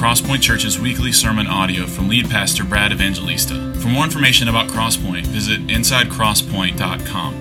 Crosspoint 0.00 0.40
Church's 0.40 0.80
weekly 0.80 1.12
sermon 1.12 1.46
audio 1.46 1.84
from 1.84 2.08
lead 2.08 2.30
pastor 2.30 2.64
Brad 2.64 2.90
Evangelista. 2.90 3.74
For 3.74 3.88
more 3.88 4.02
information 4.02 4.48
about 4.48 4.68
Crosspoint, 4.68 5.26
visit 5.26 5.66
insidecrosspoint.com. 5.66 7.34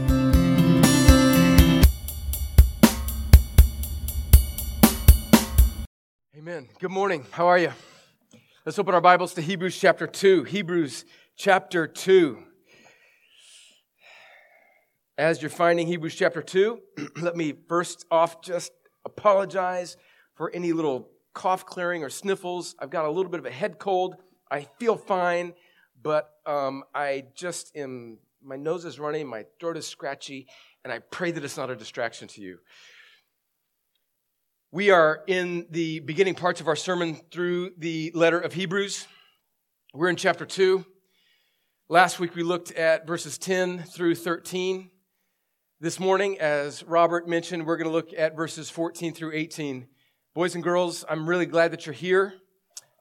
Amen. 6.37 6.67
Good 6.81 6.91
morning. 6.91 7.25
How 7.31 7.47
are 7.47 7.57
you? 7.57 7.71
Let's 8.65 8.77
open 8.77 8.93
our 8.93 8.99
Bibles 8.99 9.33
to 9.35 9.41
Hebrews 9.41 9.79
chapter 9.79 10.05
2. 10.05 10.43
Hebrews 10.43 11.05
chapter 11.37 11.87
2. 11.87 12.43
As 15.17 15.41
you're 15.41 15.49
finding 15.49 15.87
Hebrews 15.87 16.15
chapter 16.15 16.41
2, 16.41 16.77
let 17.21 17.37
me 17.37 17.53
first 17.69 18.05
off 18.11 18.41
just 18.41 18.73
apologize 19.05 19.95
for 20.35 20.51
any 20.53 20.73
little 20.73 21.07
cough 21.39 21.65
clearing 21.65 22.03
or 22.03 22.09
sniffles. 22.09 22.75
I've 22.79 22.89
got 22.89 23.05
a 23.05 23.09
little 23.09 23.31
bit 23.31 23.39
of 23.39 23.45
a 23.45 23.51
head 23.51 23.79
cold. 23.79 24.17
I 24.51 24.67
feel 24.77 24.97
fine, 24.97 25.53
but 26.03 26.29
um, 26.45 26.83
I 26.93 27.27
just 27.33 27.73
am, 27.77 28.17
my 28.43 28.57
nose 28.57 28.83
is 28.83 28.99
running, 28.99 29.25
my 29.25 29.45
throat 29.57 29.77
is 29.77 29.87
scratchy, 29.87 30.47
and 30.83 30.91
I 30.91 30.99
pray 30.99 31.31
that 31.31 31.41
it's 31.41 31.55
not 31.55 31.69
a 31.69 31.77
distraction 31.77 32.27
to 32.27 32.41
you. 32.41 32.57
We 34.73 34.89
are 34.91 35.23
in 35.27 35.67
the 35.69 36.01
beginning 36.01 36.35
parts 36.35 36.59
of 36.59 36.67
our 36.67 36.75
sermon 36.75 37.21
through 37.31 37.71
the 37.77 38.11
letter 38.13 38.39
of 38.39 38.51
Hebrews. 38.51 39.07
We're 39.93 40.09
in 40.09 40.17
chapter 40.17 40.45
2. 40.45 40.85
Last 41.87 42.19
week 42.19 42.35
we 42.35 42.43
looked 42.43 42.73
at 42.73 43.07
verses 43.07 43.37
10 43.37 43.83
through 43.83 44.15
13. 44.15 44.89
This 45.79 46.01
morning, 46.01 46.37
as 46.41 46.83
Robert 46.83 47.29
mentioned, 47.29 47.65
we're 47.65 47.77
going 47.77 47.87
to 47.87 47.93
look 47.93 48.11
at 48.17 48.35
verses 48.35 48.69
14 48.69 49.13
through 49.13 49.31
18. 49.31 49.87
Boys 50.35 50.53
and 50.53 50.63
girls, 50.63 51.03
I'm 51.09 51.27
really 51.27 51.47
glad 51.47 51.71
that 51.71 51.87
you're 51.87 51.93
here. 51.93 52.35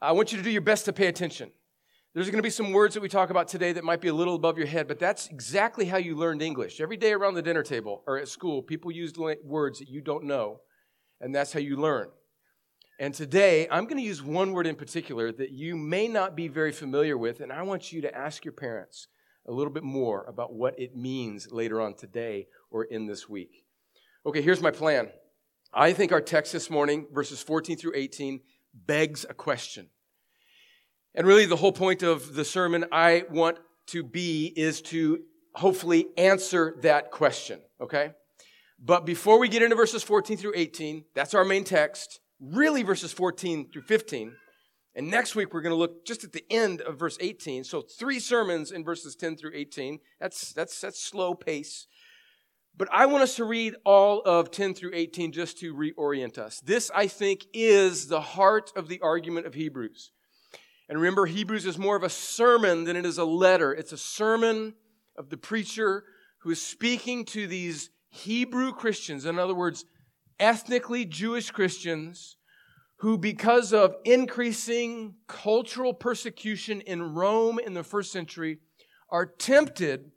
I 0.00 0.12
want 0.12 0.32
you 0.32 0.38
to 0.38 0.44
do 0.44 0.50
your 0.50 0.62
best 0.62 0.86
to 0.86 0.94
pay 0.94 1.08
attention. 1.08 1.50
There's 2.14 2.28
going 2.30 2.38
to 2.38 2.42
be 2.42 2.48
some 2.48 2.72
words 2.72 2.94
that 2.94 3.02
we 3.02 3.08
talk 3.10 3.28
about 3.28 3.48
today 3.48 3.74
that 3.74 3.84
might 3.84 4.00
be 4.00 4.08
a 4.08 4.14
little 4.14 4.34
above 4.34 4.56
your 4.56 4.66
head, 4.66 4.88
but 4.88 4.98
that's 4.98 5.26
exactly 5.26 5.84
how 5.84 5.98
you 5.98 6.16
learned 6.16 6.40
English. 6.40 6.80
Every 6.80 6.96
day 6.96 7.12
around 7.12 7.34
the 7.34 7.42
dinner 7.42 7.62
table 7.62 8.02
or 8.06 8.16
at 8.16 8.28
school, 8.28 8.62
people 8.62 8.90
use 8.90 9.12
words 9.44 9.78
that 9.78 9.90
you 9.90 10.00
don't 10.00 10.24
know, 10.24 10.60
and 11.20 11.34
that's 11.34 11.52
how 11.52 11.60
you 11.60 11.76
learn. 11.76 12.08
And 12.98 13.12
today, 13.12 13.68
I'm 13.70 13.84
going 13.84 13.98
to 13.98 14.02
use 14.02 14.22
one 14.22 14.52
word 14.52 14.66
in 14.66 14.74
particular 14.74 15.30
that 15.32 15.50
you 15.50 15.76
may 15.76 16.08
not 16.08 16.34
be 16.34 16.48
very 16.48 16.72
familiar 16.72 17.18
with, 17.18 17.40
and 17.40 17.52
I 17.52 17.60
want 17.60 17.92
you 17.92 18.00
to 18.00 18.16
ask 18.16 18.42
your 18.42 18.54
parents 18.54 19.06
a 19.46 19.52
little 19.52 19.72
bit 19.72 19.84
more 19.84 20.24
about 20.24 20.54
what 20.54 20.80
it 20.80 20.96
means 20.96 21.52
later 21.52 21.82
on 21.82 21.92
today 21.92 22.46
or 22.70 22.84
in 22.84 23.06
this 23.06 23.28
week. 23.28 23.66
Okay, 24.24 24.40
here's 24.40 24.62
my 24.62 24.70
plan. 24.70 25.10
I 25.72 25.92
think 25.92 26.12
our 26.12 26.20
text 26.20 26.52
this 26.52 26.70
morning, 26.70 27.06
verses 27.12 27.42
14 27.42 27.76
through 27.76 27.92
18, 27.94 28.40
begs 28.74 29.26
a 29.28 29.34
question. 29.34 29.88
And 31.14 31.26
really, 31.26 31.46
the 31.46 31.56
whole 31.56 31.72
point 31.72 32.02
of 32.02 32.34
the 32.34 32.44
sermon 32.44 32.86
I 32.92 33.24
want 33.30 33.58
to 33.88 34.02
be 34.02 34.52
is 34.56 34.80
to 34.82 35.20
hopefully 35.54 36.06
answer 36.16 36.76
that 36.82 37.10
question, 37.10 37.60
okay? 37.80 38.12
But 38.78 39.04
before 39.04 39.38
we 39.38 39.48
get 39.48 39.62
into 39.62 39.74
verses 39.74 40.02
14 40.02 40.36
through 40.36 40.52
18, 40.54 41.04
that's 41.14 41.34
our 41.34 41.44
main 41.44 41.64
text, 41.64 42.20
really 42.40 42.82
verses 42.82 43.12
14 43.12 43.70
through 43.72 43.82
15. 43.82 44.32
And 44.94 45.10
next 45.10 45.34
week, 45.34 45.52
we're 45.52 45.60
going 45.60 45.74
to 45.74 45.78
look 45.78 46.06
just 46.06 46.24
at 46.24 46.32
the 46.32 46.44
end 46.50 46.80
of 46.80 46.98
verse 46.98 47.18
18. 47.20 47.64
So, 47.64 47.82
three 47.82 48.18
sermons 48.18 48.72
in 48.72 48.84
verses 48.84 49.14
10 49.16 49.36
through 49.36 49.52
18. 49.54 49.98
That's, 50.20 50.52
that's, 50.52 50.80
that's 50.80 51.02
slow 51.02 51.34
pace. 51.34 51.86
But 52.78 52.88
I 52.92 53.06
want 53.06 53.24
us 53.24 53.34
to 53.36 53.44
read 53.44 53.74
all 53.84 54.22
of 54.22 54.52
10 54.52 54.72
through 54.74 54.92
18 54.94 55.32
just 55.32 55.58
to 55.58 55.74
reorient 55.74 56.38
us. 56.38 56.60
This, 56.60 56.92
I 56.94 57.08
think, 57.08 57.46
is 57.52 58.06
the 58.06 58.20
heart 58.20 58.70
of 58.76 58.86
the 58.86 59.00
argument 59.00 59.46
of 59.46 59.54
Hebrews. 59.54 60.12
And 60.88 60.96
remember, 60.98 61.26
Hebrews 61.26 61.66
is 61.66 61.76
more 61.76 61.96
of 61.96 62.04
a 62.04 62.08
sermon 62.08 62.84
than 62.84 62.94
it 62.94 63.04
is 63.04 63.18
a 63.18 63.24
letter. 63.24 63.74
It's 63.74 63.90
a 63.90 63.98
sermon 63.98 64.74
of 65.16 65.28
the 65.28 65.36
preacher 65.36 66.04
who 66.42 66.50
is 66.50 66.62
speaking 66.62 67.24
to 67.26 67.48
these 67.48 67.90
Hebrew 68.10 68.72
Christians, 68.72 69.26
in 69.26 69.40
other 69.40 69.56
words, 69.56 69.84
ethnically 70.38 71.04
Jewish 71.04 71.50
Christians, 71.50 72.36
who, 72.98 73.18
because 73.18 73.72
of 73.72 73.96
increasing 74.04 75.16
cultural 75.26 75.92
persecution 75.92 76.80
in 76.82 77.14
Rome 77.14 77.58
in 77.58 77.74
the 77.74 77.82
first 77.82 78.12
century, 78.12 78.58
are 79.10 79.26
tempted 79.26 80.12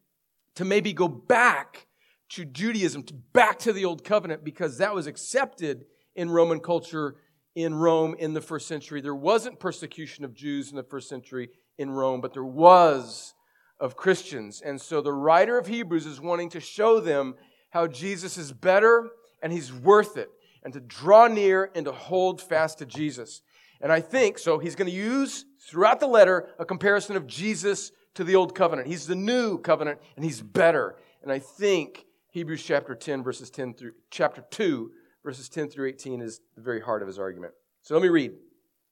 to 0.55 0.63
maybe 0.63 0.93
go 0.93 1.07
back 1.07 1.87
to 2.31 2.45
Judaism, 2.45 3.05
back 3.33 3.59
to 3.59 3.73
the 3.73 3.85
Old 3.85 4.03
Covenant, 4.03 4.43
because 4.43 4.77
that 4.77 4.93
was 4.93 5.07
accepted 5.07 5.85
in 6.15 6.29
Roman 6.29 6.59
culture 6.59 7.15
in 7.55 7.73
Rome 7.73 8.15
in 8.17 8.33
the 8.33 8.41
first 8.41 8.67
century. 8.67 9.01
There 9.01 9.15
wasn't 9.15 9.59
persecution 9.59 10.23
of 10.23 10.33
Jews 10.33 10.69
in 10.69 10.77
the 10.77 10.83
first 10.83 11.09
century 11.09 11.49
in 11.77 11.89
Rome, 11.91 12.21
but 12.21 12.33
there 12.33 12.45
was 12.45 13.33
of 13.79 13.97
Christians. 13.97 14.61
And 14.61 14.79
so 14.79 15.01
the 15.01 15.11
writer 15.11 15.57
of 15.57 15.67
Hebrews 15.67 16.05
is 16.05 16.21
wanting 16.21 16.49
to 16.51 16.59
show 16.59 16.99
them 16.99 17.35
how 17.71 17.87
Jesus 17.87 18.37
is 18.37 18.53
better 18.53 19.09
and 19.41 19.51
he's 19.51 19.73
worth 19.73 20.17
it, 20.17 20.29
and 20.63 20.71
to 20.73 20.79
draw 20.79 21.27
near 21.27 21.71
and 21.73 21.85
to 21.85 21.91
hold 21.91 22.41
fast 22.41 22.77
to 22.77 22.85
Jesus. 22.85 23.41
And 23.81 23.91
I 23.91 23.99
think, 23.99 24.37
so 24.37 24.59
he's 24.59 24.75
going 24.75 24.89
to 24.89 24.95
use 24.95 25.45
throughout 25.67 25.99
the 25.99 26.07
letter 26.07 26.49
a 26.59 26.65
comparison 26.65 27.15
of 27.15 27.25
Jesus 27.25 27.91
to 28.13 28.23
the 28.23 28.35
old 28.35 28.53
covenant. 28.53 28.87
He's 28.87 29.07
the 29.07 29.15
new 29.15 29.57
covenant 29.57 29.99
and 30.15 30.23
he's 30.23 30.41
better. 30.41 30.95
And 31.23 31.31
I 31.31 31.39
think 31.39 32.05
Hebrews 32.31 32.63
chapter 32.63 32.95
10, 32.95 33.23
verses 33.23 33.49
10 33.49 33.73
through 33.73 33.91
chapter 34.09 34.41
2, 34.51 34.89
verses 35.21 35.49
10 35.49 35.69
through 35.69 35.89
18 35.89 36.21
is 36.21 36.39
the 36.55 36.61
very 36.61 36.79
heart 36.79 37.01
of 37.01 37.07
his 37.09 37.19
argument. 37.19 37.53
So 37.81 37.93
let 37.93 38.01
me 38.01 38.07
read, 38.07 38.31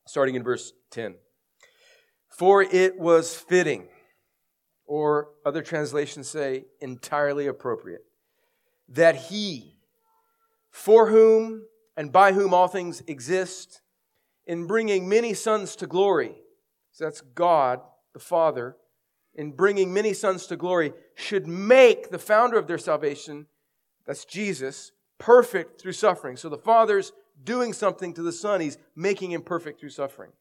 starting 0.05 0.35
in 0.35 0.43
verse 0.43 0.73
10. 0.91 1.15
For 2.27 2.61
it 2.61 2.99
was 2.99 3.33
fitting, 3.33 3.87
or 4.85 5.29
other 5.45 5.61
translations 5.61 6.27
say 6.27 6.65
entirely 6.81 7.47
appropriate, 7.47 8.01
that 8.89 9.15
he, 9.15 9.77
for 10.69 11.07
whom 11.07 11.63
and 11.95 12.11
by 12.11 12.33
whom 12.33 12.53
all 12.53 12.67
things 12.67 13.01
exist, 13.07 13.79
in 14.47 14.67
bringing 14.67 15.07
many 15.07 15.33
sons 15.33 15.77
to 15.77 15.87
glory, 15.87 16.35
so 16.91 17.05
that's 17.05 17.21
God 17.21 17.79
the 18.13 18.19
Father, 18.19 18.75
in 19.39 19.51
bringing 19.51 19.93
many 19.93 20.13
sons 20.13 20.47
to 20.47 20.57
glory 20.57 20.91
should 21.15 21.47
make 21.47 22.09
the 22.09 22.19
founder 22.19 22.57
of 22.57 22.67
their 22.67 22.77
salvation, 22.77 23.45
that's 24.05 24.25
Jesus, 24.25 24.91
perfect 25.17 25.79
through 25.79 25.93
suffering. 25.93 26.35
So 26.35 26.49
the 26.49 26.57
Father's 26.57 27.13
doing 27.41 27.71
something 27.71 28.13
to 28.15 28.21
the 28.21 28.33
Son, 28.33 28.59
He's 28.59 28.77
making 28.97 29.31
him 29.31 29.41
perfect 29.41 29.79
through 29.79 29.91
suffering. 29.91 30.31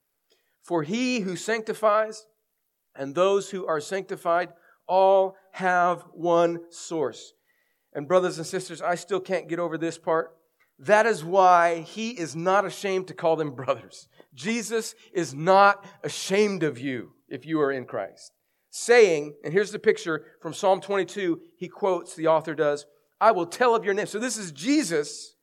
For 0.63 0.83
he 0.83 1.21
who 1.21 1.37
sanctifies 1.37 2.27
and 2.97 3.15
those 3.15 3.51
who 3.51 3.69
are 3.69 3.81
sanctified 3.81 4.49
all 4.89 5.37
have 5.53 6.03
one 6.13 6.59
source. 6.71 7.35
And, 7.93 8.09
brothers 8.09 8.39
and 8.39 8.47
sisters, 8.47 8.83
I 8.83 8.97
still 8.97 9.21
can't 9.21 9.49
get 9.49 9.61
over 9.61 9.79
this 9.79 9.97
part. 9.97 10.35
That 10.81 11.07
is 11.07 11.25
why 11.25 11.83
he 11.83 12.11
is 12.11 12.35
not 12.35 12.65
ashamed 12.65 13.07
to 13.09 13.15
call 13.15 13.37
them 13.37 13.55
brothers. 13.55 14.09
Jesus 14.35 14.97
is 15.13 15.35
not 15.35 15.85
ashamed 16.03 16.65
of 16.65 16.81
you 16.81 17.13
if 17.29 17.47
you 17.47 17.61
are 17.61 17.71
in 17.71 17.85
Christ 17.85 18.33
saying, 18.79 19.35
and 19.45 19.53
here's 19.53 19.73
the 19.73 19.79
picture 19.79 20.25
from 20.41 20.55
Psalm 20.55 20.81
22, 20.81 21.41
he 21.57 21.69
quotes, 21.69 22.15
the 22.15 22.27
author 22.27 22.55
does, 22.55 22.87
I 23.21 23.33
will 23.33 23.47
tell 23.47 23.75
of 23.75 23.85
your 23.85 23.95
name. 23.95 24.07
So 24.07 24.19
this 24.19 24.37
is 24.37 24.53
Jesus 24.53 25.35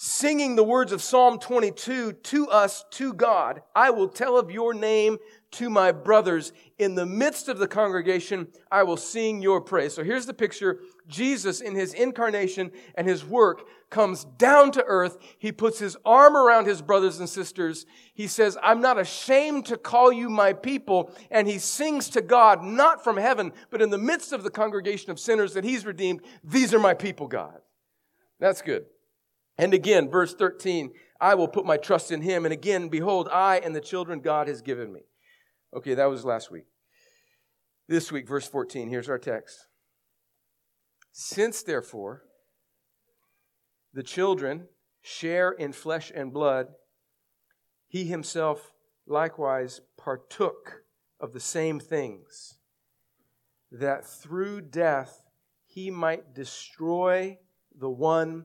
singing 0.00 0.54
the 0.54 0.62
words 0.62 0.92
of 0.92 1.02
Psalm 1.02 1.40
22 1.40 2.12
to 2.12 2.48
us, 2.50 2.84
to 2.92 3.12
God. 3.12 3.62
I 3.74 3.90
will 3.90 4.08
tell 4.08 4.38
of 4.38 4.48
your 4.48 4.72
name 4.72 5.18
to 5.50 5.68
my 5.68 5.90
brothers. 5.90 6.52
In 6.78 6.94
the 6.94 7.04
midst 7.04 7.48
of 7.48 7.58
the 7.58 7.66
congregation, 7.66 8.46
I 8.70 8.84
will 8.84 8.96
sing 8.96 9.42
your 9.42 9.60
praise. 9.60 9.94
So 9.94 10.04
here's 10.04 10.26
the 10.26 10.34
picture. 10.34 10.78
Jesus, 11.08 11.60
in 11.60 11.74
his 11.74 11.94
incarnation 11.94 12.70
and 12.94 13.08
his 13.08 13.24
work, 13.24 13.66
comes 13.90 14.24
down 14.24 14.70
to 14.72 14.84
earth. 14.84 15.18
He 15.36 15.50
puts 15.50 15.80
his 15.80 15.96
arm 16.04 16.36
around 16.36 16.66
his 16.66 16.80
brothers 16.80 17.18
and 17.18 17.28
sisters. 17.28 17.84
He 18.14 18.28
says, 18.28 18.56
I'm 18.62 18.80
not 18.80 19.00
ashamed 19.00 19.66
to 19.66 19.76
call 19.76 20.12
you 20.12 20.30
my 20.30 20.52
people. 20.52 21.10
And 21.28 21.48
he 21.48 21.58
sings 21.58 22.08
to 22.10 22.20
God, 22.20 22.62
not 22.62 23.02
from 23.02 23.16
heaven, 23.16 23.52
but 23.70 23.82
in 23.82 23.90
the 23.90 23.98
midst 23.98 24.32
of 24.32 24.44
the 24.44 24.50
congregation 24.50 25.10
of 25.10 25.18
sinners 25.18 25.54
that 25.54 25.64
he's 25.64 25.84
redeemed. 25.84 26.20
These 26.44 26.72
are 26.72 26.78
my 26.78 26.94
people, 26.94 27.26
God. 27.26 27.58
That's 28.38 28.62
good. 28.62 28.84
And 29.58 29.74
again, 29.74 30.08
verse 30.08 30.34
13, 30.34 30.92
I 31.20 31.34
will 31.34 31.48
put 31.48 31.66
my 31.66 31.76
trust 31.76 32.12
in 32.12 32.22
him. 32.22 32.46
And 32.46 32.52
again, 32.52 32.88
behold, 32.88 33.28
I 33.32 33.58
and 33.58 33.74
the 33.74 33.80
children 33.80 34.20
God 34.20 34.46
has 34.46 34.62
given 34.62 34.92
me. 34.92 35.00
Okay, 35.76 35.94
that 35.94 36.06
was 36.06 36.24
last 36.24 36.50
week. 36.50 36.66
This 37.88 38.12
week, 38.12 38.28
verse 38.28 38.46
14, 38.46 38.88
here's 38.88 39.08
our 39.08 39.18
text. 39.18 39.66
Since, 41.10 41.62
therefore, 41.62 42.22
the 43.92 44.02
children 44.02 44.68
share 45.02 45.50
in 45.50 45.72
flesh 45.72 46.12
and 46.14 46.32
blood, 46.32 46.68
he 47.88 48.04
himself 48.04 48.72
likewise 49.06 49.80
partook 49.96 50.82
of 51.18 51.32
the 51.32 51.40
same 51.40 51.80
things, 51.80 52.58
that 53.72 54.06
through 54.06 54.60
death 54.60 55.24
he 55.66 55.90
might 55.90 56.34
destroy 56.34 57.38
the 57.76 57.90
one 57.90 58.44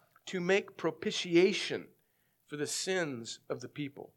to 0.27 0.39
make 0.39 0.77
propitiation 0.77 1.87
for 2.47 2.57
the 2.57 2.67
sins 2.67 3.39
of 3.49 3.61
the 3.61 3.67
people. 3.67 4.11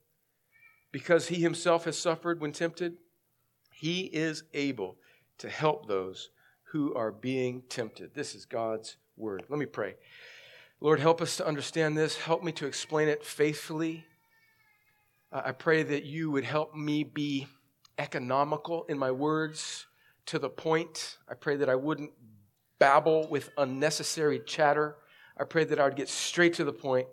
Because 0.92 1.28
he 1.28 1.36
himself 1.36 1.84
has 1.84 1.98
suffered 1.98 2.40
when 2.40 2.52
tempted, 2.52 2.96
he 3.72 4.02
is 4.02 4.44
able 4.52 4.96
to 5.38 5.48
help 5.48 5.88
those 5.88 6.30
who 6.72 6.94
are 6.94 7.12
being 7.12 7.62
tempted. 7.68 8.14
This 8.14 8.34
is 8.34 8.44
God's 8.44 8.96
word. 9.16 9.44
Let 9.48 9.58
me 9.58 9.66
pray. 9.66 9.94
Lord, 10.80 11.00
help 11.00 11.20
us 11.22 11.36
to 11.38 11.46
understand 11.46 11.96
this. 11.96 12.16
Help 12.16 12.42
me 12.42 12.52
to 12.52 12.66
explain 12.66 13.08
it 13.08 13.24
faithfully. 13.24 14.04
Uh, 15.32 15.42
I 15.46 15.52
pray 15.52 15.82
that 15.82 16.04
you 16.04 16.30
would 16.30 16.44
help 16.44 16.74
me 16.74 17.04
be 17.04 17.46
economical 17.98 18.84
in 18.88 18.98
my 18.98 19.10
words, 19.10 19.86
to 20.26 20.38
the 20.38 20.48
point. 20.48 21.18
I 21.28 21.34
pray 21.34 21.56
that 21.56 21.68
I 21.68 21.74
wouldn't 21.74 22.12
babble 22.78 23.28
with 23.28 23.50
unnecessary 23.56 24.40
chatter. 24.40 24.96
I 25.38 25.44
pray 25.44 25.64
that 25.64 25.80
I 25.80 25.84
would 25.84 25.96
get 25.96 26.08
straight 26.08 26.54
to 26.54 26.64
the 26.64 26.72
point, 26.72 27.08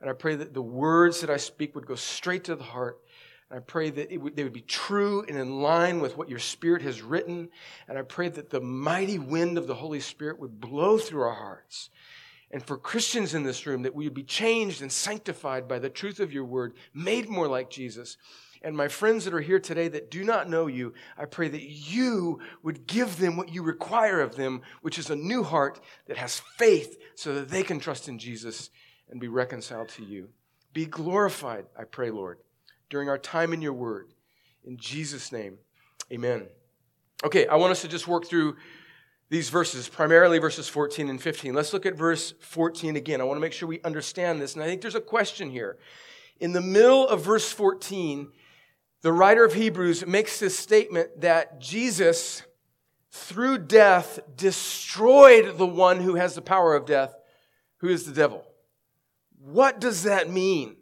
and 0.00 0.08
I 0.08 0.12
pray 0.12 0.34
that 0.36 0.54
the 0.54 0.62
words 0.62 1.20
that 1.20 1.30
I 1.30 1.36
speak 1.36 1.74
would 1.74 1.86
go 1.86 1.94
straight 1.94 2.44
to 2.44 2.56
the 2.56 2.64
heart 2.64 2.98
and 3.50 3.58
I 3.58 3.60
pray 3.60 3.90
that 3.90 4.20
would, 4.20 4.34
they 4.34 4.42
would 4.42 4.52
be 4.52 4.62
true 4.62 5.24
and 5.28 5.38
in 5.38 5.60
line 5.60 6.00
with 6.00 6.16
what 6.16 6.28
your 6.28 6.40
Spirit 6.40 6.82
has 6.82 7.02
written. 7.02 7.48
And 7.88 7.96
I 7.96 8.02
pray 8.02 8.28
that 8.28 8.50
the 8.50 8.60
mighty 8.60 9.18
wind 9.18 9.56
of 9.56 9.66
the 9.66 9.74
Holy 9.74 10.00
Spirit 10.00 10.40
would 10.40 10.60
blow 10.60 10.98
through 10.98 11.22
our 11.22 11.34
hearts. 11.34 11.90
And 12.50 12.64
for 12.64 12.76
Christians 12.76 13.34
in 13.34 13.44
this 13.44 13.66
room, 13.66 13.82
that 13.82 13.94
we 13.94 14.04
would 14.04 14.14
be 14.14 14.24
changed 14.24 14.82
and 14.82 14.90
sanctified 14.90 15.68
by 15.68 15.78
the 15.78 15.90
truth 15.90 16.20
of 16.20 16.32
your 16.32 16.44
word, 16.44 16.74
made 16.92 17.28
more 17.28 17.48
like 17.48 17.70
Jesus. 17.70 18.16
And 18.66 18.76
my 18.76 18.88
friends 18.88 19.24
that 19.24 19.34
are 19.34 19.40
here 19.40 19.60
today 19.60 19.88
that 19.88 20.10
do 20.10 20.24
not 20.24 20.50
know 20.50 20.66
you, 20.66 20.92
I 21.16 21.24
pray 21.24 21.48
that 21.48 21.62
you 21.62 22.40
would 22.62 22.86
give 22.86 23.18
them 23.18 23.36
what 23.36 23.50
you 23.50 23.62
require 23.62 24.20
of 24.20 24.36
them, 24.36 24.62
which 24.82 24.98
is 24.98 25.08
a 25.08 25.16
new 25.16 25.42
heart 25.42 25.80
that 26.08 26.16
has 26.16 26.42
faith 26.58 26.98
so 27.14 27.34
that 27.34 27.48
they 27.48 27.62
can 27.62 27.78
trust 27.78 28.08
in 28.08 28.18
Jesus 28.18 28.70
and 29.08 29.20
be 29.20 29.28
reconciled 29.28 29.88
to 29.90 30.04
you. 30.04 30.28
Be 30.72 30.84
glorified, 30.84 31.66
I 31.78 31.84
pray, 31.84 32.10
Lord 32.10 32.38
during 32.88 33.08
our 33.08 33.18
time 33.18 33.52
in 33.52 33.62
your 33.62 33.72
word. 33.72 34.12
In 34.64 34.76
Jesus' 34.76 35.32
name, 35.32 35.58
amen. 36.12 36.46
Okay, 37.24 37.46
I 37.46 37.56
want 37.56 37.72
us 37.72 37.82
to 37.82 37.88
just 37.88 38.06
work 38.06 38.26
through 38.26 38.56
these 39.28 39.48
verses, 39.48 39.88
primarily 39.88 40.38
verses 40.38 40.68
14 40.68 41.08
and 41.08 41.20
15. 41.20 41.54
Let's 41.54 41.72
look 41.72 41.86
at 41.86 41.96
verse 41.96 42.34
14 42.40 42.96
again. 42.96 43.20
I 43.20 43.24
want 43.24 43.36
to 43.36 43.40
make 43.40 43.52
sure 43.52 43.68
we 43.68 43.80
understand 43.82 44.40
this. 44.40 44.54
And 44.54 44.62
I 44.62 44.66
think 44.66 44.82
there's 44.82 44.94
a 44.94 45.00
question 45.00 45.50
here. 45.50 45.78
In 46.38 46.52
the 46.52 46.60
middle 46.60 47.08
of 47.08 47.22
verse 47.22 47.50
14, 47.50 48.28
the 49.06 49.12
writer 49.12 49.44
of 49.44 49.54
Hebrews 49.54 50.04
makes 50.04 50.40
this 50.40 50.58
statement 50.58 51.20
that 51.20 51.60
Jesus, 51.60 52.42
through 53.12 53.58
death, 53.58 54.18
destroyed 54.36 55.58
the 55.58 55.64
one 55.64 56.00
who 56.00 56.16
has 56.16 56.34
the 56.34 56.42
power 56.42 56.74
of 56.74 56.86
death, 56.86 57.14
who 57.76 57.88
is 57.88 58.04
the 58.04 58.12
devil. 58.12 58.44
What 59.38 59.80
does 59.80 60.02
that 60.02 60.28
mean? 60.28 60.74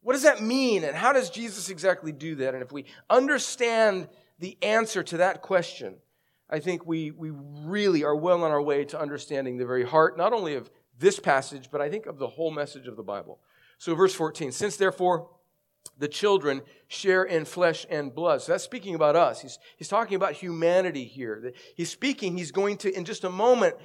What 0.00 0.12
does 0.12 0.22
that 0.22 0.40
mean, 0.40 0.84
and 0.84 0.94
how 0.94 1.12
does 1.12 1.28
Jesus 1.28 1.70
exactly 1.70 2.12
do 2.12 2.36
that? 2.36 2.54
And 2.54 2.62
if 2.62 2.70
we 2.70 2.84
understand 3.10 4.06
the 4.38 4.56
answer 4.62 5.02
to 5.02 5.16
that 5.16 5.42
question, 5.42 5.96
I 6.48 6.60
think 6.60 6.86
we, 6.86 7.10
we 7.10 7.30
really 7.32 8.04
are 8.04 8.14
well 8.14 8.44
on 8.44 8.52
our 8.52 8.62
way 8.62 8.84
to 8.84 9.00
understanding 9.00 9.56
the 9.56 9.66
very 9.66 9.84
heart, 9.84 10.16
not 10.16 10.32
only 10.32 10.54
of 10.54 10.70
this 11.00 11.18
passage, 11.18 11.68
but 11.68 11.80
I 11.80 11.90
think 11.90 12.06
of 12.06 12.18
the 12.18 12.28
whole 12.28 12.52
message 12.52 12.86
of 12.86 12.94
the 12.94 13.02
Bible. 13.02 13.40
So, 13.78 13.92
verse 13.96 14.14
14, 14.14 14.52
since 14.52 14.76
therefore 14.76 15.28
the 15.98 16.08
children 16.08 16.62
share 16.88 17.24
in 17.24 17.44
flesh 17.44 17.86
and 17.88 18.14
blood. 18.14 18.42
So 18.42 18.52
that's 18.52 18.64
speaking 18.64 18.94
about 18.94 19.16
us. 19.16 19.40
He's, 19.40 19.58
he's 19.76 19.88
talking 19.88 20.16
about 20.16 20.32
humanity 20.32 21.04
here. 21.04 21.52
He's 21.74 21.90
speaking, 21.90 22.36
he's 22.36 22.52
going 22.52 22.76
to, 22.78 22.92
in 22.92 23.04
just 23.04 23.24
a 23.24 23.30
moment, 23.30 23.76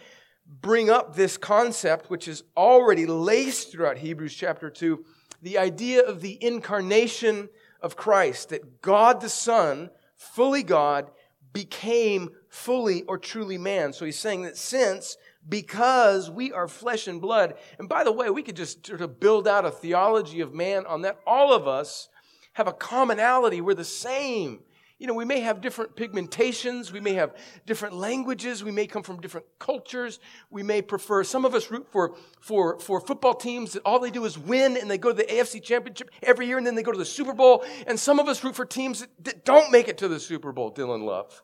bring 0.46 0.90
up 0.90 1.16
this 1.16 1.38
concept, 1.38 2.10
which 2.10 2.28
is 2.28 2.44
already 2.56 3.06
laced 3.06 3.72
throughout 3.72 3.98
Hebrews 3.98 4.34
chapter 4.34 4.70
2 4.70 5.04
the 5.42 5.58
idea 5.58 6.02
of 6.02 6.22
the 6.22 6.44
incarnation 6.44 7.50
of 7.82 7.96
Christ, 7.96 8.50
that 8.50 8.82
God 8.82 9.22
the 9.22 9.30
Son, 9.30 9.90
fully 10.16 10.64
God, 10.64 11.12
became 11.54 12.30
fully 12.50 13.04
or 13.04 13.18
truly 13.18 13.58
man. 13.58 13.94
So 13.94 14.06
he's 14.06 14.20
saying 14.20 14.44
that 14.44 14.58
since, 14.58 15.18
because 15.48 16.30
we 16.30 16.52
are 16.52 16.68
flesh 16.68 17.08
and 17.08 17.22
blood, 17.22 17.56
and 17.80 17.88
by 17.88 18.04
the 18.04 18.12
way, 18.12 18.30
we 18.30 18.44
could 18.44 18.56
just 18.56 18.86
sort 18.86 19.02
of 19.02 19.20
build 19.20 19.48
out 19.48 19.66
a 19.66 19.72
theology 19.72 20.42
of 20.42 20.54
man 20.54 20.86
on 20.86 21.04
that. 21.04 21.20
All 21.26 21.54
of 21.54 21.68
us 21.68 22.10
have 22.54 22.68
a 22.68 22.74
commonality. 22.74 23.62
We're 23.62 23.76
the 23.76 23.86
same. 23.86 24.62
You 25.00 25.06
know, 25.06 25.14
we 25.14 25.26
may 25.26 25.42
have 25.42 25.62
different 25.62 25.96
pigmentations, 25.96 26.92
we 26.92 27.00
may 27.00 27.14
have 27.14 27.36
different 27.68 27.94
languages, 27.94 28.64
we 28.64 28.72
may 28.72 28.88
come 28.88 29.04
from 29.04 29.22
different 29.22 29.46
cultures, 29.60 30.20
we 30.50 30.64
may 30.64 30.82
prefer, 30.82 31.24
some 31.24 31.46
of 31.46 31.54
us 31.54 31.70
root 31.70 31.88
for, 31.92 32.16
for, 32.40 32.80
for 32.80 33.00
football 33.00 33.36
teams 33.36 33.74
that 33.74 33.84
all 33.86 34.00
they 34.00 34.10
do 34.10 34.26
is 34.26 34.40
win 34.40 34.76
and 34.76 34.90
they 34.90 34.98
go 34.98 35.10
to 35.10 35.16
the 35.16 35.26
AFC 35.26 35.62
championship 35.62 36.10
every 36.24 36.48
year 36.48 36.58
and 36.58 36.66
then 36.66 36.74
they 36.74 36.82
go 36.82 36.92
to 36.92 36.98
the 36.98 37.06
Super 37.06 37.34
Bowl. 37.34 37.64
And 37.86 38.00
some 38.00 38.20
of 38.20 38.28
us 38.28 38.44
root 38.44 38.56
for 38.56 38.66
teams 38.66 39.02
that, 39.02 39.10
that 39.26 39.46
don't 39.46 39.72
make 39.72 39.88
it 39.88 40.00
to 40.00 40.08
the 40.08 40.20
Super 40.20 40.52
Bowl, 40.52 40.74
Dylan 40.74 41.04
Love. 41.04 41.44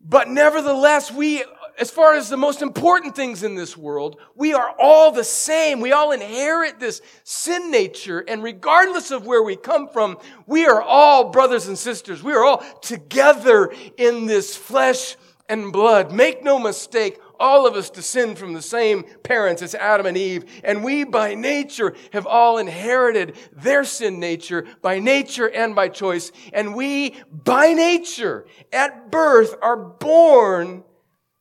But 0.00 0.28
nevertheless, 0.28 1.12
we, 1.12 1.44
as 1.78 1.90
far 1.90 2.14
as 2.14 2.28
the 2.28 2.36
most 2.36 2.62
important 2.62 3.16
things 3.16 3.42
in 3.42 3.54
this 3.54 3.76
world, 3.76 4.20
we 4.34 4.52
are 4.54 4.74
all 4.78 5.10
the 5.12 5.24
same. 5.24 5.80
We 5.80 5.92
all 5.92 6.12
inherit 6.12 6.78
this 6.78 7.02
sin 7.24 7.70
nature. 7.70 8.24
And 8.26 8.42
regardless 8.42 9.10
of 9.10 9.26
where 9.26 9.42
we 9.42 9.56
come 9.56 9.88
from, 9.88 10.18
we 10.46 10.66
are 10.66 10.82
all 10.82 11.30
brothers 11.30 11.66
and 11.66 11.78
sisters. 11.78 12.22
We 12.22 12.32
are 12.32 12.44
all 12.44 12.58
together 12.80 13.72
in 13.96 14.26
this 14.26 14.56
flesh 14.56 15.16
and 15.48 15.72
blood. 15.72 16.12
Make 16.12 16.42
no 16.42 16.58
mistake, 16.58 17.18
all 17.38 17.66
of 17.66 17.74
us 17.74 17.90
descend 17.90 18.38
from 18.38 18.52
the 18.52 18.62
same 18.62 19.04
parents 19.22 19.60
as 19.60 19.74
Adam 19.74 20.06
and 20.06 20.16
Eve, 20.16 20.44
and 20.62 20.82
we 20.82 21.04
by 21.04 21.34
nature 21.34 21.94
have 22.12 22.26
all 22.26 22.58
inherited 22.58 23.36
their 23.52 23.84
sin 23.84 24.20
nature 24.20 24.66
by 24.80 25.00
nature 25.00 25.50
and 25.50 25.74
by 25.74 25.88
choice. 25.88 26.32
And 26.52 26.74
we 26.74 27.16
by 27.30 27.72
nature 27.72 28.46
at 28.72 29.10
birth 29.10 29.54
are 29.60 29.76
born 29.76 30.84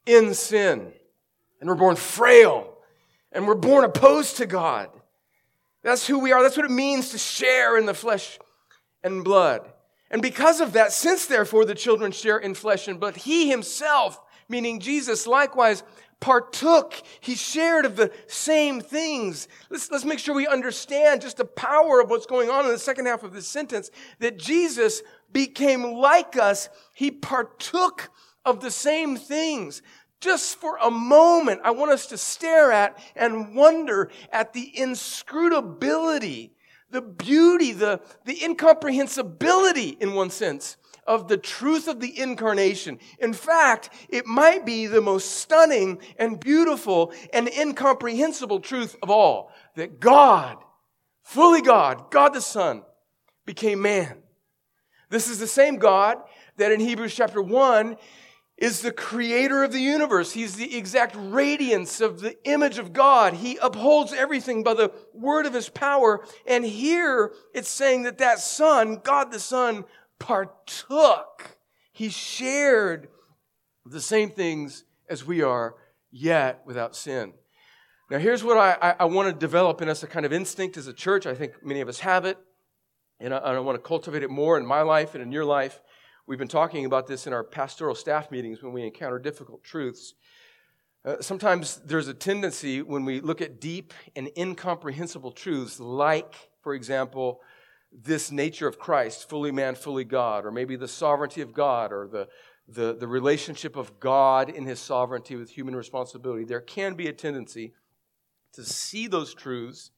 in 0.06 0.34
sin. 0.34 0.92
And 1.60 1.70
we're 1.70 1.76
born 1.76 1.96
frail. 1.96 2.78
And 3.32 3.48
we're 3.48 3.56
born 3.56 3.84
opposed 3.84 4.38
to 4.38 4.46
God. 4.46 4.90
That's 5.82 6.08
who 6.08 6.20
we 6.20 6.32
are. 6.32 6.42
That's 6.42 6.58
what 6.58 6.66
it 6.66 6.72
means 6.72 7.10
to 7.10 7.18
share 7.18 7.78
in 7.78 7.86
the 7.86 7.94
flesh 7.94 8.40
and 9.04 9.24
blood. 9.24 9.70
And 10.12 10.22
because 10.22 10.62
of 10.62 10.74
that, 10.74 10.92
since 10.94 11.26
therefore 11.26 11.66
the 11.66 11.76
children 11.76 12.12
share 12.12 12.38
in 12.38 12.54
flesh 12.54 12.88
and 12.88 13.00
blood, 13.00 13.18
he 13.18 13.50
himself 13.50 14.20
meaning 14.48 14.80
Jesus 14.80 15.26
likewise 15.28 15.84
partook. 16.20 16.94
He 17.20 17.36
shared 17.36 17.86
of 17.86 17.96
the 17.96 18.12
same 18.28 18.80
things. 18.80 19.48
Let's, 19.70 19.92
let's 19.92 20.06
make 20.06 20.20
sure 20.20 20.36
we 20.36 20.48
understand 20.48 21.22
just 21.22 21.38
the 21.38 21.46
power 21.46 22.00
of 22.00 22.10
what's 22.10 22.26
going 22.26 22.50
on 22.50 22.66
in 22.66 22.72
the 22.72 22.80
second 22.80 23.08
half 23.08 23.24
of 23.24 23.34
this 23.34 23.48
sentence 23.48 23.92
that 24.20 24.38
Jesus 24.38 25.02
became 25.32 25.84
like 25.84 26.38
us. 26.38 26.70
He 26.94 27.12
partook 27.12 28.10
of 28.46 28.60
the 28.60 28.72
same 28.72 29.18
things. 29.18 29.82
Just 30.20 30.58
for 30.58 30.78
a 30.82 30.90
moment, 30.90 31.62
I 31.64 31.72
want 31.72 31.92
us 31.92 32.08
to 32.08 32.18
stare 32.18 32.72
at 32.72 32.98
and 33.16 33.56
wonder 33.56 34.10
at 34.32 34.54
the 34.54 34.72
inscrutability, 34.78 36.52
the 36.90 37.02
beauty, 37.02 37.74
the, 37.74 38.00
the 38.26 38.42
incomprehensibility, 38.44 39.98
in 40.00 40.14
one 40.14 40.30
sense, 40.30 40.78
of 41.06 41.28
the 41.28 41.38
truth 41.38 41.88
of 41.88 42.00
the 42.00 42.18
incarnation. 42.18 43.00
In 43.20 43.34
fact, 43.34 43.90
it 44.10 44.26
might 44.26 44.66
be 44.66 44.88
the 44.88 45.02
most 45.02 45.32
stunning 45.32 46.00
and 46.18 46.40
beautiful 46.40 47.14
and 47.34 47.50
incomprehensible 47.50 48.62
truth 48.62 48.96
of 49.04 49.10
all 49.10 49.52
that 49.76 50.00
God, 50.00 50.58
fully 51.22 51.62
God, 51.62 52.10
God 52.12 52.34
the 52.34 52.42
Son, 52.42 52.84
became 53.46 53.82
man. 53.82 54.24
This 55.10 55.30
is 55.30 55.40
the 55.40 55.48
same 55.48 55.78
God 55.78 56.18
that 56.58 56.72
in 56.72 56.80
Hebrews 56.80 57.14
chapter 57.14 57.42
1 57.42 57.98
is 58.64 58.80
the 58.80 58.94
creator 58.94 59.62
of 59.62 59.74
the 59.74 59.82
universe. 59.82 60.32
He's 60.32 60.56
the 60.56 60.78
exact 60.78 61.18
radiance 61.20 62.00
of 62.00 62.22
the 62.22 62.42
image 62.48 62.78
of 62.78 62.94
God. 62.94 63.34
He 63.34 63.58
upholds 63.58 64.14
everything 64.14 64.64
by 64.64 64.74
the 64.74 64.90
word 65.14 65.46
of 65.46 65.54
his 65.54 65.68
power. 65.68 66.24
And 66.48 66.64
here 66.64 67.34
it's 67.54 67.68
saying 67.68 68.04
that 68.04 68.20
that 68.20 68.40
son, 68.40 69.02
God 69.04 69.34
the 69.34 69.40
son, 69.40 69.84
partook. 70.18 71.58
He 71.92 72.08
shared 72.08 73.10
the 73.86 74.00
same 74.00 74.30
things 74.30 74.86
as 75.10 75.26
we 75.26 75.42
are, 75.42 75.76
yet 76.10 76.62
without 76.66 76.96
sin. 76.96 77.34
Now, 78.10 78.20
here's 78.20 78.46
what 78.46 78.58
I, 78.58 78.78
I, 78.82 78.96
I 79.02 79.06
want 79.06 79.28
to 79.28 79.38
develop 79.38 79.82
in 79.82 79.90
us 79.90 80.04
a 80.04 80.08
kind 80.08 80.26
of 80.26 80.32
instinct 80.32 80.78
as 80.78 80.88
a 80.88 80.94
church. 80.94 81.26
I 81.26 81.36
think 81.36 81.66
many 81.66 81.82
of 81.82 81.90
us 81.90 82.00
have 82.00 82.24
it. 82.24 82.38
and 83.20 83.34
I, 83.34 83.40
I 83.40 83.60
want 83.60 83.76
to 83.76 83.86
cultivate 83.86 84.24
it 84.24 84.30
more 84.30 84.58
in 84.58 84.66
my 84.66 84.84
life 84.84 85.16
and 85.16 85.22
in 85.22 85.34
your 85.34 85.44
life. 85.44 85.82
We've 86.26 86.40
been 86.40 86.48
talking 86.48 86.86
about 86.86 87.06
this 87.06 87.28
in 87.28 87.34
our 87.34 87.44
pastoral 87.44 87.96
staff 87.96 88.32
meetings 88.32 88.64
when 88.64 88.72
we 88.72 88.84
encounter 88.84 89.20
difficult 89.20 89.62
truths. 89.62 90.14
Uh, 91.04 91.18
sometimes 91.20 91.82
there's 91.84 92.08
a 92.08 92.14
tendency 92.14 92.82
when 92.82 93.04
we 93.04 93.20
look 93.20 93.42
at 93.42 93.60
deep 93.60 93.94
and 94.16 94.30
incomprehensible 94.38 95.34
truths, 95.34 95.82
like, 95.82 96.34
for 96.62 96.74
example, 96.74 97.42
this 97.92 98.32
nature 98.32 98.68
of 98.68 98.80
Christ, 98.80 99.28
fully 99.30 99.52
man, 99.52 99.76
fully 99.76 100.06
God, 100.06 100.46
or 100.46 100.52
maybe 100.52 100.78
the 100.78 100.88
sovereignty 100.88 101.42
of 101.42 101.54
God, 101.54 101.92
or 101.92 102.08
the, 102.08 102.30
the, 102.70 102.96
the 102.96 103.08
relationship 103.08 103.76
of 103.76 104.00
God 104.00 104.50
in 104.50 104.66
his 104.66 104.80
sovereignty 104.80 105.36
with 105.36 105.50
human 105.50 105.76
responsibility. 105.76 106.46
There 106.46 106.62
can 106.62 106.94
be 106.94 107.08
a 107.08 107.14
tendency 107.14 107.74
to 108.54 108.64
see 108.64 109.08
those 109.08 109.34
truths 109.34 109.92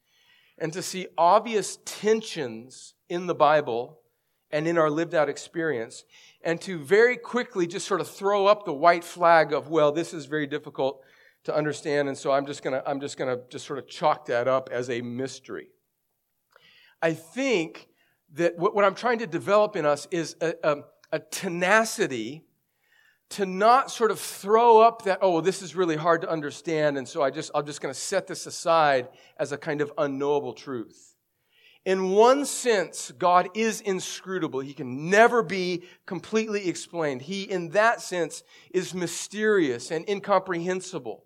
and 0.58 0.72
to 0.72 0.82
see 0.82 1.06
obvious 1.16 1.78
tensions 1.84 2.94
in 3.08 3.28
the 3.28 3.34
Bible 3.34 4.00
and 4.50 4.66
in 4.66 4.78
our 4.78 4.90
lived 4.90 5.14
out 5.14 5.28
experience, 5.28 6.04
and 6.42 6.60
to 6.62 6.78
very 6.78 7.16
quickly 7.16 7.66
just 7.66 7.86
sort 7.86 8.00
of 8.00 8.08
throw 8.08 8.46
up 8.46 8.64
the 8.64 8.72
white 8.72 9.04
flag 9.04 9.52
of, 9.52 9.68
well, 9.68 9.92
this 9.92 10.14
is 10.14 10.26
very 10.26 10.46
difficult 10.46 11.02
to 11.44 11.54
understand, 11.54 12.08
and 12.08 12.16
so 12.16 12.32
I'm 12.32 12.46
just 12.46 12.62
gonna, 12.62 12.82
I'm 12.86 13.00
just 13.00 13.16
gonna 13.16 13.38
just 13.50 13.66
sort 13.66 13.78
of 13.78 13.88
chalk 13.88 14.26
that 14.26 14.48
up 14.48 14.68
as 14.72 14.90
a 14.90 15.00
mystery. 15.00 15.68
I 17.02 17.12
think 17.14 17.88
that 18.34 18.58
what, 18.58 18.84
I'm 18.84 18.94
trying 18.94 19.18
to 19.18 19.26
develop 19.26 19.76
in 19.76 19.86
us 19.86 20.08
is 20.10 20.36
a, 20.40 20.54
a, 20.62 20.76
a 21.12 21.18
tenacity 21.18 22.44
to 23.28 23.46
not 23.46 23.90
sort 23.90 24.10
of 24.10 24.20
throw 24.20 24.80
up 24.80 25.02
that 25.02 25.18
oh 25.20 25.32
well, 25.32 25.42
this 25.42 25.62
is 25.62 25.74
really 25.74 25.96
hard 25.96 26.20
to 26.20 26.30
understand 26.30 26.96
and 26.96 27.08
so 27.08 27.22
i 27.22 27.30
just 27.30 27.50
i'm 27.54 27.66
just 27.66 27.80
to 27.92 27.92
set 27.92 28.26
this 28.26 28.46
aside 28.46 29.08
as 29.36 29.50
a 29.50 29.58
kind 29.58 29.80
of 29.80 29.92
unknowable 29.98 30.52
truth 30.52 31.15
in 31.86 32.10
one 32.10 32.44
sense, 32.44 33.12
God 33.16 33.48
is 33.54 33.80
inscrutable. 33.80 34.58
He 34.58 34.74
can 34.74 35.08
never 35.08 35.44
be 35.44 35.84
completely 36.04 36.68
explained. 36.68 37.22
He, 37.22 37.44
in 37.44 37.70
that 37.70 38.00
sense, 38.00 38.42
is 38.72 38.92
mysterious 38.92 39.92
and 39.92 40.06
incomprehensible. 40.08 41.24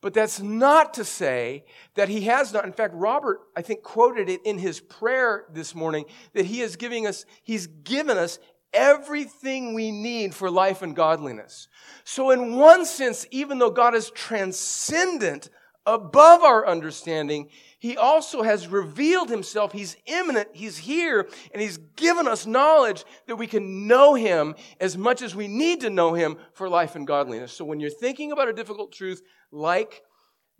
But 0.00 0.12
that's 0.12 0.40
not 0.40 0.94
to 0.94 1.04
say 1.04 1.66
that 1.94 2.08
he 2.08 2.22
has 2.22 2.52
not. 2.52 2.64
In 2.64 2.72
fact, 2.72 2.94
Robert, 2.96 3.42
I 3.56 3.62
think, 3.62 3.84
quoted 3.84 4.28
it 4.28 4.40
in 4.44 4.58
his 4.58 4.80
prayer 4.80 5.44
this 5.52 5.72
morning 5.72 6.06
that 6.32 6.46
he 6.46 6.62
is 6.62 6.74
giving 6.74 7.06
us, 7.06 7.24
he's 7.44 7.68
given 7.68 8.18
us 8.18 8.40
everything 8.72 9.72
we 9.72 9.92
need 9.92 10.34
for 10.34 10.50
life 10.50 10.82
and 10.82 10.96
godliness. 10.96 11.68
So, 12.02 12.32
in 12.32 12.56
one 12.56 12.86
sense, 12.86 13.24
even 13.30 13.60
though 13.60 13.70
God 13.70 13.94
is 13.94 14.10
transcendent 14.10 15.48
above 15.86 16.42
our 16.42 16.66
understanding, 16.66 17.50
he 17.82 17.96
also 17.96 18.42
has 18.42 18.68
revealed 18.68 19.28
himself. 19.28 19.72
He's 19.72 19.96
immanent. 20.06 20.50
He's 20.52 20.78
here 20.78 21.28
and 21.52 21.60
he's 21.60 21.78
given 21.78 22.28
us 22.28 22.46
knowledge 22.46 23.04
that 23.26 23.34
we 23.34 23.48
can 23.48 23.88
know 23.88 24.14
him 24.14 24.54
as 24.80 24.96
much 24.96 25.20
as 25.20 25.34
we 25.34 25.48
need 25.48 25.80
to 25.80 25.90
know 25.90 26.14
him 26.14 26.36
for 26.54 26.68
life 26.68 26.94
and 26.94 27.08
godliness. 27.08 27.52
So 27.52 27.64
when 27.64 27.80
you're 27.80 27.90
thinking 27.90 28.30
about 28.30 28.48
a 28.48 28.52
difficult 28.52 28.92
truth 28.92 29.20
like 29.50 30.02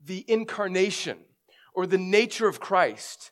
the 0.04 0.24
incarnation 0.26 1.16
or 1.76 1.86
the 1.86 1.96
nature 1.96 2.48
of 2.48 2.58
Christ, 2.58 3.30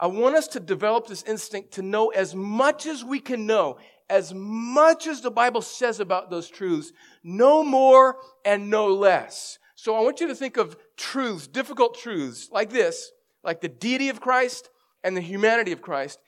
I 0.00 0.08
want 0.08 0.34
us 0.34 0.48
to 0.48 0.58
develop 0.58 1.06
this 1.06 1.22
instinct 1.22 1.74
to 1.74 1.82
know 1.82 2.08
as 2.08 2.34
much 2.34 2.86
as 2.86 3.04
we 3.04 3.20
can 3.20 3.46
know, 3.46 3.78
as 4.10 4.34
much 4.34 5.06
as 5.06 5.20
the 5.20 5.30
Bible 5.30 5.62
says 5.62 6.00
about 6.00 6.28
those 6.28 6.48
truths, 6.48 6.90
no 7.22 7.62
more 7.62 8.16
and 8.44 8.68
no 8.68 8.88
less. 8.88 9.60
So 9.76 9.94
I 9.94 10.00
want 10.00 10.18
you 10.18 10.26
to 10.26 10.34
think 10.34 10.56
of 10.56 10.76
truths, 10.96 11.46
difficult 11.46 11.96
truths 11.96 12.48
like 12.50 12.70
this 12.70 13.12
like 13.42 13.60
the 13.60 13.68
deity 13.68 14.08
of 14.08 14.20
Christ 14.20 14.70
and 15.04 15.16
the 15.16 15.20
humanity 15.20 15.72
of 15.72 15.82
Christ, 15.82 16.18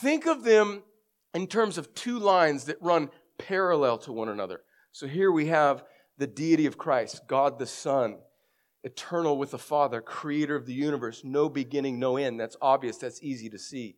think 0.00 0.26
of 0.26 0.44
them 0.44 0.82
in 1.34 1.46
terms 1.46 1.78
of 1.78 1.94
two 1.94 2.18
lines 2.18 2.64
that 2.64 2.80
run 2.80 3.10
parallel 3.38 3.98
to 3.98 4.12
one 4.12 4.28
another. 4.28 4.62
So 4.92 5.06
here 5.06 5.30
we 5.30 5.46
have 5.46 5.84
the 6.18 6.26
deity 6.26 6.66
of 6.66 6.78
Christ, 6.78 7.22
God 7.26 7.58
the 7.58 7.66
Son, 7.66 8.18
eternal 8.84 9.36
with 9.36 9.50
the 9.50 9.58
Father, 9.58 10.00
creator 10.00 10.54
of 10.54 10.66
the 10.66 10.74
universe, 10.74 11.22
no 11.24 11.48
beginning, 11.48 11.98
no 11.98 12.16
end. 12.16 12.38
That's 12.38 12.56
obvious, 12.62 12.98
that's 12.98 13.22
easy 13.22 13.48
to 13.50 13.58
see. 13.58 13.96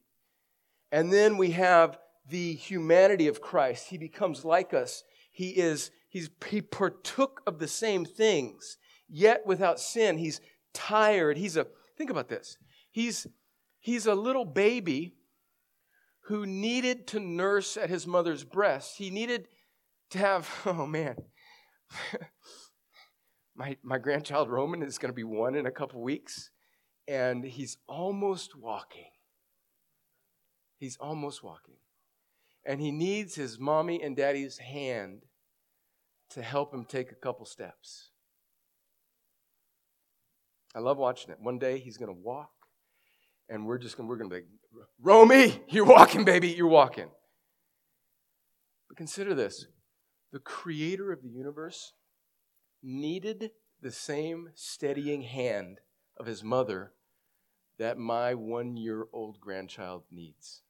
And 0.91 1.13
then 1.13 1.37
we 1.37 1.51
have 1.51 1.99
the 2.29 2.55
humanity 2.55 3.29
of 3.29 3.41
Christ. 3.41 3.89
He 3.89 3.99
becomes 3.99 4.45
like 4.45 4.73
us. 4.73 5.03
He 5.31 5.51
is, 5.51 5.91
he's, 6.09 6.31
he 6.49 6.63
partook 6.63 7.43
of 7.47 7.59
the 7.59 7.69
same 7.69 8.05
things, 8.05 8.79
yet 9.09 9.43
without 9.45 9.79
sin. 9.79 10.19
He's 10.19 10.41
tired. 10.73 11.37
He's 11.37 11.57
a, 11.57 11.67
think 11.97 12.11
about 12.11 12.29
this. 12.29 12.57
He's, 12.91 13.27
he's 13.79 14.07
a 14.07 14.15
little 14.15 14.45
baby 14.45 15.17
who 16.27 16.47
needed 16.47 17.07
to 17.09 17.21
nurse 17.21 17.77
at 17.77 17.89
his 17.89 18.07
mother's 18.07 18.45
breast. 18.45 18.97
He 18.97 19.11
needed 19.11 19.49
to 20.11 20.19
have, 20.19 20.49
oh 20.67 20.87
man, 20.87 21.17
my, 23.57 23.77
my 23.83 23.99
grandchild 23.99 24.51
Roman 24.51 24.83
is 24.83 24.99
going 24.99 25.11
to 25.11 25.17
be 25.17 25.25
one 25.25 25.55
in 25.55 25.67
a 25.67 25.71
couple 25.71 26.03
weeks, 26.03 26.51
and 27.07 27.45
he's 27.45 27.79
almost 27.89 28.57
walking. 28.57 29.11
He's 30.79 30.97
almost 30.99 31.43
walking. 31.43 31.77
And 32.65 32.81
he 32.81 32.91
needs 32.91 33.37
his 33.37 33.59
mommy 33.59 34.03
and 34.03 34.17
daddy's 34.17 34.59
hand 34.59 35.23
to 36.31 36.43
help 36.43 36.75
him 36.75 36.85
take 36.85 37.13
a 37.13 37.15
couple 37.15 37.47
steps. 37.47 38.11
I 40.77 40.81
love 40.81 40.99
watching 40.99 41.31
it. 41.31 41.39
One 41.41 41.59
day 41.59 41.79
he's 41.79 41.97
going 41.97 42.15
to 42.15 42.21
walk 42.23 42.51
and 43.49 43.67
we're 43.67 43.79
just 43.79 43.97
gonna, 43.97 44.09
we're 44.09 44.19
going 44.19 44.29
to 44.29 44.37
be, 44.37 44.43
like, 44.77 44.89
Romy, 45.01 45.63
you're 45.69 45.87
walking, 45.87 46.25
baby, 46.25 46.49
you're 46.49 46.69
walking. 46.69 47.09
But 48.89 48.99
consider 48.99 49.35
this 49.35 49.67
the 50.33 50.39
creator 50.39 51.13
of 51.13 51.23
the 51.23 51.31
universe 51.31 51.95
needed 52.83 53.53
the 53.81 53.91
same 53.91 54.51
steadying 54.55 55.23
hand 55.23 55.79
of 56.19 56.27
his 56.27 56.45
mother 56.45 56.93
that 57.79 57.97
my 57.97 58.35
one 58.35 58.77
year 58.77 59.07
old 59.13 59.41
grandchild 59.41 60.03
needs. 60.11 60.63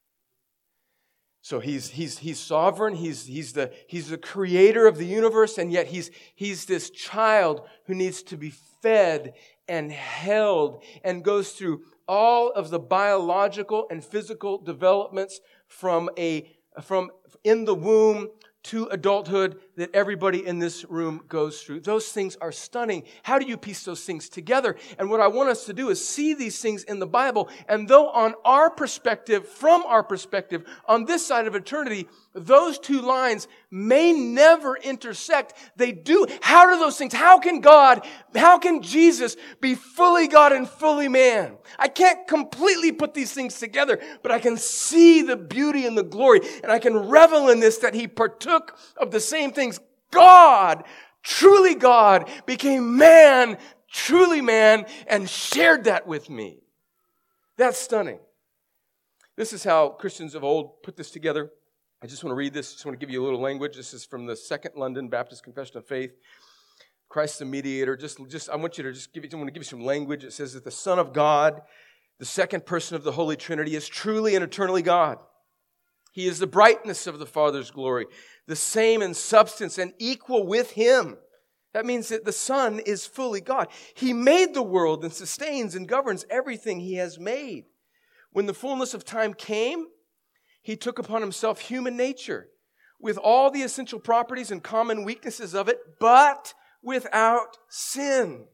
So 1.41 1.59
he's, 1.59 1.91
he's, 1.91 2.19
he's 2.19 2.39
sovereign, 2.39 2.95
he's, 2.95 3.25
he's, 3.25 3.53
the, 3.53 3.71
he's 3.87 4.09
the 4.09 4.17
creator 4.17 4.85
of 4.85 4.97
the 4.97 5.05
universe, 5.05 5.57
and 5.57 5.71
yet 5.71 5.87
he's, 5.87 6.11
he's 6.35 6.65
this 6.65 6.89
child 6.89 7.61
who 7.85 7.95
needs 7.95 8.21
to 8.23 8.37
be 8.37 8.53
fed 8.81 9.33
and 9.67 9.91
held 9.91 10.83
and 11.03 11.23
goes 11.23 11.51
through 11.51 11.81
all 12.07 12.51
of 12.51 12.69
the 12.69 12.79
biological 12.79 13.87
and 13.91 14.03
physical 14.03 14.57
developments 14.57 15.39
from 15.67 16.09
a 16.17 16.49
from 16.81 17.09
in 17.43 17.65
the 17.65 17.73
womb 17.73 18.29
to 18.67 18.85
adulthood 18.87 19.57
that 19.77 19.89
everybody 19.95 20.45
in 20.45 20.59
this 20.59 20.83
room 20.89 21.21
goes 21.29 21.61
through. 21.61 21.79
Those 21.79 22.09
things 22.09 22.35
are 22.41 22.51
stunning. 22.51 23.03
How 23.23 23.39
do 23.39 23.45
you 23.45 23.55
piece 23.55 23.83
those 23.83 24.03
things 24.03 24.27
together? 24.27 24.75
And 24.99 25.09
what 25.09 25.21
I 25.21 25.27
want 25.27 25.49
us 25.49 25.65
to 25.67 25.73
do 25.73 25.89
is 25.89 26.05
see 26.05 26.33
these 26.33 26.59
things 26.61 26.83
in 26.83 26.99
the 26.99 27.07
Bible. 27.07 27.47
And 27.69 27.87
though 27.87 28.09
on 28.09 28.33
our 28.43 28.69
perspective, 28.69 29.47
from 29.47 29.83
our 29.85 30.03
perspective, 30.03 30.65
on 30.85 31.05
this 31.05 31.25
side 31.25 31.47
of 31.47 31.55
eternity, 31.55 32.09
those 32.33 32.77
two 32.77 33.01
lines 33.01 33.47
may 33.69 34.13
never 34.13 34.77
intersect. 34.77 35.53
They 35.75 35.91
do. 35.91 36.25
How 36.41 36.71
do 36.71 36.79
those 36.79 36.97
things, 36.97 37.13
how 37.13 37.39
can 37.39 37.59
God, 37.59 38.05
how 38.35 38.57
can 38.57 38.81
Jesus 38.81 39.35
be 39.59 39.75
fully 39.75 40.27
God 40.27 40.53
and 40.53 40.67
fully 40.67 41.07
man? 41.07 41.57
I 41.77 41.87
can't 41.87 42.27
completely 42.27 42.91
put 42.91 43.13
these 43.13 43.33
things 43.33 43.59
together, 43.59 43.99
but 44.23 44.31
I 44.31 44.39
can 44.39 44.57
see 44.57 45.21
the 45.21 45.37
beauty 45.37 45.85
and 45.85 45.97
the 45.97 46.03
glory, 46.03 46.41
and 46.63 46.71
I 46.71 46.79
can 46.79 46.95
revel 46.95 47.49
in 47.49 47.59
this 47.59 47.77
that 47.79 47.93
he 47.93 48.07
partook 48.07 48.77
of 48.95 49.11
the 49.11 49.19
same 49.19 49.51
things. 49.51 49.79
God, 50.11 50.85
truly 51.23 51.75
God, 51.75 52.29
became 52.45 52.97
man, 52.97 53.57
truly 53.91 54.41
man, 54.41 54.85
and 55.07 55.29
shared 55.29 55.83
that 55.85 56.07
with 56.07 56.29
me. 56.29 56.59
That's 57.57 57.77
stunning. 57.77 58.19
This 59.35 59.51
is 59.51 59.63
how 59.63 59.89
Christians 59.89 60.35
of 60.35 60.43
old 60.43 60.81
put 60.83 60.95
this 60.95 61.11
together. 61.11 61.51
I 62.01 62.05
just 62.05 62.23
want 62.23 62.31
to 62.31 62.35
read 62.35 62.53
this. 62.53 62.73
Just 62.73 62.85
want 62.85 62.99
to 62.99 63.03
give 63.03 63.11
you 63.11 63.23
a 63.23 63.25
little 63.25 63.41
language. 63.41 63.75
This 63.75 63.91
is 63.91 64.05
from 64.05 64.27
the 64.27 64.35
Second 64.35 64.73
London 64.75 65.09
Baptist 65.09 65.43
Confession 65.43 65.77
of 65.77 65.87
Faith. 65.87 66.11
Christ 67.09 67.39
the 67.39 67.45
mediator. 67.45 67.97
Just, 67.97 68.19
just 68.29 68.49
I 68.51 68.55
want 68.55 68.77
you 68.77 68.83
to 68.83 68.93
just 68.93 69.13
give 69.13 69.23
I 69.23 69.35
want 69.35 69.47
to 69.47 69.51
give 69.51 69.61
you 69.61 69.67
some 69.67 69.83
language. 69.83 70.23
It 70.23 70.33
says 70.33 70.53
that 70.53 70.63
the 70.63 70.69
Son 70.69 70.99
of 70.99 71.11
God, 71.11 71.59
the 72.19 72.25
second 72.25 72.67
person 72.67 72.95
of 72.95 73.03
the 73.03 73.13
Holy 73.13 73.35
Trinity, 73.35 73.75
is 73.75 73.87
truly 73.87 74.35
and 74.35 74.43
eternally 74.43 74.83
God. 74.83 75.17
He 76.11 76.27
is 76.27 76.37
the 76.37 76.45
brightness 76.45 77.07
of 77.07 77.17
the 77.17 77.25
Father's 77.25 77.71
glory, 77.71 78.05
the 78.45 78.55
same 78.55 79.01
in 79.01 79.15
substance 79.15 79.79
and 79.79 79.93
equal 79.97 80.45
with 80.45 80.71
Him. 80.71 81.17
That 81.73 81.85
means 81.85 82.09
that 82.09 82.25
the 82.25 82.31
Son 82.31 82.79
is 82.79 83.07
fully 83.07 83.41
God. 83.41 83.69
He 83.95 84.13
made 84.13 84.53
the 84.53 84.63
world 84.63 85.03
and 85.03 85.13
sustains 85.13 85.73
and 85.73 85.87
governs 85.87 86.25
everything 86.29 86.79
He 86.79 86.95
has 86.95 87.17
made. 87.17 87.65
When 88.33 88.45
the 88.45 88.53
fullness 88.53 88.93
of 88.93 89.03
time 89.03 89.33
came, 89.33 89.87
he 90.67 90.75
took 90.75 90.99
upon 90.99 91.21
himself 91.21 91.61
human 91.61 91.95
nature 91.95 92.49
with 92.99 93.17
all 93.17 93.49
the 93.49 93.61
essential 93.61 93.99
properties 93.99 94.51
and 94.51 94.61
common 94.61 95.05
weaknesses 95.05 95.55
of 95.55 95.69
it, 95.69 95.79
but 95.97 96.53
without 96.83 97.57
sin. 97.69 98.47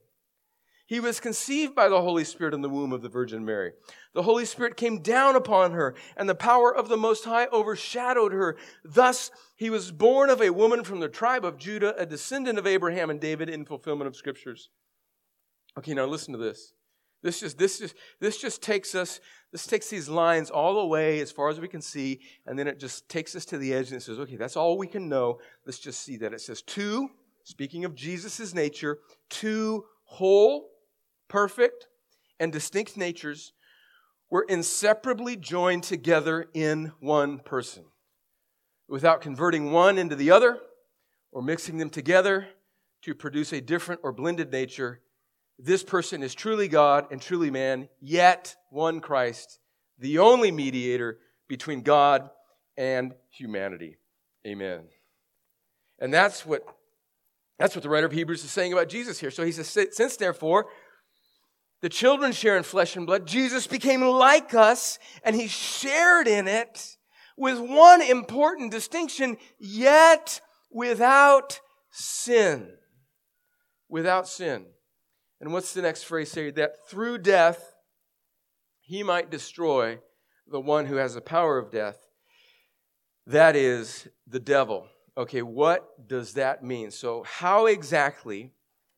He 0.86 1.00
was 1.00 1.20
conceived 1.20 1.74
by 1.74 1.90
the 1.90 2.04
Holy 2.04 2.24
Spirit 2.24 2.54
in 2.54 2.62
the 2.62 2.70
womb 2.70 2.94
of 2.94 3.02
the 3.02 3.10
Virgin 3.10 3.44
Mary. 3.44 3.72
The 4.14 4.22
Holy 4.22 4.46
Spirit 4.46 4.78
came 4.78 5.02
down 5.02 5.36
upon 5.36 5.72
her, 5.72 5.96
and 6.16 6.30
the 6.30 6.36
power 6.36 6.72
of 6.72 6.88
the 6.88 6.98
Most 6.98 7.26
High 7.26 7.48
overshadowed 7.52 8.32
her. 8.32 8.58
Thus, 8.86 9.32
he 9.56 9.72
was 9.72 9.92
born 9.92 10.30
of 10.30 10.40
a 10.40 10.52
woman 10.52 10.84
from 10.84 11.00
the 11.00 11.10
tribe 11.10 11.44
of 11.44 11.58
Judah, 11.58 11.96
a 11.98 12.06
descendant 12.06 12.60
of 12.60 12.68
Abraham 12.68 13.10
and 13.10 13.20
David 13.20 13.50
in 13.50 13.66
fulfillment 13.66 14.08
of 14.08 14.16
scriptures. 14.16 14.70
Okay, 15.80 15.96
now 15.96 16.06
listen 16.06 16.34
to 16.34 16.40
this. 16.40 16.74
This 17.24 17.40
just, 17.40 17.58
this 17.58 17.80
just, 17.80 17.96
this 18.20 18.38
just 18.38 18.62
takes 18.62 18.94
us, 18.94 19.22
this 19.54 19.68
takes 19.68 19.88
these 19.88 20.10
lines 20.10 20.50
all 20.50 20.74
the 20.74 20.86
way 20.86 21.20
as 21.22 21.32
far 21.32 21.48
as 21.48 21.60
we 21.60 21.68
can 21.68 21.80
see, 21.80 22.20
and 22.48 22.58
then 22.58 22.68
it 22.68 22.80
just 22.80 23.08
takes 23.08 23.36
us 23.36 23.46
to 23.46 23.58
the 23.60 23.72
edge 23.72 23.90
and 23.90 23.98
it 23.98 24.04
says, 24.04 24.18
okay, 24.18 24.36
that's 24.36 24.58
all 24.58 24.80
we 24.80 24.88
can 24.88 25.08
know. 25.08 25.38
Let's 25.64 25.78
just 25.78 26.02
see 26.02 26.18
that. 26.18 26.34
It 26.34 26.42
says, 26.42 26.64
two, 26.64 27.12
speaking 27.44 27.86
of 27.86 27.94
Jesus' 27.94 28.56
nature, 28.56 28.98
two 29.30 29.86
whole, 30.06 30.72
perfect, 31.28 31.88
and 32.40 32.52
distinct 32.52 32.98
natures 32.98 33.54
were 34.32 34.46
inseparably 34.50 35.36
joined 35.36 35.84
together 35.84 36.48
in 36.56 36.92
one 37.00 37.38
person. 37.38 37.84
Without 38.88 39.22
converting 39.22 39.72
one 39.72 40.00
into 40.00 40.16
the 40.16 40.32
other 40.32 40.58
or 41.32 41.44
mixing 41.44 41.78
them 41.78 41.92
together 41.92 42.48
to 43.04 43.14
produce 43.14 43.54
a 43.54 43.62
different 43.62 44.02
or 44.04 44.12
blended 44.12 44.52
nature, 44.52 45.02
this 45.60 45.84
person 45.84 46.24
is 46.24 46.34
truly 46.34 46.68
God 46.68 47.08
and 47.12 47.22
truly 47.22 47.52
man, 47.52 47.88
yet 48.02 48.56
one 48.70 49.00
Christ, 49.00 49.60
the 50.00 50.20
only 50.20 50.52
mediator 50.52 51.20
between 51.48 51.82
God 51.82 52.30
and 52.78 53.14
humanity. 53.30 53.98
Amen. 54.46 54.86
And 56.00 56.14
that's 56.14 56.46
what 56.46 56.64
that's 57.60 57.76
what 57.76 57.84
the 57.84 57.90
writer 57.90 58.08
of 58.08 58.12
Hebrews 58.12 58.44
is 58.44 58.52
saying 58.52 58.74
about 58.74 58.90
Jesus 58.90 59.20
here. 59.20 59.32
So 59.32 59.46
he 59.46 59.52
says, 59.52 59.70
since 59.92 60.18
therefore 60.18 60.66
the 61.82 61.90
children 61.90 62.32
share 62.32 62.58
in 62.58 62.64
flesh 62.64 62.96
and 62.96 63.06
blood, 63.06 63.28
Jesus 63.28 63.68
became 63.68 64.02
like 64.02 64.54
us 64.54 64.98
and 65.24 65.36
he 65.36 65.48
shared 65.48 66.28
in 66.28 66.48
it 66.48 66.98
with 67.38 67.60
one 67.60 68.02
important 68.02 68.72
distinction, 68.72 69.38
yet 69.60 70.42
without 70.72 71.60
sin. 71.92 72.70
Without 73.90 74.28
sin. 74.28 74.66
And 75.40 75.52
what's 75.52 75.74
the 75.74 75.82
next 75.82 76.04
phrase 76.04 76.32
say? 76.32 76.52
That 76.52 76.88
through 76.88 77.20
death, 77.20 77.76
he 78.82 79.04
might 79.04 79.30
destroy 79.30 80.00
the 80.48 80.60
one 80.60 80.86
who 80.86 80.96
has 80.96 81.16
the 81.16 81.22
power 81.22 81.58
of 81.58 81.72
death. 81.72 81.98
That 83.26 83.56
is 83.56 84.08
the 84.28 84.40
devil. 84.40 84.88
Okay, 85.18 85.42
what 85.42 86.08
does 86.08 86.34
that 86.34 86.64
mean? 86.64 86.92
So, 86.92 87.24
how 87.24 87.68
exactly 87.68 88.52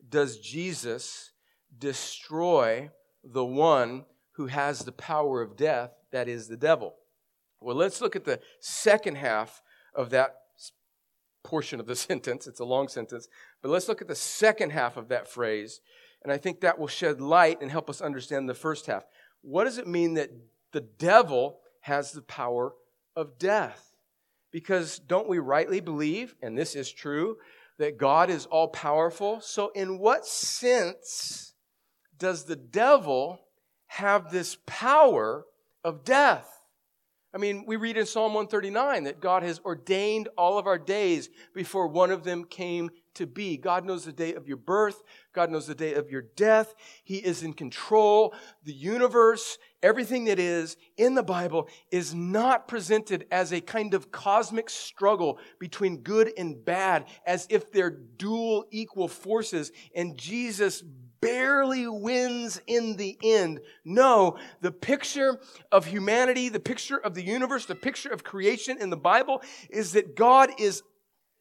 does 0.08 0.40
Jesus 0.40 1.32
destroy 1.78 2.90
the 3.24 3.46
one 3.46 4.06
who 4.34 4.48
has 4.48 4.80
the 4.80 4.92
power 4.92 5.42
of 5.42 5.58
death, 5.58 5.92
that 6.12 6.28
is 6.28 6.48
the 6.48 6.58
devil? 6.58 6.96
Well, 7.60 7.76
let's 7.76 8.02
look 8.02 8.16
at 8.16 8.26
the 8.26 8.40
second 8.60 9.18
half 9.18 9.62
of 9.94 10.10
that 10.12 10.36
portion 11.44 11.80
of 11.80 11.86
the 11.86 11.96
sentence. 11.96 12.48
It's 12.48 12.60
a 12.60 12.66
long 12.66 12.88
sentence, 12.88 13.28
but 13.62 13.70
let's 13.70 13.88
look 13.88 14.02
at 14.02 14.08
the 14.08 14.16
second 14.16 14.72
half 14.72 14.98
of 14.98 15.10
that 15.10 15.28
phrase 15.28 15.82
and 16.26 16.32
I 16.32 16.40
think 16.40 16.62
that 16.62 16.80
will 16.80 16.88
shed 16.88 17.22
light 17.22 17.62
and 17.62 17.70
help 17.70 17.88
us 17.88 18.02
understand 18.02 18.50
the 18.50 18.56
first 18.56 18.88
half. 18.88 19.04
What 19.44 19.66
does 19.66 19.78
it 19.78 19.86
mean 19.86 20.16
that 20.16 20.32
the 20.72 20.82
devil 20.82 21.60
has 21.82 22.14
the 22.14 22.24
power 22.24 22.74
of 23.16 23.38
death? 23.38 23.92
Because 24.52 24.98
don't 24.98 25.30
we 25.30 25.38
rightly 25.38 25.82
believe, 25.82 26.34
and 26.42 26.58
this 26.58 26.76
is 26.76 26.92
true, 26.92 27.38
that 27.78 28.00
God 28.00 28.32
is 28.32 28.48
all 28.48 28.70
powerful? 28.70 29.40
So, 29.40 29.70
in 29.76 30.00
what 30.00 30.26
sense 30.26 31.54
does 32.18 32.46
the 32.46 32.56
devil 32.56 33.40
have 33.86 34.32
this 34.32 34.58
power 34.66 35.46
of 35.84 36.04
death? 36.04 36.50
I 37.36 37.38
mean, 37.38 37.66
we 37.68 37.76
read 37.76 37.98
in 37.98 38.08
Psalm 38.08 38.34
139 38.34 39.04
that 39.04 39.20
God 39.20 39.44
has 39.44 39.60
ordained 39.64 40.30
all 40.40 40.58
of 40.58 40.66
our 40.66 40.80
days 40.80 41.30
before 41.54 41.86
one 41.86 42.10
of 42.10 42.24
them 42.24 42.46
came 42.46 42.90
to 43.16 43.26
be. 43.28 43.58
God 43.58 43.86
knows 43.86 44.06
the 44.06 44.12
day 44.12 44.34
of 44.34 44.48
your 44.48 44.58
birth. 44.58 45.04
God 45.34 45.50
knows 45.50 45.68
the 45.68 45.76
day 45.76 45.94
of 45.94 46.10
your 46.10 46.24
death. 46.36 46.74
He 47.04 47.18
is 47.18 47.44
in 47.44 47.54
control. 47.54 48.34
The 48.64 48.74
universe, 48.74 49.58
everything 49.82 50.26
that 50.26 50.40
is 50.40 50.78
in 50.98 51.16
the 51.16 51.24
Bible 51.24 51.68
is 51.92 52.14
not 52.14 52.68
presented 52.68 53.26
as 53.32 53.52
a 53.52 53.62
kind 53.62 53.94
of 53.94 54.12
cosmic 54.12 54.70
struggle 54.70 55.40
between 55.60 55.98
good 55.98 56.32
and 56.38 56.64
bad, 56.64 57.06
as 57.26 57.48
if 57.50 57.72
they're 57.72 57.90
dual 57.90 58.66
equal 58.72 59.08
forces. 59.08 59.72
And 59.96 60.18
Jesus 60.18 60.84
barely 61.22 61.88
wins 61.88 62.62
in 62.68 62.98
the 62.98 63.18
end. 63.24 63.60
No, 63.84 64.38
the 64.62 64.72
picture 64.72 65.40
of 65.72 65.86
humanity, 65.86 66.50
the 66.50 66.60
picture 66.60 66.98
of 66.98 67.16
the 67.16 67.24
universe, 67.24 67.66
the 67.66 67.74
picture 67.74 68.10
of 68.10 68.24
creation 68.24 68.78
in 68.80 68.92
the 68.92 68.98
Bible 68.98 69.42
is 69.72 69.94
that 69.94 70.16
God 70.16 70.52
is 70.60 70.84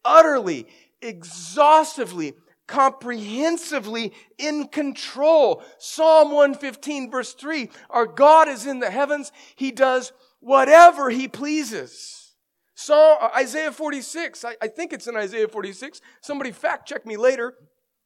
utterly, 0.02 0.66
exhaustively, 1.04 2.34
comprehensively 2.66 4.12
in 4.38 4.68
control. 4.68 5.62
Psalm 5.78 6.32
115 6.32 7.10
verse 7.10 7.34
3, 7.34 7.70
our 7.90 8.06
God 8.06 8.48
is 8.48 8.66
in 8.66 8.80
the 8.80 8.90
heavens. 8.90 9.30
He 9.54 9.70
does 9.70 10.12
whatever 10.40 11.10
he 11.10 11.28
pleases. 11.28 12.34
Psalm, 12.74 13.18
uh, 13.20 13.28
Isaiah 13.36 13.70
46, 13.70 14.44
I, 14.44 14.56
I 14.60 14.66
think 14.68 14.92
it's 14.92 15.06
in 15.06 15.16
Isaiah 15.16 15.46
46. 15.46 16.00
Somebody 16.20 16.50
fact 16.50 16.88
check 16.88 17.06
me 17.06 17.16
later 17.16 17.54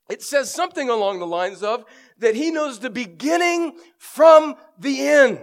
it 0.09 0.23
says 0.23 0.53
something 0.53 0.89
along 0.89 1.19
the 1.19 1.27
lines 1.27 1.63
of 1.63 1.85
that 2.19 2.35
he 2.35 2.51
knows 2.51 2.79
the 2.79 2.91
beginning 2.91 3.77
from 3.99 4.57
the 4.79 5.07
end. 5.07 5.41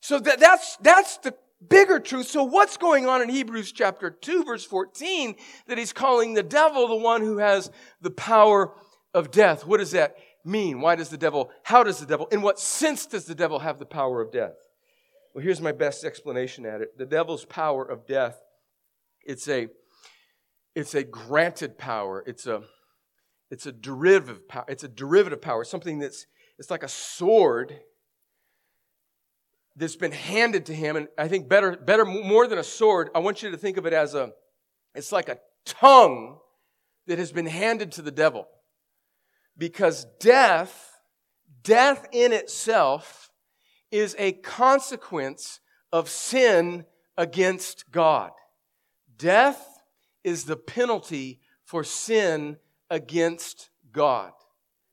So 0.00 0.18
that, 0.18 0.40
that's, 0.40 0.76
that's 0.78 1.18
the 1.18 1.34
bigger 1.66 2.00
truth. 2.00 2.26
So 2.26 2.44
what's 2.44 2.76
going 2.76 3.06
on 3.06 3.22
in 3.22 3.28
Hebrews 3.28 3.72
chapter 3.72 4.10
2 4.10 4.44
verse 4.44 4.64
14 4.64 5.34
that 5.66 5.78
he's 5.78 5.92
calling 5.92 6.34
the 6.34 6.42
devil 6.42 6.88
the 6.88 6.96
one 6.96 7.22
who 7.22 7.38
has 7.38 7.70
the 8.00 8.10
power 8.10 8.72
of 9.14 9.30
death? 9.30 9.66
What 9.66 9.78
does 9.78 9.92
that 9.92 10.16
mean? 10.44 10.80
Why 10.80 10.96
does 10.96 11.10
the 11.10 11.18
devil, 11.18 11.50
how 11.64 11.82
does 11.82 12.00
the 12.00 12.06
devil, 12.06 12.26
in 12.28 12.42
what 12.42 12.58
sense 12.58 13.06
does 13.06 13.26
the 13.26 13.34
devil 13.34 13.58
have 13.58 13.78
the 13.78 13.86
power 13.86 14.20
of 14.20 14.32
death? 14.32 14.54
Well, 15.34 15.44
here's 15.44 15.60
my 15.60 15.72
best 15.72 16.04
explanation 16.04 16.66
at 16.66 16.80
it. 16.80 16.96
The 16.98 17.06
devil's 17.06 17.44
power 17.44 17.84
of 17.84 18.06
death, 18.06 18.40
it's 19.22 19.48
a, 19.48 19.68
it's 20.74 20.94
a 20.94 21.04
granted 21.04 21.78
power. 21.78 22.24
It's 22.26 22.46
a, 22.46 22.62
it's 23.50 23.66
a 23.66 23.72
derivative 23.72 24.48
power. 24.48 24.64
It's 24.68 24.84
a 24.84 24.88
derivative 24.88 25.42
power, 25.42 25.64
something 25.64 25.98
that's 25.98 26.26
it's 26.58 26.70
like 26.70 26.82
a 26.82 26.88
sword 26.88 27.80
that's 29.76 29.96
been 29.96 30.12
handed 30.12 30.66
to 30.66 30.74
him. 30.74 30.96
And 30.96 31.08
I 31.16 31.28
think 31.28 31.48
better, 31.48 31.76
better, 31.76 32.04
more 32.04 32.46
than 32.46 32.58
a 32.58 32.64
sword, 32.64 33.10
I 33.14 33.20
want 33.20 33.42
you 33.42 33.50
to 33.50 33.56
think 33.56 33.76
of 33.76 33.86
it 33.86 33.92
as 33.92 34.14
a, 34.14 34.30
it's 34.94 35.12
like 35.12 35.28
a 35.28 35.38
tongue 35.64 36.38
that 37.06 37.18
has 37.18 37.32
been 37.32 37.46
handed 37.46 37.92
to 37.92 38.02
the 38.02 38.10
devil. 38.10 38.46
Because 39.56 40.06
death, 40.20 40.92
death 41.62 42.06
in 42.12 42.32
itself 42.32 43.30
is 43.90 44.14
a 44.18 44.32
consequence 44.32 45.60
of 45.92 46.08
sin 46.08 46.84
against 47.16 47.90
God. 47.90 48.30
Death 49.16 49.66
is 50.24 50.44
the 50.44 50.56
penalty 50.56 51.40
for 51.64 51.84
sin 51.84 52.56
against 52.88 53.70
God. 53.92 54.32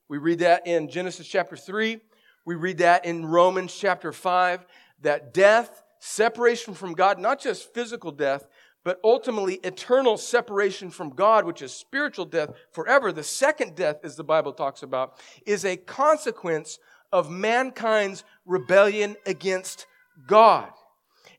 We 0.10 0.18
read 0.18 0.40
that 0.40 0.66
in 0.66 0.90
Genesis 0.90 1.28
chapter 1.28 1.56
3. 1.56 2.00
We 2.48 2.56
read 2.56 2.78
that 2.78 3.04
in 3.04 3.26
Romans 3.26 3.76
chapter 3.76 4.14
5 4.14 4.66
that 5.02 5.34
death, 5.34 5.84
separation 6.00 6.74
from 6.74 6.94
God, 6.94 7.20
not 7.20 7.42
just 7.42 7.74
physical 7.74 8.10
death, 8.10 8.48
but 8.86 9.02
ultimately 9.04 9.56
eternal 9.66 10.16
separation 10.16 10.90
from 10.90 11.10
God, 11.10 11.44
which 11.44 11.62
is 11.62 11.74
spiritual 11.74 12.24
death 12.24 12.52
forever. 12.72 13.12
The 13.12 13.22
second 13.22 13.76
death, 13.76 13.98
as 14.06 14.16
the 14.16 14.24
Bible 14.24 14.54
talks 14.54 14.82
about, 14.82 15.20
is 15.46 15.66
a 15.66 15.76
consequence 15.76 16.80
of 17.12 17.30
mankind's 17.30 18.24
rebellion 18.46 19.18
against 19.26 19.86
God. 20.26 20.70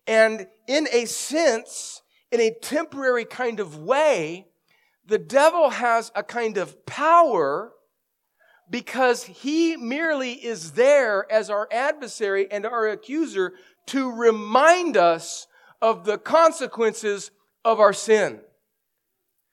And 0.06 0.46
in 0.66 0.88
a 0.92 1.06
sense, 1.06 2.02
in 2.30 2.42
a 2.42 2.50
temporary 2.50 3.24
kind 3.24 3.60
of 3.60 3.78
way, 3.78 4.46
the 5.06 5.16
devil 5.16 5.70
has 5.70 6.12
a 6.14 6.22
kind 6.22 6.58
of 6.58 6.84
power 6.84 7.72
because 8.70 9.24
he 9.24 9.76
merely 9.76 10.32
is 10.32 10.72
there 10.72 11.30
as 11.30 11.50
our 11.50 11.68
adversary 11.72 12.50
and 12.50 12.66
our 12.66 12.88
accuser 12.88 13.54
to 13.86 14.12
remind 14.12 14.96
us 14.96 15.46
of 15.80 16.04
the 16.04 16.18
consequences 16.18 17.30
of 17.64 17.80
our 17.80 17.92
sin. 17.92 18.40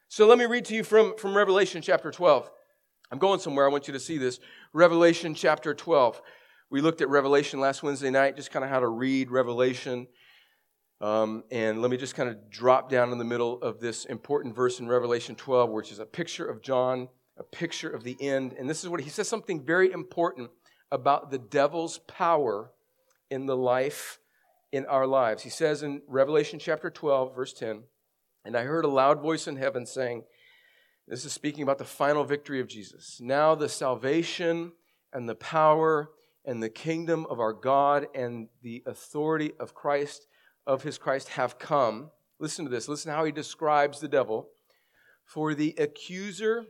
So 0.10 0.28
let 0.28 0.38
me 0.38 0.46
read 0.46 0.66
to 0.66 0.76
you 0.76 0.84
from, 0.84 1.18
from 1.18 1.36
Revelation 1.36 1.82
chapter 1.82 2.12
12. 2.12 2.50
I'm 3.12 3.20
going 3.20 3.40
somewhere. 3.40 3.66
I 3.66 3.70
want 3.70 3.88
you 3.88 3.94
to 3.94 4.00
see 4.00 4.18
this. 4.18 4.40
Revelation 4.74 5.36
chapter 5.36 5.74
12. 5.74 6.22
We 6.70 6.82
looked 6.82 7.02
at 7.02 7.10
Revelation 7.10 7.60
last 7.60 7.84
Wednesday 7.84 8.10
night, 8.10 8.36
just 8.36 8.52
kind 8.52 8.66
of 8.66 8.72
how 8.72 8.80
to 8.80 8.88
read 8.88 9.30
Revelation. 9.30 10.08
Um, 11.02 11.44
and 11.52 11.82
let 11.82 11.92
me 11.92 11.98
just 11.98 12.16
kind 12.16 12.30
of 12.30 12.50
drop 12.50 12.90
down 12.90 13.12
in 13.12 13.18
the 13.18 13.26
middle 13.26 13.62
of 13.62 13.80
this 13.80 14.06
important 14.06 14.56
verse 14.56 14.80
in 14.80 14.88
Revelation 14.88 15.36
12, 15.36 15.70
which 15.70 15.92
is 15.92 16.00
a 16.00 16.06
picture 16.06 16.46
of 16.46 16.62
John 16.62 17.10
a 17.38 17.44
picture 17.44 17.90
of 17.90 18.04
the 18.04 18.18
end. 18.20 18.54
And 18.58 18.70
this 18.70 18.84
is 18.84 18.90
what 18.90 19.02
he 19.02 19.10
says 19.10 19.28
something 19.28 19.64
very 19.64 19.92
important 19.92 20.52
about 20.92 21.32
the 21.32 21.38
devil's 21.38 22.00
power 22.00 22.72
in 23.30 23.46
the 23.46 23.58
life 23.58 24.20
in 24.72 24.86
our 24.86 25.08
lives. 25.08 25.44
He 25.44 25.50
says 25.50 25.84
in 25.84 26.02
Revelation 26.08 26.60
chapter 26.60 26.90
12, 26.90 27.36
verse 27.36 27.54
10, 27.54 27.84
And 28.44 28.56
I 28.56 28.64
heard 28.64 28.86
a 28.86 28.90
loud 28.90 29.22
voice 29.22 29.48
in 29.48 29.58
heaven 29.58 29.86
saying, 29.86 30.24
This 31.08 31.26
is 31.26 31.34
speaking 31.34 31.64
about 31.64 31.78
the 31.78 31.86
final 31.86 32.24
victory 32.24 32.60
of 32.60 32.68
Jesus. 32.68 33.20
Now 33.22 33.56
the 33.56 33.70
salvation 33.70 34.74
and 35.14 35.28
the 35.28 35.36
power 35.36 36.10
and 36.46 36.62
the 36.62 36.70
kingdom 36.70 37.26
of 37.30 37.40
our 37.40 37.54
God 37.54 38.08
and 38.14 38.48
the 38.62 38.84
authority 38.86 39.54
of 39.60 39.74
Christ, 39.74 40.28
of 40.68 40.84
his 40.84 40.98
Christ, 40.98 41.30
have 41.30 41.58
come. 41.58 42.12
Listen 42.40 42.66
to 42.66 42.72
this. 42.72 42.88
Listen 42.88 43.12
how 43.12 43.26
he 43.26 43.32
describes 43.32 44.00
the 44.00 44.08
devil. 44.08 44.50
For 45.24 45.56
the 45.56 45.74
accuser 45.78 46.66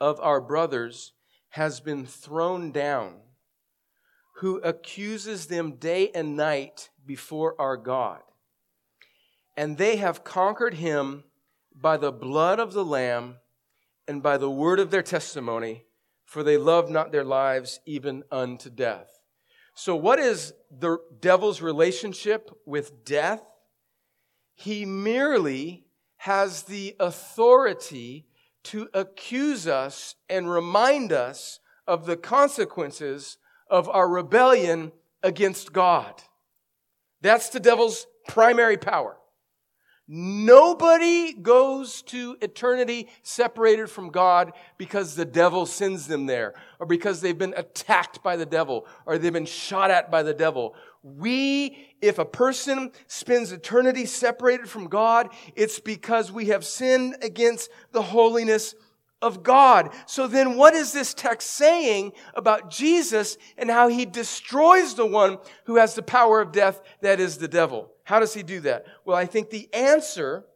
of 0.00 0.20
our 0.20 0.40
brothers 0.40 1.12
has 1.50 1.80
been 1.80 2.04
thrown 2.04 2.72
down, 2.72 3.14
who 4.36 4.58
accuses 4.58 5.46
them 5.46 5.76
day 5.76 6.10
and 6.10 6.36
night 6.36 6.90
before 7.06 7.54
our 7.60 7.76
God. 7.76 8.20
And 9.56 9.78
they 9.78 9.96
have 9.96 10.24
conquered 10.24 10.74
him 10.74 11.24
by 11.74 11.96
the 11.96 12.12
blood 12.12 12.58
of 12.58 12.72
the 12.72 12.84
Lamb 12.84 13.36
and 14.08 14.22
by 14.22 14.36
the 14.36 14.50
word 14.50 14.80
of 14.80 14.90
their 14.90 15.02
testimony, 15.02 15.84
for 16.24 16.42
they 16.42 16.56
love 16.56 16.90
not 16.90 17.12
their 17.12 17.24
lives 17.24 17.80
even 17.86 18.24
unto 18.30 18.70
death. 18.70 19.08
So, 19.74 19.96
what 19.96 20.18
is 20.18 20.52
the 20.70 20.98
devil's 21.20 21.60
relationship 21.60 22.50
with 22.64 23.04
death? 23.04 23.42
He 24.54 24.84
merely 24.84 25.86
has 26.18 26.62
the 26.62 26.94
authority 27.00 28.26
to 28.64 28.88
accuse 28.94 29.66
us 29.66 30.14
and 30.28 30.50
remind 30.50 31.12
us 31.12 31.60
of 31.86 32.06
the 32.06 32.16
consequences 32.16 33.38
of 33.70 33.88
our 33.88 34.08
rebellion 34.08 34.92
against 35.22 35.72
God. 35.72 36.22
That's 37.20 37.48
the 37.48 37.60
devil's 37.60 38.06
primary 38.28 38.76
power. 38.76 39.16
Nobody 40.06 41.32
goes 41.32 42.02
to 42.02 42.36
eternity 42.42 43.08
separated 43.22 43.88
from 43.88 44.10
God 44.10 44.52
because 44.76 45.14
the 45.14 45.24
devil 45.24 45.64
sends 45.64 46.06
them 46.06 46.26
there, 46.26 46.52
or 46.78 46.86
because 46.86 47.22
they've 47.22 47.38
been 47.38 47.54
attacked 47.56 48.22
by 48.22 48.36
the 48.36 48.44
devil, 48.44 48.86
or 49.06 49.16
they've 49.16 49.32
been 49.32 49.46
shot 49.46 49.90
at 49.90 50.10
by 50.10 50.22
the 50.22 50.34
devil. 50.34 50.74
We, 51.04 51.76
if 52.00 52.18
a 52.18 52.24
person 52.24 52.90
spends 53.08 53.52
eternity 53.52 54.06
separated 54.06 54.70
from 54.70 54.88
God, 54.88 55.28
it's 55.54 55.78
because 55.78 56.32
we 56.32 56.46
have 56.46 56.64
sinned 56.64 57.18
against 57.20 57.68
the 57.92 58.00
holiness 58.00 58.74
of 59.20 59.42
God. 59.42 59.90
So 60.06 60.26
then 60.26 60.56
what 60.56 60.72
is 60.72 60.92
this 60.92 61.12
text 61.12 61.50
saying 61.50 62.12
about 62.34 62.70
Jesus 62.70 63.36
and 63.58 63.70
how 63.70 63.88
he 63.88 64.06
destroys 64.06 64.94
the 64.94 65.04
one 65.04 65.36
who 65.64 65.76
has 65.76 65.94
the 65.94 66.02
power 66.02 66.40
of 66.40 66.52
death, 66.52 66.80
that 67.02 67.20
is 67.20 67.36
the 67.36 67.48
devil? 67.48 67.90
How 68.04 68.18
does 68.18 68.32
he 68.32 68.42
do 68.42 68.60
that? 68.60 68.86
Well, 69.04 69.16
I 69.16 69.26
think 69.26 69.50
the 69.50 69.68
answer 69.74 70.46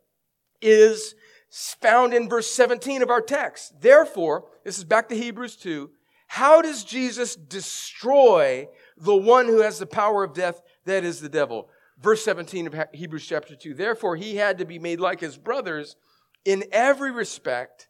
is 0.62 1.14
found 1.50 2.14
in 2.14 2.26
verse 2.26 2.50
17 2.50 3.02
of 3.02 3.10
our 3.10 3.22
text. 3.22 3.80
Therefore, 3.82 4.46
this 4.64 4.78
is 4.78 4.84
back 4.84 5.10
to 5.10 5.14
Hebrews 5.14 5.56
2. 5.56 5.90
How 6.26 6.60
does 6.60 6.84
Jesus 6.84 7.36
destroy 7.36 8.68
the 9.00 9.16
one 9.16 9.46
who 9.46 9.60
has 9.60 9.78
the 9.78 9.86
power 9.86 10.24
of 10.24 10.34
death, 10.34 10.60
that 10.84 11.04
is 11.04 11.20
the 11.20 11.28
devil? 11.28 11.68
Verse 12.00 12.24
17 12.24 12.66
of 12.66 12.74
Hebrews 12.92 13.26
chapter 13.26 13.56
2. 13.56 13.74
Therefore, 13.74 14.16
he 14.16 14.36
had 14.36 14.58
to 14.58 14.64
be 14.64 14.78
made 14.78 15.00
like 15.00 15.20
his 15.20 15.36
brothers 15.36 15.96
in 16.44 16.64
every 16.70 17.10
respect 17.10 17.88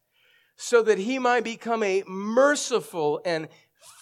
so 0.57 0.83
that 0.83 0.99
he 0.99 1.19
might 1.19 1.45
become 1.45 1.83
a 1.83 2.03
merciful 2.07 3.21
and 3.25 3.49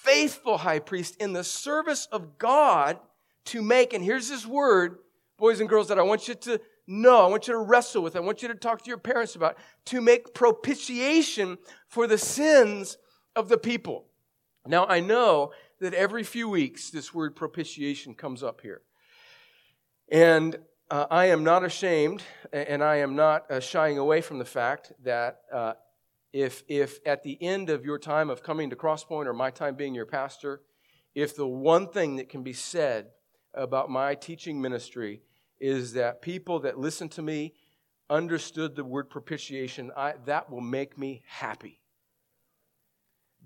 faithful 0.03 0.59
high 0.59 0.79
priest 0.79 1.17
in 1.21 1.33
the 1.33 1.45
service 1.45 2.07
of 2.11 2.39
God 2.39 2.99
to 3.47 3.63
make, 3.63 3.93
and 3.93 4.05
here's 4.05 4.29
this 4.29 4.47
word, 4.47 4.99
boys 5.37 5.61
and 5.61 5.69
girls, 5.69 5.89
that 5.89 5.99
I 5.99 6.03
want 6.03 6.29
you 6.29 6.35
to 6.35 6.61
know, 6.87 7.25
I 7.25 7.29
want 7.29 7.47
you 7.47 7.55
to 7.55 7.61
wrestle 7.61 8.03
with, 8.03 8.17
I 8.17 8.21
want 8.21 8.43
you 8.43 8.49
to 8.49 8.55
talk 8.55 8.83
to 8.83 8.89
your 8.89 8.99
parents 8.99 9.35
about, 9.35 9.57
to 9.87 10.01
make 10.01 10.35
propitiation 10.35 11.59
for 11.89 12.07
the 12.07 12.19
sins 12.19 12.97
of 13.35 13.49
the 13.49 13.59
people. 13.59 14.07
Now, 14.67 14.87
I 14.87 15.01
know 15.01 15.53
that 15.81 15.95
every 15.95 16.23
few 16.23 16.49
weeks 16.49 16.91
this 16.91 17.13
word 17.13 17.37
propitiation 17.37 18.15
comes 18.15 18.43
up 18.43 18.61
here. 18.61 18.83
And 20.11 20.57
uh, 20.91 21.07
I 21.11 21.27
am 21.27 21.43
not 21.43 21.65
ashamed 21.65 22.23
and 22.53 22.83
I 22.83 22.97
am 22.97 23.17
not 23.17 23.51
uh, 23.51 23.61
shying 23.61 23.99
away 23.99 24.21
from 24.21 24.39
the 24.39 24.45
fact 24.45 24.93
that 25.03 25.41
uh, 25.53 25.75
if, 26.33 26.63
if 26.69 27.01
at 27.07 27.23
the 27.23 27.43
end 27.43 27.71
of 27.71 27.85
your 27.85 27.99
time 27.99 28.31
of 28.31 28.43
coming 28.43 28.71
to 28.71 28.77
Crosspoint 28.77 29.27
or 29.27 29.33
my 29.33 29.51
time 29.51 29.75
being 29.75 29.95
your 29.95 30.07
pastor, 30.07 30.61
if 31.15 31.35
the 31.35 31.47
one 31.47 31.89
thing 31.89 32.17
that 32.17 32.29
can 32.29 32.43
be 32.43 32.53
said 32.53 33.09
about 33.55 33.91
my 33.91 34.15
teaching 34.15 34.61
ministry 34.61 35.23
is 35.59 35.95
that 35.95 36.23
people 36.23 36.61
that 36.61 36.79
listen 36.79 37.09
to 37.09 37.23
me 37.23 37.55
understood 38.09 38.77
the 38.77 38.85
word 38.85 39.11
propitiation, 39.11 39.91
I, 39.97 40.15
that 40.27 40.51
will 40.51 40.61
make 40.61 40.97
me 40.97 41.23
happy. 41.27 41.81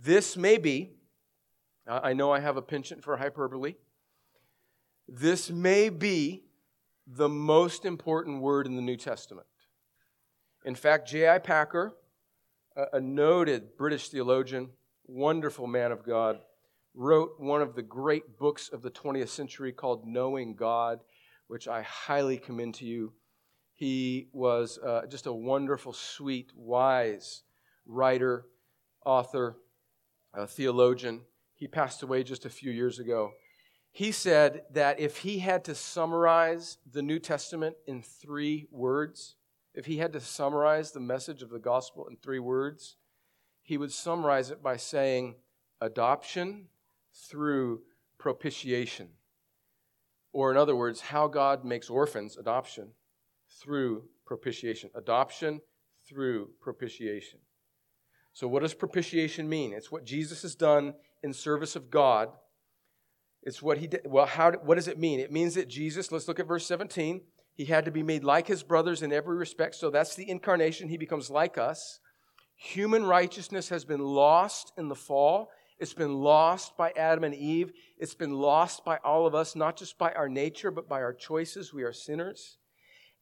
This 0.02 0.36
may 0.36 0.58
be, 0.58 0.92
I 1.86 2.12
know 2.12 2.32
I 2.32 2.40
have 2.40 2.56
a 2.56 2.62
penchant 2.62 3.02
for 3.02 3.16
hyperbole, 3.16 3.74
this 5.08 5.50
may 5.50 5.88
be 5.88 6.44
the 7.06 7.28
most 7.28 7.84
important 7.84 8.40
word 8.40 8.66
in 8.66 8.76
the 8.76 8.82
New 8.82 8.96
Testament. 8.96 9.46
In 10.64 10.74
fact, 10.74 11.08
J.I. 11.08 11.38
Packer, 11.38 11.94
a 12.92 13.00
noted 13.00 13.76
British 13.76 14.08
theologian, 14.08 14.70
wonderful 15.06 15.66
man 15.66 15.90
of 15.90 16.04
God, 16.04 16.38
wrote 16.94 17.40
one 17.40 17.62
of 17.62 17.74
the 17.74 17.82
great 17.82 18.38
books 18.38 18.68
of 18.68 18.82
the 18.82 18.90
20th 18.90 19.28
century 19.28 19.72
called 19.72 20.06
Knowing 20.06 20.54
God, 20.54 21.00
which 21.48 21.66
I 21.66 21.82
highly 21.82 22.38
commend 22.38 22.74
to 22.76 22.84
you. 22.84 23.12
He 23.74 24.28
was 24.32 24.78
uh, 24.78 25.06
just 25.08 25.26
a 25.26 25.32
wonderful, 25.32 25.92
sweet, 25.92 26.52
wise 26.54 27.42
writer, 27.86 28.46
author, 29.04 29.56
theologian. 30.46 31.22
He 31.60 31.68
passed 31.68 32.02
away 32.02 32.22
just 32.22 32.46
a 32.46 32.50
few 32.50 32.72
years 32.72 32.98
ago. 32.98 33.32
He 33.92 34.12
said 34.12 34.62
that 34.72 34.98
if 34.98 35.18
he 35.18 35.40
had 35.40 35.62
to 35.64 35.74
summarize 35.74 36.78
the 36.90 37.02
New 37.02 37.18
Testament 37.18 37.76
in 37.86 38.00
three 38.00 38.66
words, 38.70 39.36
if 39.74 39.84
he 39.84 39.98
had 39.98 40.14
to 40.14 40.20
summarize 40.20 40.90
the 40.90 41.00
message 41.00 41.42
of 41.42 41.50
the 41.50 41.58
gospel 41.58 42.06
in 42.08 42.16
three 42.16 42.38
words, 42.38 42.96
he 43.60 43.76
would 43.76 43.92
summarize 43.92 44.50
it 44.50 44.62
by 44.62 44.78
saying 44.78 45.34
adoption 45.82 46.68
through 47.12 47.82
propitiation. 48.16 49.08
Or, 50.32 50.50
in 50.50 50.56
other 50.56 50.74
words, 50.74 51.02
how 51.02 51.28
God 51.28 51.62
makes 51.62 51.90
orphans 51.90 52.38
adoption 52.38 52.92
through 53.60 54.04
propitiation. 54.24 54.88
Adoption 54.94 55.60
through 56.08 56.52
propitiation. 56.58 57.40
So, 58.32 58.48
what 58.48 58.62
does 58.62 58.72
propitiation 58.72 59.46
mean? 59.46 59.74
It's 59.74 59.92
what 59.92 60.06
Jesus 60.06 60.40
has 60.40 60.54
done 60.54 60.94
in 61.22 61.32
service 61.32 61.76
of 61.76 61.90
God. 61.90 62.30
It's 63.42 63.62
what 63.62 63.78
he 63.78 63.86
did. 63.86 64.02
Well, 64.04 64.26
how, 64.26 64.52
what 64.52 64.74
does 64.74 64.88
it 64.88 64.98
mean? 64.98 65.20
It 65.20 65.32
means 65.32 65.54
that 65.54 65.68
Jesus, 65.68 66.12
let's 66.12 66.28
look 66.28 66.40
at 66.40 66.48
verse 66.48 66.66
17. 66.66 67.22
He 67.54 67.64
had 67.66 67.84
to 67.84 67.90
be 67.90 68.02
made 68.02 68.24
like 68.24 68.46
his 68.46 68.62
brothers 68.62 69.02
in 69.02 69.12
every 69.12 69.36
respect. 69.36 69.74
So 69.74 69.90
that's 69.90 70.14
the 70.14 70.28
incarnation. 70.28 70.88
He 70.88 70.96
becomes 70.96 71.30
like 71.30 71.58
us. 71.58 72.00
Human 72.56 73.04
righteousness 73.04 73.70
has 73.70 73.84
been 73.84 74.00
lost 74.00 74.72
in 74.76 74.88
the 74.88 74.94
fall. 74.94 75.50
It's 75.78 75.94
been 75.94 76.14
lost 76.14 76.76
by 76.76 76.92
Adam 76.94 77.24
and 77.24 77.34
Eve. 77.34 77.72
It's 77.98 78.14
been 78.14 78.34
lost 78.34 78.84
by 78.84 78.98
all 79.02 79.26
of 79.26 79.34
us, 79.34 79.56
not 79.56 79.78
just 79.78 79.96
by 79.96 80.12
our 80.12 80.28
nature, 80.28 80.70
but 80.70 80.88
by 80.88 81.00
our 81.00 81.14
choices. 81.14 81.72
We 81.72 81.84
are 81.84 81.92
sinners. 81.92 82.58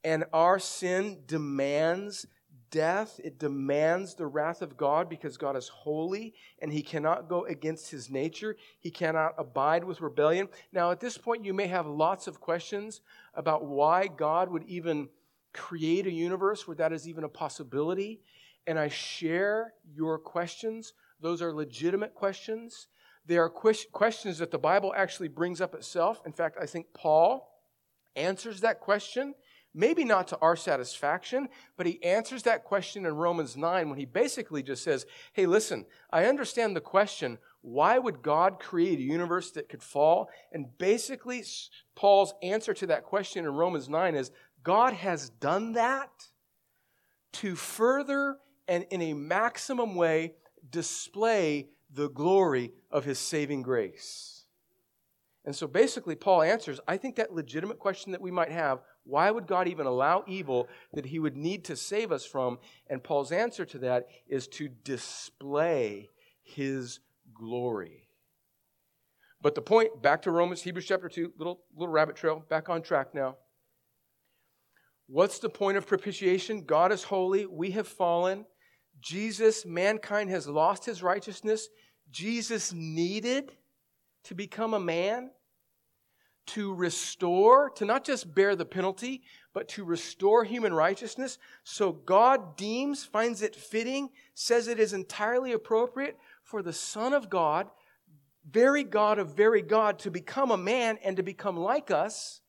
And 0.03 0.25
our 0.33 0.59
sin 0.59 1.23
demands 1.27 2.27
death. 2.71 3.21
It 3.23 3.39
demands 3.39 4.15
the 4.15 4.27
wrath 4.27 4.63
of 4.63 4.77
God 4.77 5.09
because 5.09 5.37
God 5.37 5.57
is 5.57 5.69
holy 5.69 6.35
and 6.61 6.73
he 6.73 6.83
cannot 6.83 7.29
go 7.29 7.45
against 7.45 7.91
his 7.91 8.11
nature. 8.11 8.57
He 8.79 8.91
cannot 8.91 9.35
abide 9.39 9.85
with 9.85 10.01
rebellion. 10.01 10.49
Now, 10.73 10.91
at 10.91 11.01
this 11.01 11.19
point, 11.19 11.45
you 11.45 11.55
may 11.55 11.67
have 11.67 11.87
lots 11.87 12.27
of 12.27 12.41
questions 12.41 13.01
about 13.35 13.65
why 13.65 14.07
God 14.07 14.51
would 14.51 14.65
even 14.65 15.09
create 15.53 16.07
a 16.07 16.13
universe 16.13 16.67
where 16.67 16.77
that 16.77 16.93
is 16.93 17.09
even 17.09 17.25
a 17.25 17.29
possibility. 17.29 18.21
And 18.67 18.79
I 18.79 18.89
share 18.89 19.75
your 19.91 20.19
questions. 20.19 20.93
Those 21.21 21.43
are 21.43 21.53
legitimate 21.53 22.15
questions. 22.15 22.89
They 23.27 23.39
are 23.39 23.49
questions 23.49 24.39
that 24.39 24.51
the 24.51 24.59
Bible 24.59 24.93
actually 24.97 25.29
brings 25.29 25.61
up 25.61 25.75
itself. 25.75 26.23
In 26.25 26.33
fact, 26.33 26.57
I 26.61 26.67
think 26.67 26.87
Paul 26.95 27.49
answers 28.17 28.61
that 28.61 28.81
question 28.81 29.35
maybe 29.75 30.05
not 30.05 30.29
to 30.29 30.39
our 30.39 30.57
satisfaction, 30.57 31.49
but 31.77 31.87
he 31.87 32.03
answers 32.03 32.43
that 32.45 32.65
question 32.65 33.07
in 33.07 33.15
Romans 33.15 33.57
9 33.57 33.89
when 33.89 33.99
he 33.99 34.05
basically 34.05 34.63
just 34.63 34.83
says, 34.83 35.07
Hey, 35.33 35.47
listen, 35.47 35.87
I 36.11 36.25
understand 36.25 36.75
the 36.75 36.81
question. 36.81 37.39
Why 37.61 37.99
would 37.99 38.23
God 38.23 38.59
create 38.59 38.99
a 38.99 39.03
universe 39.03 39.51
that 39.53 39.69
could 39.69 39.83
fall? 39.83 40.31
And 40.53 40.67
basically, 40.79 41.45
Paul's 41.95 42.35
answer 42.43 42.75
to 42.75 42.87
that 42.87 43.05
question 43.05 43.45
in 43.45 43.53
Romans 43.53 43.89
9 43.89 44.15
is 44.15 44.31
God 44.63 44.95
has 44.95 45.31
done 45.31 45.73
that 45.73 46.11
to 47.33 47.55
further 47.55 48.39
and 48.67 48.87
in 48.91 49.03
a 49.03 49.15
maximum 49.15 49.95
way 49.95 50.35
display 50.71 51.69
the 51.93 52.11
glory 52.11 52.73
of 52.91 53.05
his 53.05 53.19
saving 53.19 53.63
grace. 53.63 54.45
And 55.45 55.57
so 55.57 55.67
basically, 55.67 56.15
Paul 56.15 56.43
answers, 56.43 56.81
I 56.87 56.99
think 56.99 57.17
that 57.17 57.33
legitimate 57.33 57.79
question 57.79 58.13
that 58.13 58.21
we 58.21 58.31
might 58.31 58.53
have 58.53 58.81
why 59.09 59.31
would 59.31 59.47
God 59.47 59.69
even 59.69 59.87
allow 59.87 60.23
evil 60.27 60.69
that 60.93 61.07
he 61.07 61.19
would 61.19 61.35
need 61.35 61.65
to 61.65 61.77
save 61.77 62.13
us 62.13 62.27
from? 62.27 62.59
And 62.89 63.03
Paul's 63.03 63.33
answer 63.33 63.65
to 63.65 63.79
that 63.79 64.07
is 64.29 64.47
to 64.49 64.69
display 64.69 66.11
his 66.43 67.01
glory. 67.33 68.09
But 69.41 69.55
the 69.55 69.63
point, 69.63 70.03
back 70.03 70.23
to 70.23 70.31
Romans, 70.31 70.61
Hebrews 70.61 70.85
chapter 70.85 71.09
2, 71.09 71.33
little, 71.39 71.61
little 71.75 71.93
rabbit 71.93 72.17
trail, 72.17 72.45
back 72.51 72.69
on 72.69 72.83
track 72.83 73.15
now. 73.15 73.37
What's 75.07 75.39
the 75.39 75.49
point 75.49 75.79
of 75.79 75.87
propitiation? 75.87 76.65
God 76.67 76.93
is 76.93 77.05
holy, 77.05 77.47
we 77.47 77.71
have 77.71 77.89
fallen. 77.89 78.45
Jesus, 79.01 79.65
mankind 79.65 80.29
has 80.29 80.47
lost 80.47 80.85
his 80.85 81.03
righteousness. 81.03 81.69
Jesus 82.11 82.75
needed 82.75 83.53
to 84.25 84.35
become 84.35 84.75
a 84.75 84.81
man 84.81 85.31
to 86.49 86.75
restore, 86.75 87.71
to 87.71 87.85
not 87.85 88.05
just 88.05 88.35
bear 88.35 88.57
the 88.57 88.65
penalty, 88.65 89.23
but 89.53 89.69
to 89.69 89.85
restore 89.85 90.45
human 90.45 90.73
righteousness. 90.73 91.39
So 91.65 91.93
God 91.93 92.57
deems, 92.57 93.05
finds 93.05 93.43
it 93.43 93.55
fitting, 93.55 94.11
says 94.35 94.69
it 94.69 94.81
is 94.81 94.93
entirely 94.93 95.53
appropriate 95.53 96.19
for 96.43 96.63
the 96.63 96.73
Son 96.73 97.13
of 97.13 97.29
God, 97.31 97.69
very 98.51 98.85
God 98.85 99.19
of 99.19 99.37
very 99.37 99.63
God, 99.63 99.99
to 100.01 100.11
become 100.11 100.51
a 100.51 100.57
man 100.57 100.99
and 101.05 101.17
to 101.17 101.23
become 101.23 101.57
like 101.57 101.91
us. 101.91 102.41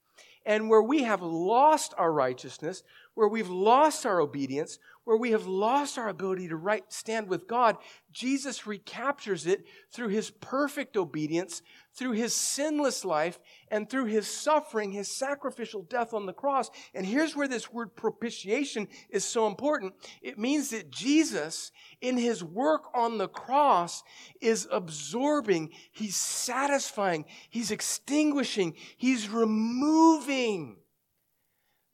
And 0.45 0.69
where 0.69 0.81
we 0.81 1.03
have 1.03 1.21
lost 1.21 1.93
our 1.97 2.11
righteousness, 2.11 2.83
where 3.13 3.27
we've 3.27 3.49
lost 3.49 4.05
our 4.05 4.21
obedience, 4.21 4.79
where 5.09 5.17
we 5.17 5.31
have 5.31 5.47
lost 5.47 5.97
our 5.97 6.07
ability 6.07 6.47
to 6.47 6.55
right 6.55 6.83
stand 6.93 7.27
with 7.29 7.47
God, 7.47 7.77
Jesus 8.11 8.67
recaptures 8.67 9.47
it 9.47 9.65
through 9.91 10.09
his 10.09 10.29
perfect 10.29 10.95
obedience, 10.95 11.63
through 11.95 12.11
his 12.11 12.35
sinless 12.35 13.03
life, 13.03 13.39
and 13.69 13.89
through 13.89 14.05
his 14.05 14.27
suffering, 14.27 14.91
his 14.91 15.07
sacrificial 15.07 15.81
death 15.81 16.13
on 16.13 16.27
the 16.27 16.31
cross. 16.31 16.69
And 16.93 17.07
here's 17.07 17.35
where 17.35 17.47
this 17.47 17.73
word 17.73 17.95
propitiation 17.95 18.87
is 19.09 19.25
so 19.25 19.47
important. 19.47 19.95
It 20.21 20.37
means 20.37 20.69
that 20.69 20.91
Jesus, 20.91 21.71
in 22.01 22.15
his 22.15 22.43
work 22.43 22.83
on 22.93 23.17
the 23.17 23.29
cross, 23.29 24.03
is 24.41 24.67
absorbing, 24.71 25.71
he's 25.91 26.17
satisfying, 26.17 27.25
he's 27.49 27.71
extinguishing, 27.71 28.75
he's 28.95 29.27
removing 29.27 30.77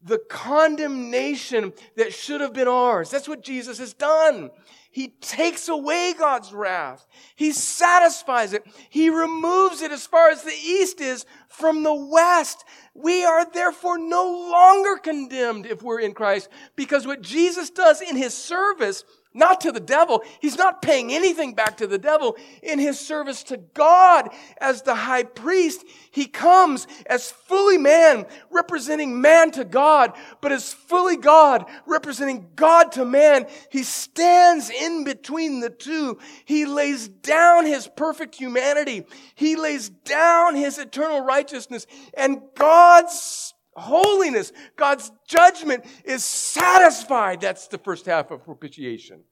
the 0.06 0.20
condemnation 0.30 1.74
that 1.98 2.13
should 2.13 2.39
have 2.39 2.54
been 2.54 2.68
ours. 2.68 3.10
That's 3.10 3.28
what 3.28 3.44
Jesus 3.44 3.80
has 3.80 3.94
done. 3.94 4.52
He 4.91 5.10
takes 5.20 5.68
away 5.68 6.13
God's 6.18 6.54
wrath. 6.54 7.06
He 7.36 7.52
satisfies 7.52 8.54
it. 8.54 8.63
He 8.89 9.10
removes 9.10 9.82
it 9.82 9.91
as 9.91 10.08
far 10.08 10.30
as 10.30 10.44
the 10.44 10.54
east 10.54 11.02
is 11.02 11.26
from 11.50 11.84
the 11.84 11.94
west. 11.94 12.63
We 12.94 13.26
are 13.26 13.44
therefore 13.52 13.98
no 13.98 14.24
longer 14.24 14.96
condemned 14.98 15.65
if 15.65 15.84
we're 15.84 16.00
in 16.00 16.13
Christ 16.13 16.48
because 16.78 17.06
what 17.06 17.22
Jesus 17.22 17.70
does 17.70 18.00
in 18.00 18.15
his 18.15 18.34
service 18.34 19.04
not 19.36 19.62
to 19.62 19.71
the 19.71 19.80
devil. 19.80 20.24
He's 20.39 20.58
not 20.58 20.82
paying 20.82 21.13
anything 21.13 21.54
back 21.54 21.78
to 21.78 21.88
the 21.88 21.98
devil. 21.98 22.38
In 22.63 22.80
his 22.80 23.00
service 23.00 23.43
to 23.43 23.58
God 23.58 24.30
as 24.60 24.82
the 24.82 24.95
high 24.95 25.24
priest, 25.24 25.84
he 26.10 26.26
comes 26.26 26.88
as 27.06 27.32
fully 27.32 27.78
man, 27.78 28.26
representing 28.50 29.21
man 29.21 29.52
to 29.52 29.65
God, 29.65 30.13
but 30.41 30.52
as 30.52 30.74
fully 30.74 31.17
God, 31.17 31.65
representing 31.86 32.48
God 32.56 32.93
to 32.93 33.04
man. 33.04 33.45
He 33.69 33.84
stands 33.84 34.69
in 34.69 35.04
between 35.04 35.60
the 35.60 35.69
two. 35.69 36.17
He 36.45 36.65
lays 36.65 37.10
down 37.10 37.65
his 37.65 37.88
perfect 37.88 38.36
humanity. 38.36 39.06
He 39.36 39.58
lays 39.58 39.89
down 39.89 40.56
his 40.56 40.78
eternal 40.78 41.21
righteousness 41.21 41.86
and 42.13 42.41
God's 42.56 43.55
holiness, 43.75 44.51
God's 44.75 45.11
judgment 45.27 45.85
is 46.03 46.23
satisfied. 46.23 47.41
That's 47.41 47.67
the 47.67 47.77
first 47.77 48.05
half 48.05 48.31
of 48.31 48.43
propitiation 48.43 49.23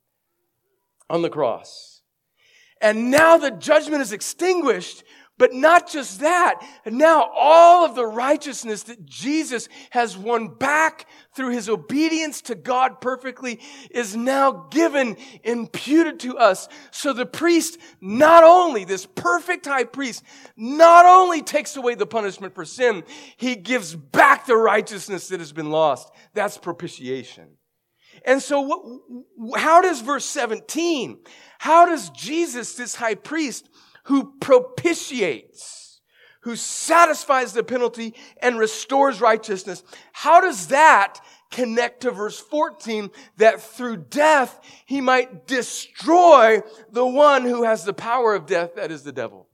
on 1.08 1.22
the 1.22 1.30
cross. 1.30 2.02
And 2.80 3.10
now 3.10 3.38
the 3.38 3.50
judgment 3.50 4.02
is 4.02 4.12
extinguished, 4.12 5.04
but 5.36 5.52
not 5.52 5.90
just 5.90 6.20
that. 6.20 6.60
Now 6.86 7.28
all 7.34 7.84
of 7.84 7.94
the 7.94 8.06
righteousness 8.06 8.84
that 8.84 9.04
Jesus 9.04 9.68
has 9.90 10.16
won 10.16 10.48
back 10.48 11.06
through 11.34 11.50
his 11.50 11.68
obedience 11.68 12.40
to 12.42 12.54
God 12.54 13.00
perfectly 13.00 13.60
is 13.90 14.14
now 14.14 14.68
given, 14.70 15.16
imputed 15.42 16.20
to 16.20 16.38
us. 16.38 16.68
So 16.92 17.12
the 17.12 17.26
priest 17.26 17.78
not 18.00 18.44
only, 18.44 18.84
this 18.84 19.06
perfect 19.06 19.66
high 19.66 19.84
priest, 19.84 20.22
not 20.56 21.04
only 21.04 21.42
takes 21.42 21.76
away 21.76 21.94
the 21.94 22.06
punishment 22.06 22.54
for 22.54 22.64
sin, 22.64 23.02
he 23.36 23.56
gives 23.56 23.94
back 23.94 24.46
the 24.46 24.56
righteousness 24.56 25.28
that 25.28 25.40
has 25.40 25.52
been 25.52 25.70
lost. 25.70 26.12
That's 26.34 26.58
propitiation. 26.58 27.56
And 28.24 28.40
so 28.40 28.60
what, 28.60 29.60
how 29.60 29.80
does 29.80 30.00
verse 30.00 30.24
17, 30.24 31.18
how 31.58 31.86
does 31.86 32.10
Jesus, 32.10 32.74
this 32.74 32.94
high 32.94 33.16
priest, 33.16 33.68
who 34.04 34.34
propitiates, 34.40 36.00
who 36.42 36.56
satisfies 36.56 37.52
the 37.52 37.64
penalty 37.64 38.14
and 38.38 38.58
restores 38.58 39.20
righteousness. 39.20 39.82
How 40.12 40.40
does 40.40 40.68
that 40.68 41.20
connect 41.50 42.02
to 42.02 42.10
verse 42.10 42.38
14 42.38 43.10
that 43.36 43.62
through 43.62 43.96
death 43.96 44.60
he 44.84 45.00
might 45.00 45.46
destroy 45.46 46.60
the 46.90 47.06
one 47.06 47.42
who 47.44 47.64
has 47.64 47.84
the 47.84 47.94
power 47.94 48.34
of 48.34 48.46
death, 48.46 48.74
that 48.76 48.90
is 48.90 49.02
the 49.02 49.12
devil? 49.12 49.48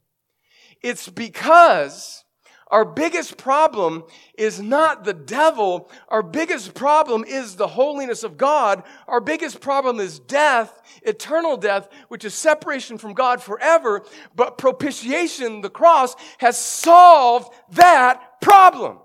It's 0.81 1.07
because 1.07 2.23
our 2.71 2.85
biggest 2.85 3.37
problem 3.37 4.05
is 4.37 4.61
not 4.61 5.03
the 5.03 5.13
devil. 5.13 5.91
Our 6.07 6.23
biggest 6.23 6.73
problem 6.73 7.25
is 7.25 7.57
the 7.57 7.67
holiness 7.67 8.23
of 8.23 8.37
God. 8.37 8.83
Our 9.09 9.19
biggest 9.19 9.59
problem 9.59 9.99
is 9.99 10.19
death, 10.19 10.81
eternal 11.03 11.57
death, 11.57 11.89
which 12.07 12.23
is 12.23 12.33
separation 12.33 12.97
from 12.97 13.13
God 13.13 13.43
forever. 13.43 14.03
But 14.35 14.57
propitiation, 14.57 15.59
the 15.59 15.69
cross, 15.69 16.15
has 16.37 16.57
solved 16.57 17.53
that 17.71 18.39
problem. 18.41 18.99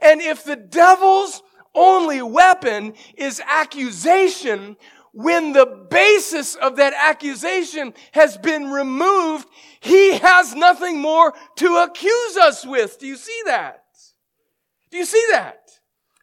And 0.00 0.20
if 0.20 0.44
the 0.44 0.56
devil's 0.56 1.42
only 1.74 2.22
weapon 2.22 2.94
is 3.16 3.42
accusation, 3.44 4.76
when 5.12 5.52
the 5.52 5.86
basis 5.90 6.54
of 6.54 6.76
that 6.76 6.94
accusation 6.94 7.92
has 8.12 8.38
been 8.38 8.70
removed, 8.70 9.46
he 9.80 10.18
has 10.18 10.54
nothing 10.54 11.00
more 11.00 11.34
to 11.56 11.76
accuse 11.78 12.36
us 12.38 12.66
with. 12.66 12.98
Do 12.98 13.06
you 13.06 13.16
see 13.16 13.40
that? 13.46 13.84
Do 14.90 14.96
you 14.96 15.04
see 15.04 15.24
that? 15.32 15.60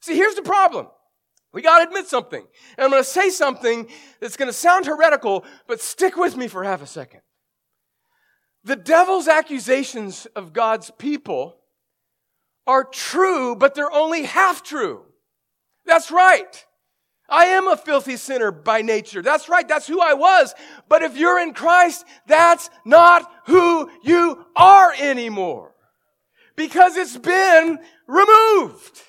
See, 0.01 0.15
here's 0.15 0.35
the 0.35 0.41
problem. 0.41 0.87
We 1.53 1.61
got 1.61 1.79
to 1.79 1.87
admit 1.87 2.07
something. 2.07 2.45
And 2.77 2.85
I'm 2.85 2.91
going 2.91 3.03
to 3.03 3.09
say 3.09 3.29
something 3.29 3.87
that's 4.19 4.37
going 4.37 4.49
to 4.49 4.53
sound 4.53 4.85
heretical, 4.85 5.45
but 5.67 5.81
stick 5.81 6.15
with 6.15 6.35
me 6.35 6.47
for 6.47 6.63
half 6.63 6.81
a 6.81 6.87
second. 6.87 7.21
The 8.63 8.75
devil's 8.75 9.27
accusations 9.27 10.25
of 10.35 10.53
God's 10.53 10.91
people 10.97 11.55
are 12.67 12.83
true, 12.83 13.55
but 13.55 13.73
they're 13.73 13.91
only 13.91 14.23
half 14.23 14.63
true. 14.63 15.05
That's 15.85 16.11
right. 16.11 16.65
I 17.29 17.45
am 17.45 17.67
a 17.67 17.77
filthy 17.77 18.17
sinner 18.17 18.51
by 18.51 18.81
nature. 18.81 19.21
That's 19.21 19.49
right. 19.49 19.67
That's 19.67 19.87
who 19.87 20.01
I 20.01 20.13
was. 20.13 20.53
But 20.87 21.03
if 21.03 21.17
you're 21.17 21.39
in 21.39 21.53
Christ, 21.53 22.05
that's 22.27 22.69
not 22.85 23.29
who 23.45 23.89
you 24.03 24.45
are 24.55 24.93
anymore. 24.99 25.73
Because 26.55 26.97
it's 26.97 27.17
been 27.17 27.79
removed. 28.07 29.01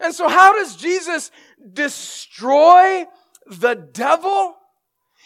And 0.00 0.14
so 0.14 0.28
how 0.28 0.54
does 0.54 0.76
Jesus 0.76 1.30
destroy 1.72 3.06
the 3.46 3.74
devil? 3.74 4.56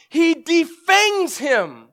He 0.09 0.35
defangs 0.35 1.39
him. 1.39 1.89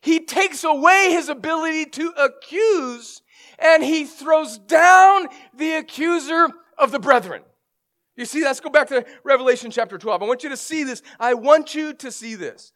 He 0.00 0.20
takes 0.20 0.64
away 0.64 1.08
his 1.10 1.28
ability 1.28 1.86
to 1.86 2.10
accuse 2.10 3.22
and 3.58 3.82
he 3.82 4.04
throws 4.04 4.58
down 4.58 5.28
the 5.56 5.74
accuser 5.74 6.48
of 6.76 6.90
the 6.90 6.98
brethren. 6.98 7.42
You 8.16 8.24
see, 8.24 8.44
let's 8.44 8.60
go 8.60 8.70
back 8.70 8.88
to 8.88 9.04
Revelation 9.24 9.70
chapter 9.70 9.98
12. 9.98 10.22
I 10.22 10.26
want 10.26 10.44
you 10.44 10.50
to 10.50 10.56
see 10.56 10.84
this. 10.84 11.02
I 11.18 11.34
want 11.34 11.74
you 11.74 11.92
to 11.94 12.12
see 12.12 12.36
this. 12.36 12.72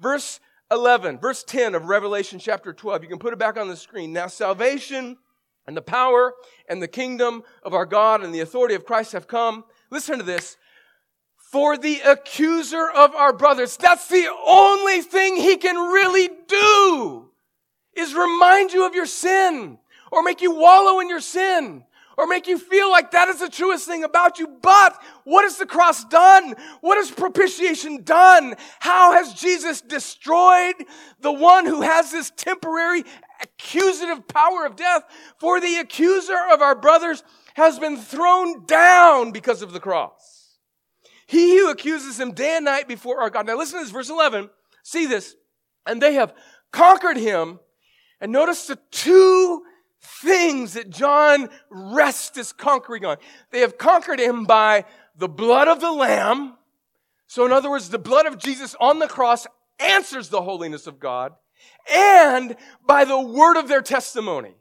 Verse 0.00 0.40
11, 0.70 1.18
verse 1.18 1.44
10 1.44 1.74
of 1.74 1.84
Revelation 1.84 2.38
chapter 2.38 2.72
12. 2.72 3.04
You 3.04 3.08
can 3.08 3.18
put 3.18 3.32
it 3.32 3.38
back 3.38 3.56
on 3.56 3.68
the 3.68 3.76
screen. 3.76 4.12
Now, 4.12 4.26
salvation 4.26 5.16
and 5.66 5.76
the 5.76 5.82
power 5.82 6.34
and 6.68 6.82
the 6.82 6.88
kingdom 6.88 7.42
of 7.62 7.72
our 7.72 7.86
God 7.86 8.24
and 8.24 8.34
the 8.34 8.40
authority 8.40 8.74
of 8.74 8.84
Christ 8.84 9.12
have 9.12 9.28
come. 9.28 9.64
Listen 9.90 10.18
to 10.18 10.24
this. 10.24 10.56
For 11.36 11.76
the 11.76 12.00
accuser 12.00 12.88
of 12.88 13.14
our 13.14 13.32
brothers. 13.32 13.76
That's 13.76 14.08
the 14.08 14.28
only 14.46 15.02
thing 15.02 15.36
he 15.36 15.56
can 15.56 15.76
really 15.76 16.30
do 16.48 17.30
is 17.94 18.14
remind 18.14 18.72
you 18.72 18.86
of 18.86 18.94
your 18.94 19.06
sin 19.06 19.78
or 20.10 20.22
make 20.22 20.40
you 20.40 20.54
wallow 20.54 21.00
in 21.00 21.08
your 21.08 21.20
sin 21.20 21.84
or 22.20 22.26
make 22.26 22.46
you 22.46 22.58
feel 22.58 22.90
like 22.90 23.12
that 23.12 23.28
is 23.28 23.40
the 23.40 23.48
truest 23.48 23.86
thing 23.86 24.04
about 24.04 24.38
you. 24.38 24.46
But 24.46 25.02
what 25.24 25.44
has 25.44 25.56
the 25.56 25.64
cross 25.64 26.04
done? 26.04 26.54
What 26.82 26.98
has 26.98 27.10
propitiation 27.10 28.02
done? 28.02 28.56
How 28.78 29.14
has 29.14 29.32
Jesus 29.32 29.80
destroyed 29.80 30.74
the 31.20 31.32
one 31.32 31.64
who 31.64 31.80
has 31.80 32.12
this 32.12 32.30
temporary 32.36 33.04
accusative 33.40 34.28
power 34.28 34.66
of 34.66 34.76
death? 34.76 35.02
For 35.38 35.62
the 35.62 35.76
accuser 35.76 36.36
of 36.52 36.60
our 36.60 36.74
brothers 36.74 37.24
has 37.54 37.78
been 37.78 37.96
thrown 37.96 38.66
down 38.66 39.30
because 39.30 39.62
of 39.62 39.72
the 39.72 39.80
cross. 39.80 40.58
He 41.26 41.56
who 41.56 41.70
accuses 41.70 42.20
him 42.20 42.32
day 42.32 42.56
and 42.56 42.66
night 42.66 42.86
before 42.86 43.22
our 43.22 43.30
God. 43.30 43.46
Now 43.46 43.56
listen 43.56 43.78
to 43.78 43.84
this, 43.84 43.92
verse 43.92 44.10
11. 44.10 44.50
See 44.82 45.06
this. 45.06 45.36
And 45.86 46.02
they 46.02 46.14
have 46.14 46.34
conquered 46.70 47.16
him. 47.16 47.60
And 48.20 48.30
notice 48.30 48.66
the 48.66 48.78
two 48.90 49.62
things 50.00 50.74
that 50.74 50.90
John 50.90 51.50
rests 51.70 52.36
his 52.36 52.52
conquering 52.52 53.04
on. 53.04 53.16
They 53.50 53.60
have 53.60 53.78
conquered 53.78 54.18
him 54.18 54.44
by 54.44 54.84
the 55.16 55.28
blood 55.28 55.68
of 55.68 55.80
the 55.80 55.92
Lamb. 55.92 56.56
So, 57.26 57.44
in 57.46 57.52
other 57.52 57.70
words, 57.70 57.90
the 57.90 57.98
blood 57.98 58.26
of 58.26 58.38
Jesus 58.38 58.74
on 58.80 58.98
the 58.98 59.06
cross 59.06 59.46
answers 59.78 60.28
the 60.28 60.42
holiness 60.42 60.86
of 60.86 60.98
God, 60.98 61.32
and 61.90 62.56
by 62.86 63.04
the 63.04 63.20
word 63.20 63.56
of 63.56 63.68
their 63.68 63.82
testimony. 63.82 64.54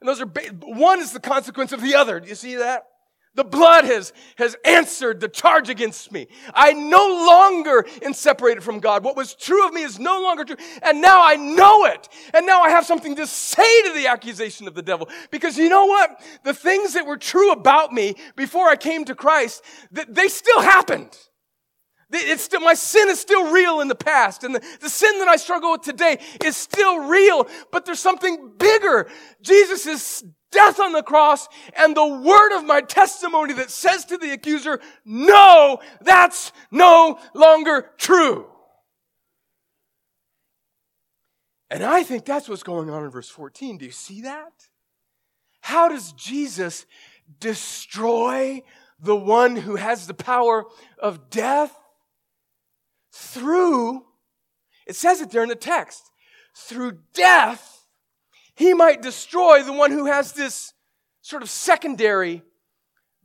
And 0.00 0.08
those 0.08 0.20
are, 0.20 0.26
one 0.62 1.00
is 1.00 1.12
the 1.12 1.20
consequence 1.20 1.72
of 1.72 1.80
the 1.80 1.94
other. 1.94 2.20
Do 2.20 2.28
you 2.28 2.34
see 2.34 2.56
that? 2.56 2.86
The 3.36 3.44
blood 3.44 3.84
has, 3.84 4.12
has 4.36 4.56
answered 4.64 5.20
the 5.20 5.28
charge 5.28 5.68
against 5.68 6.12
me. 6.12 6.28
I 6.54 6.72
no 6.72 7.24
longer 7.26 7.84
am 8.02 8.12
separated 8.12 8.62
from 8.62 8.78
God. 8.78 9.02
What 9.02 9.16
was 9.16 9.34
true 9.34 9.66
of 9.66 9.74
me 9.74 9.82
is 9.82 9.98
no 9.98 10.22
longer 10.22 10.44
true. 10.44 10.56
And 10.82 11.02
now 11.02 11.24
I 11.24 11.34
know 11.34 11.84
it. 11.86 12.08
And 12.32 12.46
now 12.46 12.62
I 12.62 12.70
have 12.70 12.86
something 12.86 13.16
to 13.16 13.26
say 13.26 13.82
to 13.82 13.92
the 13.92 14.06
accusation 14.06 14.68
of 14.68 14.74
the 14.74 14.82
devil. 14.82 15.08
Because 15.32 15.58
you 15.58 15.68
know 15.68 15.86
what? 15.86 16.20
The 16.44 16.54
things 16.54 16.94
that 16.94 17.06
were 17.06 17.16
true 17.16 17.50
about 17.50 17.92
me 17.92 18.14
before 18.36 18.68
I 18.68 18.76
came 18.76 19.04
to 19.06 19.16
Christ, 19.16 19.64
they 19.90 20.28
still 20.28 20.60
happened. 20.60 21.16
It's 22.12 22.44
still, 22.44 22.60
my 22.60 22.74
sin 22.74 23.08
is 23.08 23.18
still 23.18 23.50
real 23.50 23.80
in 23.80 23.88
the 23.88 23.96
past, 23.96 24.44
and 24.44 24.54
the, 24.54 24.62
the 24.80 24.90
sin 24.90 25.18
that 25.18 25.26
I 25.26 25.34
struggle 25.34 25.72
with 25.72 25.82
today 25.82 26.20
is 26.44 26.56
still 26.56 27.08
real, 27.08 27.48
but 27.72 27.84
there's 27.84 27.98
something 27.98 28.52
bigger. 28.56 29.08
Jesus 29.42 29.86
is 29.86 30.24
death 30.54 30.80
on 30.80 30.92
the 30.92 31.02
cross 31.02 31.48
and 31.76 31.94
the 31.94 32.06
word 32.06 32.56
of 32.56 32.64
my 32.64 32.80
testimony 32.80 33.52
that 33.54 33.70
says 33.70 34.04
to 34.06 34.16
the 34.16 34.32
accuser, 34.32 34.80
no, 35.04 35.80
that's 36.00 36.52
no 36.70 37.18
longer 37.34 37.90
true. 37.98 38.46
And 41.70 41.82
I 41.82 42.04
think 42.04 42.24
that's 42.24 42.48
what's 42.48 42.62
going 42.62 42.88
on 42.88 43.04
in 43.04 43.10
verse 43.10 43.28
14. 43.28 43.78
Do 43.78 43.84
you 43.84 43.90
see 43.90 44.22
that? 44.22 44.52
How 45.60 45.88
does 45.88 46.12
Jesus 46.12 46.86
destroy 47.40 48.62
the 49.00 49.16
one 49.16 49.56
who 49.56 49.76
has 49.76 50.06
the 50.06 50.14
power 50.14 50.66
of 50.98 51.30
death? 51.30 51.76
Through, 53.12 54.04
it 54.86 54.94
says 54.94 55.20
it 55.20 55.30
there 55.30 55.42
in 55.42 55.48
the 55.48 55.56
text, 55.56 56.10
through 56.54 56.98
death 57.12 57.73
he 58.54 58.74
might 58.74 59.02
destroy 59.02 59.62
the 59.62 59.72
one 59.72 59.90
who 59.90 60.06
has 60.06 60.32
this 60.32 60.72
sort 61.20 61.42
of 61.42 61.50
secondary, 61.50 62.42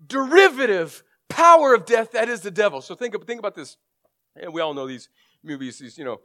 derivative 0.06 1.04
power 1.28 1.74
of 1.74 1.86
death 1.86 2.12
that 2.12 2.30
is 2.30 2.42
the 2.42 2.52
devil. 2.52 2.82
So 2.82 2.96
think, 2.96 3.16
think 3.26 3.40
about 3.40 3.56
this. 3.56 3.78
And 4.36 4.54
we 4.54 4.62
all 4.62 4.74
know 4.74 4.88
these 4.88 5.10
movies, 5.44 5.80
these, 5.80 5.98
you 5.98 6.06
know, 6.06 6.22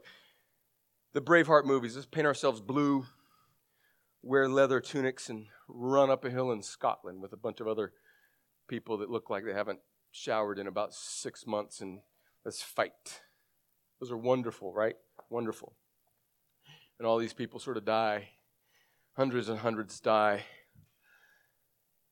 the 1.13 1.21
Braveheart 1.21 1.65
movies. 1.65 1.95
Let's 1.95 2.07
paint 2.07 2.27
ourselves 2.27 2.61
blue, 2.61 3.05
wear 4.23 4.49
leather 4.49 4.79
tunics, 4.79 5.29
and 5.29 5.45
run 5.67 6.09
up 6.09 6.25
a 6.25 6.29
hill 6.29 6.51
in 6.51 6.61
Scotland 6.61 7.21
with 7.21 7.33
a 7.33 7.37
bunch 7.37 7.59
of 7.59 7.67
other 7.67 7.93
people 8.67 8.97
that 8.97 9.09
look 9.09 9.29
like 9.29 9.45
they 9.45 9.53
haven't 9.53 9.79
showered 10.11 10.57
in 10.59 10.67
about 10.67 10.93
six 10.93 11.45
months, 11.45 11.81
and 11.81 11.99
let's 12.43 12.61
fight. 12.61 13.21
Those 13.99 14.11
are 14.11 14.17
wonderful, 14.17 14.73
right? 14.73 14.95
Wonderful. 15.29 15.75
And 16.97 17.07
all 17.07 17.17
these 17.17 17.33
people 17.33 17.59
sort 17.59 17.77
of 17.77 17.85
die 17.85 18.29
hundreds 19.15 19.49
and 19.49 19.59
hundreds 19.59 19.99
die, 19.99 20.43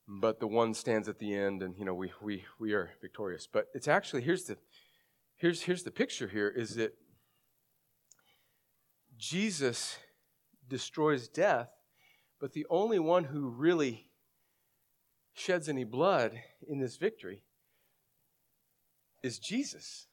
but 0.08 0.39
the 0.39 0.48
one 0.48 0.74
stands 0.74 1.08
at 1.08 1.20
the 1.20 1.34
end, 1.34 1.62
and 1.62 1.78
you 1.78 1.86
know 1.86 1.94
we 1.94 2.12
we 2.22 2.44
we 2.60 2.74
are 2.74 2.92
victorious. 3.02 3.48
But 3.52 3.68
it's 3.74 3.88
actually 3.88 4.22
here's 4.22 4.46
the 4.46 4.58
here's 5.36 5.62
here's 5.63 5.84
the 5.84 5.92
picture 5.92 6.28
here 6.28 6.50
is 6.50 6.76
that 6.76 6.94
Jesus 9.18 9.98
destroys 10.68 11.28
death, 11.28 11.70
but 12.39 12.54
the 12.54 12.66
only 12.70 13.00
one 13.00 13.26
who 13.26 13.50
really 13.50 14.10
sheds 15.34 15.68
any 15.68 15.84
blood 15.84 16.39
in 16.68 16.80
this 16.80 16.98
victory 16.98 17.44
is 19.22 19.39
Jesus. 19.39 20.08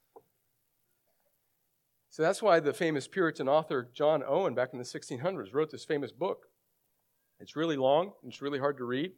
So 2.09 2.22
that's 2.22 2.42
why 2.42 2.59
the 2.59 2.72
famous 2.72 3.07
Puritan 3.07 3.48
author 3.48 3.88
John 3.94 4.22
Owen, 4.26 4.55
back 4.55 4.70
in 4.72 4.79
the 4.79 4.85
1600s, 4.85 5.55
wrote 5.55 5.70
this 5.70 5.85
famous 5.85 6.11
book 6.11 6.49
it's 7.40 7.57
really 7.57 7.76
long, 7.76 8.12
it's 8.26 8.42
really 8.42 8.59
hard 8.59 8.79
to 8.79 8.85
read. 8.85 9.12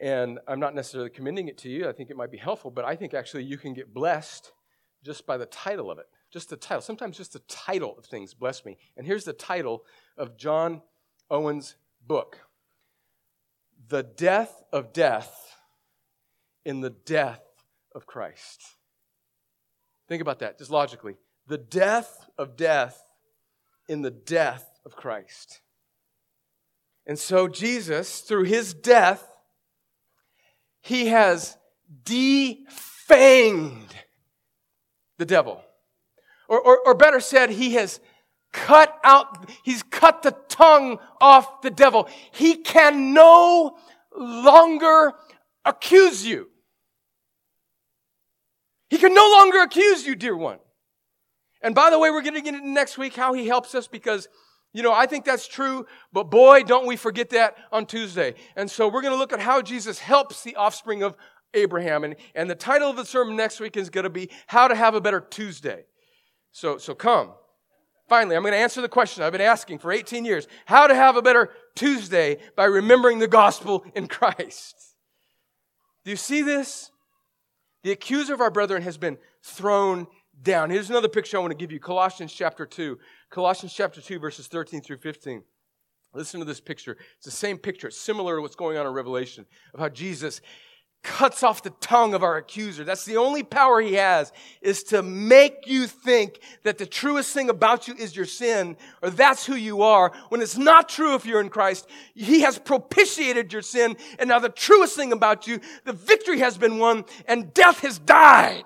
And 0.00 0.40
I'm 0.48 0.58
not 0.58 0.74
necessarily 0.74 1.10
commending 1.10 1.48
it 1.48 1.58
to 1.58 1.68
you. 1.68 1.88
I 1.88 1.92
think 1.92 2.10
it 2.10 2.16
might 2.16 2.32
be 2.32 2.38
helpful, 2.38 2.70
but 2.70 2.84
I 2.84 2.96
think 2.96 3.14
actually 3.14 3.44
you 3.44 3.56
can 3.56 3.72
get 3.72 3.94
blessed 3.94 4.52
just 5.04 5.26
by 5.26 5.36
the 5.36 5.46
title 5.46 5.90
of 5.90 5.98
it. 5.98 6.06
Just 6.32 6.50
the 6.50 6.56
title. 6.56 6.80
Sometimes 6.80 7.16
just 7.16 7.34
the 7.34 7.40
title 7.40 7.94
of 7.96 8.06
things 8.06 8.34
bless 8.34 8.64
me. 8.64 8.78
And 8.96 9.06
here's 9.06 9.24
the 9.24 9.32
title 9.32 9.84
of 10.16 10.36
John 10.36 10.82
Owen's 11.30 11.76
book 12.06 12.40
The 13.88 14.02
Death 14.02 14.62
of 14.72 14.92
Death 14.92 15.56
in 16.64 16.80
the 16.80 16.90
Death 16.90 17.42
of 17.94 18.06
Christ. 18.06 18.62
Think 20.08 20.22
about 20.22 20.40
that, 20.40 20.58
just 20.58 20.70
logically. 20.70 21.16
The 21.46 21.58
death 21.58 22.26
of 22.38 22.56
death 22.56 23.00
in 23.88 24.02
the 24.02 24.10
death 24.10 24.80
of 24.84 24.96
Christ. 24.96 25.60
And 27.06 27.18
so, 27.18 27.48
Jesus, 27.48 28.20
through 28.20 28.44
his 28.44 28.74
death, 28.74 29.26
he 30.82 31.08
has 31.08 31.56
defanged 32.04 33.92
the 35.18 35.26
devil. 35.26 35.62
Or, 36.48 36.60
or, 36.60 36.78
or, 36.86 36.94
better 36.94 37.20
said, 37.20 37.50
he 37.50 37.74
has 37.74 38.00
cut 38.52 38.98
out, 39.02 39.48
he's 39.64 39.82
cut 39.82 40.22
the 40.22 40.36
tongue 40.48 40.98
off 41.20 41.62
the 41.62 41.70
devil. 41.70 42.08
He 42.32 42.56
can 42.56 43.14
no 43.14 43.76
longer 44.16 45.12
accuse 45.64 46.26
you. 46.26 46.48
He 48.90 48.98
can 48.98 49.14
no 49.14 49.36
longer 49.38 49.62
accuse 49.62 50.06
you, 50.06 50.14
dear 50.14 50.36
one. 50.36 50.58
And 51.62 51.74
by 51.74 51.90
the 51.90 51.98
way, 51.98 52.10
we're 52.10 52.22
going 52.22 52.34
to 52.34 52.42
get 52.42 52.54
into 52.54 52.68
next 52.68 52.98
week 52.98 53.14
how 53.14 53.32
he 53.32 53.46
helps 53.46 53.74
us 53.74 53.86
because 53.86 54.28
you 54.72 54.82
know, 54.82 54.92
I 54.92 55.06
think 55.06 55.24
that's 55.24 55.46
true, 55.46 55.86
but 56.12 56.30
boy, 56.30 56.62
don't 56.62 56.86
we 56.86 56.96
forget 56.96 57.30
that 57.30 57.56
on 57.70 57.84
Tuesday. 57.84 58.34
And 58.56 58.70
so 58.70 58.88
we're 58.88 59.02
going 59.02 59.12
to 59.12 59.18
look 59.18 59.32
at 59.32 59.40
how 59.40 59.60
Jesus 59.60 59.98
helps 59.98 60.42
the 60.42 60.56
offspring 60.56 61.02
of 61.02 61.14
Abraham. 61.54 62.04
And, 62.04 62.16
and 62.34 62.48
the 62.48 62.54
title 62.54 62.88
of 62.88 62.96
the 62.96 63.04
sermon 63.04 63.36
next 63.36 63.60
week 63.60 63.76
is 63.76 63.90
going 63.90 64.04
to 64.04 64.10
be 64.10 64.30
How 64.46 64.68
to 64.68 64.74
Have 64.74 64.94
a 64.94 65.00
Better 65.00 65.20
Tuesday. 65.20 65.84
So, 66.52 66.78
so 66.78 66.94
come. 66.94 67.32
Finally, 68.08 68.36
I'm 68.36 68.42
going 68.42 68.52
to 68.52 68.58
answer 68.58 68.80
the 68.80 68.88
question 68.88 69.22
I've 69.22 69.32
been 69.32 69.40
asking 69.40 69.78
for 69.78 69.92
18 69.92 70.24
years 70.24 70.46
How 70.66 70.86
to 70.86 70.94
have 70.94 71.16
a 71.16 71.22
better 71.22 71.50
Tuesday 71.74 72.38
by 72.56 72.64
remembering 72.64 73.18
the 73.18 73.28
gospel 73.28 73.84
in 73.94 74.06
Christ. 74.06 74.74
Do 76.04 76.10
you 76.10 76.16
see 76.16 76.42
this? 76.42 76.90
The 77.82 77.90
accuser 77.90 78.34
of 78.34 78.40
our 78.40 78.50
brethren 78.50 78.82
has 78.82 78.96
been 78.96 79.18
thrown 79.42 80.06
down. 80.40 80.70
Here's 80.70 80.90
another 80.90 81.08
picture 81.08 81.36
I 81.36 81.40
want 81.40 81.52
to 81.52 81.56
give 81.56 81.72
you 81.72 81.80
Colossians 81.80 82.32
chapter 82.32 82.66
2. 82.66 82.98
Colossians 83.30 83.72
chapter 83.74 84.00
2, 84.00 84.18
verses 84.18 84.46
13 84.46 84.80
through 84.80 84.98
15. 84.98 85.42
Listen 86.14 86.40
to 86.40 86.46
this 86.46 86.60
picture. 86.60 86.96
It's 87.16 87.24
the 87.24 87.30
same 87.30 87.58
picture. 87.58 87.90
Similar 87.90 88.36
to 88.36 88.42
what's 88.42 88.56
going 88.56 88.76
on 88.76 88.86
in 88.86 88.92
Revelation 88.92 89.46
of 89.72 89.80
how 89.80 89.88
Jesus 89.88 90.40
cuts 91.02 91.42
off 91.42 91.62
the 91.62 91.70
tongue 91.80 92.14
of 92.14 92.22
our 92.22 92.36
accuser. 92.36 92.84
That's 92.84 93.04
the 93.04 93.16
only 93.16 93.42
power 93.42 93.80
he 93.80 93.94
has 93.94 94.32
is 94.60 94.84
to 94.84 95.02
make 95.02 95.66
you 95.66 95.86
think 95.86 96.38
that 96.62 96.78
the 96.78 96.86
truest 96.86 97.34
thing 97.34 97.50
about 97.50 97.88
you 97.88 97.94
is 97.94 98.14
your 98.14 98.26
sin 98.26 98.76
or 99.02 99.10
that's 99.10 99.44
who 99.44 99.54
you 99.54 99.82
are 99.82 100.12
when 100.28 100.40
it's 100.40 100.56
not 100.56 100.88
true 100.88 101.14
if 101.14 101.26
you're 101.26 101.40
in 101.40 101.48
Christ. 101.48 101.88
He 102.14 102.42
has 102.42 102.58
propitiated 102.58 103.52
your 103.52 103.62
sin 103.62 103.96
and 104.18 104.28
now 104.28 104.38
the 104.38 104.48
truest 104.48 104.94
thing 104.94 105.12
about 105.12 105.48
you, 105.48 105.60
the 105.84 105.92
victory 105.92 106.38
has 106.38 106.56
been 106.56 106.78
won 106.78 107.04
and 107.26 107.52
death 107.52 107.80
has 107.80 107.98
died. 107.98 108.64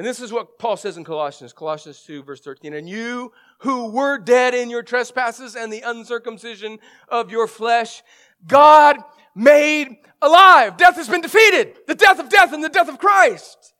And 0.00 0.06
this 0.06 0.20
is 0.20 0.32
what 0.32 0.58
Paul 0.58 0.78
says 0.78 0.96
in 0.96 1.04
Colossians, 1.04 1.52
Colossians 1.52 2.00
2, 2.06 2.22
verse 2.22 2.40
13. 2.40 2.72
And 2.72 2.88
you 2.88 3.34
who 3.58 3.90
were 3.90 4.16
dead 4.16 4.54
in 4.54 4.70
your 4.70 4.82
trespasses 4.82 5.54
and 5.54 5.70
the 5.70 5.82
uncircumcision 5.82 6.78
of 7.10 7.30
your 7.30 7.46
flesh, 7.46 8.02
God 8.46 8.96
made 9.34 9.98
alive. 10.22 10.78
Death 10.78 10.96
has 10.96 11.06
been 11.06 11.20
defeated. 11.20 11.80
The 11.86 11.94
death 11.94 12.18
of 12.18 12.30
death 12.30 12.54
and 12.54 12.64
the 12.64 12.70
death 12.70 12.88
of 12.88 12.98
Christ. 12.98 13.74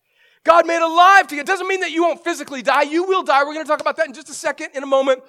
God 0.45 0.67
made 0.67 0.83
alive 0.83 1.27
to 1.29 1.37
you. 1.37 1.41
It 1.41 1.47
doesn't 1.47 1.67
mean 1.67 1.81
that 1.81 1.91
you 1.91 2.03
won't 2.03 2.23
physically 2.23 2.61
die. 2.61 2.83
You 2.83 3.05
will 3.05 3.23
die. 3.23 3.43
We're 3.45 3.55
going 3.55 3.65
to 3.65 3.71
talk 3.71 3.81
about 3.81 3.97
that 3.97 4.07
in 4.07 4.13
just 4.13 4.29
a 4.29 4.35
second, 4.35 4.73
in 4.75 4.83
a 4.83 4.87
moment. 4.87 5.23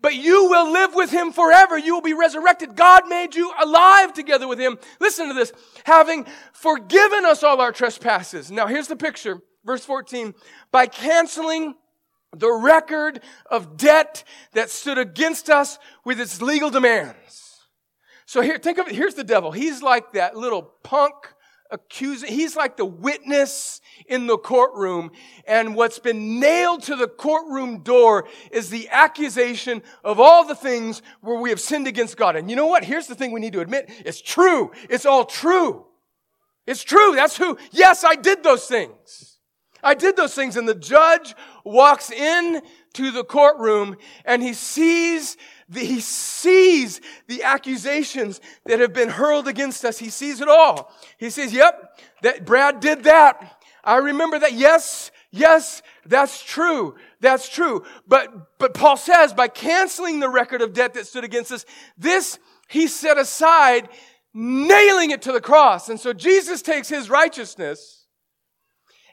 But 0.00 0.14
you 0.14 0.48
will 0.48 0.72
live 0.72 0.94
with 0.94 1.10
him 1.10 1.30
forever. 1.30 1.76
You 1.76 1.92
will 1.92 2.00
be 2.00 2.14
resurrected. 2.14 2.74
God 2.74 3.06
made 3.06 3.34
you 3.34 3.52
alive 3.62 4.14
together 4.14 4.48
with 4.48 4.58
him. 4.58 4.78
Listen 4.98 5.28
to 5.28 5.34
this. 5.34 5.52
Having 5.84 6.24
forgiven 6.54 7.26
us 7.26 7.42
all 7.42 7.60
our 7.60 7.70
trespasses. 7.70 8.50
Now 8.50 8.66
here's 8.66 8.88
the 8.88 8.96
picture. 8.96 9.42
Verse 9.68 9.84
14. 9.84 10.32
By 10.72 10.86
canceling 10.86 11.74
the 12.34 12.50
record 12.50 13.20
of 13.50 13.76
debt 13.76 14.24
that 14.54 14.70
stood 14.70 14.96
against 14.96 15.50
us 15.50 15.78
with 16.06 16.18
its 16.18 16.40
legal 16.40 16.70
demands. 16.70 17.58
So 18.24 18.40
here, 18.40 18.56
think 18.56 18.78
of 18.78 18.88
it. 18.88 18.94
Here's 18.94 19.12
the 19.12 19.24
devil. 19.24 19.52
He's 19.52 19.82
like 19.82 20.12
that 20.14 20.34
little 20.34 20.62
punk 20.62 21.12
accusing, 21.70 22.30
he's 22.32 22.56
like 22.56 22.78
the 22.78 22.86
witness 22.86 23.82
in 24.06 24.26
the 24.26 24.38
courtroom. 24.38 25.10
And 25.46 25.74
what's 25.74 25.98
been 25.98 26.40
nailed 26.40 26.84
to 26.84 26.96
the 26.96 27.06
courtroom 27.06 27.82
door 27.82 28.26
is 28.50 28.70
the 28.70 28.88
accusation 28.88 29.82
of 30.02 30.18
all 30.18 30.46
the 30.46 30.54
things 30.54 31.02
where 31.20 31.38
we 31.38 31.50
have 31.50 31.60
sinned 31.60 31.86
against 31.86 32.16
God. 32.16 32.36
And 32.36 32.48
you 32.48 32.56
know 32.56 32.68
what? 32.68 32.84
Here's 32.84 33.06
the 33.06 33.14
thing 33.14 33.32
we 33.32 33.40
need 33.40 33.52
to 33.52 33.60
admit. 33.60 33.90
It's 34.06 34.22
true. 34.22 34.72
It's 34.88 35.04
all 35.04 35.26
true. 35.26 35.84
It's 36.66 36.82
true. 36.82 37.14
That's 37.14 37.36
who, 37.36 37.58
yes, 37.70 38.02
I 38.02 38.14
did 38.14 38.42
those 38.42 38.64
things. 38.64 39.37
I 39.82 39.94
did 39.94 40.16
those 40.16 40.34
things. 40.34 40.56
And 40.56 40.68
the 40.68 40.74
judge 40.74 41.34
walks 41.64 42.10
in 42.10 42.62
to 42.94 43.10
the 43.10 43.24
courtroom 43.24 43.96
and 44.24 44.42
he 44.42 44.52
sees 44.52 45.36
the, 45.68 45.80
he 45.80 46.00
sees 46.00 47.00
the 47.26 47.42
accusations 47.42 48.40
that 48.64 48.80
have 48.80 48.92
been 48.92 49.10
hurled 49.10 49.48
against 49.48 49.84
us. 49.84 49.98
He 49.98 50.10
sees 50.10 50.40
it 50.40 50.48
all. 50.48 50.92
He 51.18 51.30
says, 51.30 51.52
yep, 51.52 52.00
that 52.22 52.44
Brad 52.44 52.80
did 52.80 53.04
that. 53.04 53.62
I 53.84 53.96
remember 53.96 54.38
that. 54.38 54.54
Yes, 54.54 55.10
yes, 55.30 55.82
that's 56.06 56.42
true. 56.42 56.96
That's 57.20 57.48
true. 57.48 57.84
But, 58.06 58.58
but 58.58 58.74
Paul 58.74 58.96
says 58.96 59.34
by 59.34 59.48
canceling 59.48 60.20
the 60.20 60.28
record 60.28 60.62
of 60.62 60.72
debt 60.72 60.94
that 60.94 61.06
stood 61.06 61.24
against 61.24 61.52
us, 61.52 61.64
this 61.96 62.38
he 62.68 62.86
set 62.86 63.18
aside, 63.18 63.88
nailing 64.34 65.10
it 65.10 65.22
to 65.22 65.32
the 65.32 65.40
cross. 65.40 65.88
And 65.88 65.98
so 65.98 66.12
Jesus 66.12 66.62
takes 66.62 66.88
his 66.88 67.08
righteousness 67.08 67.97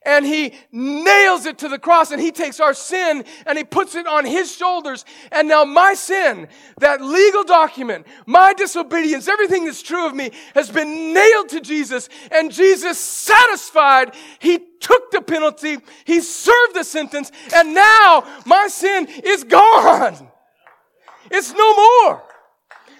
and 0.06 0.26
he 0.26 0.54
nails 0.72 1.46
it 1.46 1.58
to 1.60 1.70
the 1.70 1.80
cross 1.80 2.12
and 2.12 2.22
he 2.22 2.32
takes 2.32 2.60
our 2.60 2.74
sin 2.74 3.26
and 3.46 3.58
he 3.58 3.64
puts 3.64 3.96
it 3.96 4.08
on 4.08 4.26
his 4.26 4.56
shoulders. 4.56 5.04
And 5.32 5.48
now 5.48 5.66
my 5.66 5.94
sin, 5.94 6.48
that 6.80 7.02
legal 7.02 7.44
document, 7.44 8.06
my 8.26 8.54
disobedience, 8.54 9.28
everything 9.28 9.66
that's 9.66 9.82
true 9.82 10.08
of 10.08 10.16
me 10.16 10.32
has 10.54 10.70
been 10.70 11.14
nailed 11.14 11.50
to 11.50 11.62
Jesus 11.62 12.10
and 12.32 12.52
Jesus 12.52 12.98
satisfied. 13.00 14.16
He 14.40 14.60
took 14.80 15.12
the 15.12 15.22
penalty. 15.22 15.78
He 16.06 16.22
served 16.22 16.76
the 16.76 16.84
sentence 16.84 17.32
and 17.54 17.74
now 17.74 18.24
my 18.46 18.68
sin 18.68 19.08
is 19.24 19.44
gone. 19.44 20.30
It's 21.32 21.54
no 21.54 21.76
more. 21.76 22.35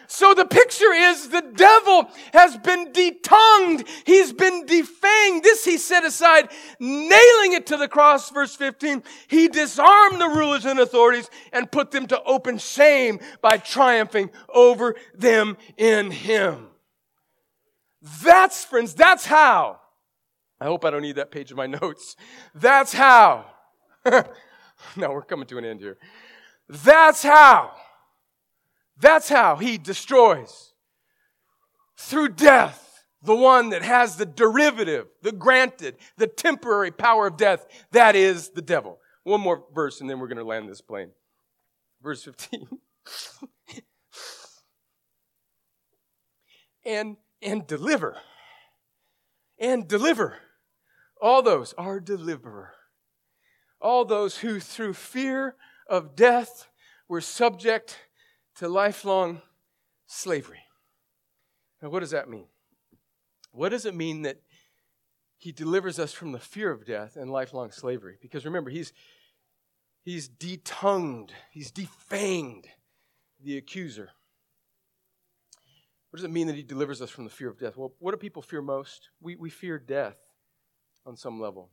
So 0.08 0.34
the 0.34 0.46
picture 0.46 0.92
is 0.92 1.30
the 1.30 1.42
devil 1.42 2.10
has 2.34 2.58
been 2.58 2.92
detongued. 2.92 3.88
He's 4.06 4.34
been 4.34 4.66
defanged. 4.66 5.44
This 5.44 5.66
he 5.66 5.78
set 5.78 6.04
aside, 6.04 6.50
nailing 6.80 7.54
it 7.54 7.68
to 7.68 7.78
the 7.78 7.88
cross, 7.88 8.30
verse 8.30 8.56
15. 8.56 9.04
He 9.28 9.48
disarmed 9.48 10.22
the 10.22 10.28
rulers 10.28 10.66
and 10.66 10.80
authorities 10.80 11.30
and 11.52 11.72
put 11.72 11.92
them 11.92 12.08
to 12.08 12.22
open 12.24 12.58
shame 12.58 13.20
by 13.42 13.58
triumphing 13.58 14.30
over 14.50 14.96
them 15.14 15.58
in 15.78 16.12
him. 16.12 16.68
That's, 18.24 18.64
friends, 18.64 18.94
that's 18.94 19.26
how. 19.26 19.80
I 20.60 20.66
hope 20.66 20.86
I 20.86 20.92
don't 20.92 21.02
need 21.02 21.16
that 21.16 21.32
page 21.32 21.52
of 21.52 21.58
my 21.58 21.68
notes. 21.82 22.16
That's 22.54 22.94
how. 22.94 23.46
now 24.06 24.24
we're 24.96 25.24
coming 25.24 25.48
to 25.48 25.58
an 25.58 25.66
end 25.66 25.80
here. 25.80 25.98
That's 26.70 27.24
how 27.24 27.76
that's 29.00 29.30
how 29.30 29.56
he 29.58 29.78
destroys. 29.78 30.74
Through 31.98 32.30
death, 32.30 33.04
the 33.22 33.36
one 33.36 33.70
that 33.70 33.82
has 33.82 34.18
the 34.18 34.26
derivative, 34.26 35.08
the 35.22 35.32
granted, 35.32 35.96
the 36.18 36.28
temporary 36.28 36.92
power 36.92 37.28
of 37.28 37.38
death, 37.38 37.66
that 37.92 38.16
is 38.16 38.50
the 38.50 38.62
devil. 38.62 39.00
One 39.24 39.42
more 39.42 39.64
verse 39.74 40.02
and 40.02 40.10
then 40.10 40.20
we're 40.20 40.28
going 40.28 40.38
to 40.38 40.44
land 40.44 40.70
this 40.70 40.82
plane. 40.82 41.10
Verse 42.02 42.24
15. 42.24 42.68
and 46.86 47.18
and 47.42 47.66
deliver. 47.68 48.18
And 49.60 49.88
deliver. 49.88 50.38
All 51.22 51.42
those 51.42 51.74
are 51.78 52.00
deliverer. 52.00 52.74
All 53.82 54.06
those 54.06 54.38
who 54.38 54.60
through 54.60 54.94
fear 54.94 55.56
of 55.90 56.16
death 56.16 56.68
were 57.08 57.22
subject 57.22 57.98
to 58.58 58.68
lifelong 58.68 59.42
slavery. 60.06 60.64
Now, 61.82 61.90
what 61.90 62.00
does 62.00 62.12
that 62.12 62.30
mean? 62.30 62.48
What 63.52 63.70
does 63.70 63.86
it 63.86 63.96
mean 63.96 64.24
that 64.24 64.42
he 65.38 65.52
delivers 65.52 66.00
us 66.00 66.14
from 66.14 66.32
the 66.32 66.40
fear 66.40 66.72
of 66.72 66.86
death 66.86 67.16
and 67.16 67.32
lifelong 67.32 67.72
slavery? 67.72 68.18
Because 68.22 68.46
remember, 68.46 68.70
he's, 68.70 68.94
he's 70.04 70.28
detongued, 70.28 71.32
he's 71.52 71.72
defanged 71.72 72.66
the 73.44 73.58
accuser. 73.58 74.10
What 76.10 76.18
does 76.18 76.24
it 76.26 76.32
mean 76.32 76.48
that 76.48 76.56
he 76.56 76.64
delivers 76.64 77.02
us 77.02 77.10
from 77.10 77.26
the 77.26 77.30
fear 77.30 77.50
of 77.50 77.60
death? 77.60 77.76
Well, 77.76 77.94
what 78.00 78.12
do 78.12 78.18
people 78.18 78.42
fear 78.42 78.62
most? 78.62 79.10
We, 79.22 79.36
we 79.36 79.50
fear 79.50 79.78
death 79.78 80.18
on 81.06 81.18
some 81.18 81.42
level. 81.42 81.72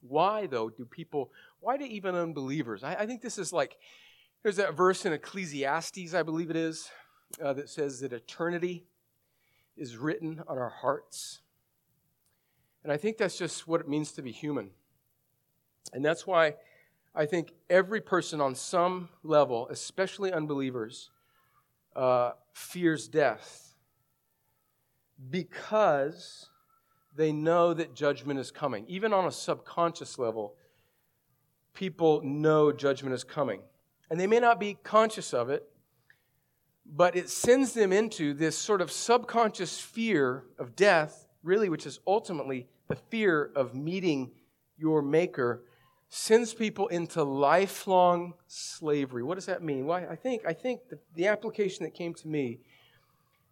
Why, 0.00 0.46
though, 0.46 0.70
do 0.70 0.86
people, 0.86 1.30
why 1.60 1.76
do 1.76 1.84
even 1.84 2.14
unbelievers? 2.14 2.82
I, 2.82 2.94
I 2.94 3.06
think 3.06 3.20
this 3.20 3.36
is 3.36 3.52
like, 3.52 3.76
there's 4.42 4.56
that 4.56 4.74
verse 4.74 5.04
in 5.04 5.12
Ecclesiastes, 5.12 6.14
I 6.14 6.22
believe 6.22 6.50
it 6.50 6.56
is, 6.56 6.90
uh, 7.42 7.52
that 7.52 7.68
says 7.68 8.00
that 8.00 8.12
eternity 8.12 8.86
is 9.76 9.96
written 9.96 10.42
on 10.48 10.58
our 10.58 10.70
hearts. 10.70 11.40
And 12.82 12.92
I 12.92 12.96
think 12.96 13.18
that's 13.18 13.36
just 13.36 13.68
what 13.68 13.80
it 13.80 13.88
means 13.88 14.12
to 14.12 14.22
be 14.22 14.32
human. 14.32 14.70
And 15.92 16.04
that's 16.04 16.26
why 16.26 16.54
I 17.14 17.26
think 17.26 17.52
every 17.68 18.00
person 18.00 18.40
on 18.40 18.54
some 18.54 19.10
level, 19.22 19.68
especially 19.68 20.32
unbelievers, 20.32 21.10
uh, 21.94 22.32
fears 22.52 23.08
death 23.08 23.74
because 25.28 26.48
they 27.14 27.32
know 27.32 27.74
that 27.74 27.94
judgment 27.94 28.40
is 28.40 28.50
coming. 28.50 28.86
Even 28.88 29.12
on 29.12 29.26
a 29.26 29.32
subconscious 29.32 30.18
level, 30.18 30.54
people 31.74 32.22
know 32.24 32.72
judgment 32.72 33.14
is 33.14 33.24
coming 33.24 33.60
and 34.10 34.18
they 34.18 34.26
may 34.26 34.40
not 34.40 34.58
be 34.58 34.76
conscious 34.82 35.32
of 35.32 35.48
it, 35.50 35.64
but 36.84 37.14
it 37.14 37.30
sends 37.30 37.72
them 37.72 37.92
into 37.92 38.34
this 38.34 38.58
sort 38.58 38.80
of 38.80 38.90
subconscious 38.90 39.78
fear 39.78 40.44
of 40.58 40.74
death, 40.74 41.28
really, 41.42 41.68
which 41.68 41.86
is 41.86 42.00
ultimately 42.06 42.66
the 42.88 42.96
fear 42.96 43.52
of 43.54 43.74
meeting 43.74 44.32
your 44.76 45.00
Maker, 45.00 45.62
sends 46.08 46.52
people 46.52 46.88
into 46.88 47.22
lifelong 47.22 48.34
slavery. 48.48 49.22
What 49.22 49.36
does 49.36 49.46
that 49.46 49.62
mean? 49.62 49.86
Well, 49.86 50.04
I 50.10 50.16
think, 50.16 50.42
I 50.44 50.52
think 50.52 50.88
the, 50.88 50.98
the 51.14 51.28
application 51.28 51.84
that 51.84 51.94
came 51.94 52.14
to 52.14 52.26
me 52.26 52.58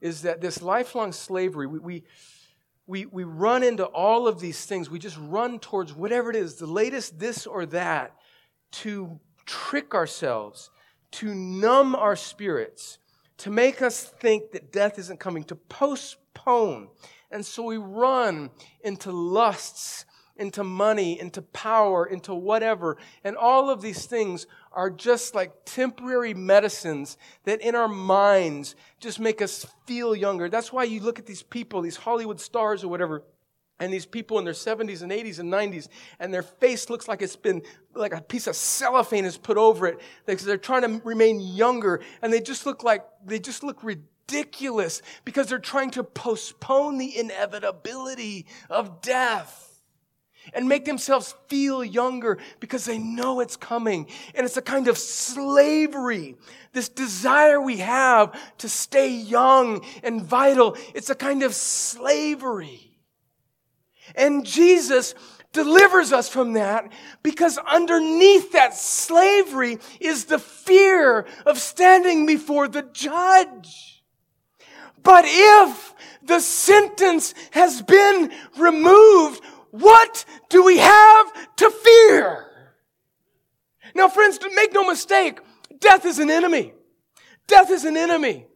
is 0.01 0.23
that 0.23 0.41
this 0.41 0.61
lifelong 0.61 1.13
slavery, 1.13 1.67
we, 1.67 1.79
we 1.79 2.05
we, 2.89 3.05
we 3.05 3.23
run 3.23 3.63
into 3.63 3.85
all 3.85 4.27
of 4.27 4.41
these 4.41 4.65
things. 4.65 4.89
We 4.89 4.99
just 4.99 5.19
run 5.19 5.59
towards 5.59 5.93
whatever 5.93 6.31
it 6.31 6.37
is, 6.37 6.55
the 6.55 6.67
latest 6.67 7.19
this 7.19 7.47
or 7.47 7.67
that, 7.67 8.17
to 8.71 9.21
trick 9.49 9.95
ourselves, 9.95 10.71
to 11.11 11.35
numb 11.35 11.97
our 11.97 12.15
spirits, 12.15 12.99
to 13.39 13.51
make 13.51 13.81
us 13.81 14.05
think 14.05 14.53
that 14.53 14.71
death 14.71 14.99
isn't 14.99 15.19
coming, 15.19 15.43
to 15.45 15.57
postpone. 15.57 16.89
And 17.31 17.45
so 17.45 17.63
we 17.63 17.79
run 17.79 18.51
into 18.83 19.11
lusts, 19.11 20.05
into 20.37 20.63
money, 20.63 21.19
into 21.19 21.43
power, 21.43 22.07
into 22.07 22.35
whatever. 22.35 22.99
And 23.25 23.37
all 23.37 23.71
of 23.71 23.81
these 23.81 24.07
things 24.07 24.47
are 24.73 24.91
just 24.91 25.35
like 25.35 25.53
temporary 25.65 26.35
medicines 26.35 27.17
that 27.45 27.61
in 27.61 27.75
our 27.75 27.89
minds 27.89 28.77
just 29.01 29.19
make 29.19 29.41
us 29.41 29.67
feel 29.87 30.15
younger. 30.15 30.49
That's 30.49 30.73
why 30.73 30.85
you 30.85 31.01
look 31.01 31.19
at 31.19 31.27
these 31.27 31.43
people, 31.43 31.81
these 31.81 31.97
Hollywood 31.97 32.41
stars 32.41 32.85
or 32.85 32.89
whatever, 32.89 33.25
and 33.81 33.93
these 33.93 34.07
people 34.07 34.39
in 34.39 34.45
their 34.45 34.55
70s 34.55 35.03
and 35.03 35.13
80s 35.13 35.39
and 35.39 35.53
90s, 35.53 35.89
and 36.19 36.33
their 36.33 36.43
face 36.43 36.91
looks 36.91 37.07
like 37.09 37.23
it's 37.23 37.37
been, 37.37 37.63
like 37.95 38.13
a 38.13 38.21
piece 38.21 38.47
of 38.47 38.57
cellophane 38.57 39.25
is 39.25 39.39
put 39.39 39.57
over 39.57 39.87
it. 39.87 40.01
because 40.27 40.45
They're 40.45 40.57
trying 40.57 40.83
to 40.83 41.01
remain 41.05 41.41
younger, 41.41 42.01
and 42.23 42.33
they 42.33 42.41
just 42.41 42.67
look 42.67 42.83
like, 42.83 43.05
they 43.25 43.39
just 43.39 43.63
look 43.63 43.83
ridiculous 43.85 45.03
because 45.25 45.47
they're 45.47 45.59
trying 45.59 45.91
to 45.93 46.05
postpone 46.05 46.99
the 46.99 47.19
inevitability 47.19 48.47
of 48.69 49.01
death 49.01 49.69
and 50.55 50.69
make 50.69 50.85
themselves 50.85 51.35
feel 51.49 51.85
younger 51.85 52.39
because 52.61 52.85
they 52.85 52.99
know 52.99 53.41
it's 53.41 53.57
coming. 53.57 54.07
And 54.35 54.45
it's 54.45 54.57
a 54.57 54.63
kind 54.63 54.89
of 54.89 54.99
slavery. 54.99 56.37
This 56.73 56.89
desire 56.89 57.61
we 57.61 57.79
have 57.79 58.39
to 58.59 58.69
stay 58.69 59.11
young 59.11 59.85
and 60.03 60.23
vital. 60.23 60.77
It's 60.95 61.11
a 61.11 61.15
kind 61.15 61.43
of 61.43 61.55
slavery. 61.55 62.88
And 64.15 64.45
Jesus 64.45 65.15
delivers 65.53 66.13
us 66.13 66.29
from 66.29 66.53
that 66.55 66.93
because 67.23 67.59
underneath 67.59 68.53
that 68.53 68.75
slavery 68.75 69.79
is 70.01 70.27
the 70.27 70.39
fear 70.39 71.27
of 71.47 71.59
standing 71.59 72.27
before 72.27 72.69
the 72.69 72.83
judge. 72.83 74.03
But 75.03 75.25
if 75.27 75.95
the 76.23 76.41
sentence 76.41 77.35
has 77.53 77.81
been 77.83 78.31
removed, 78.59 79.43
what 79.71 80.25
do 80.51 80.65
we 80.65 80.79
have 80.79 81.57
to 81.57 81.71
fear? 81.71 82.45
Now, 83.95 84.09
friends, 84.09 84.39
make 84.55 84.73
no 84.73 84.85
mistake, 84.87 85.41
death 85.79 86.05
is 86.05 86.19
an 86.19 86.31
enemy. 86.31 86.75
Death 87.47 87.71
is 87.71 87.85
an 87.85 87.97
enemy. 87.97 88.48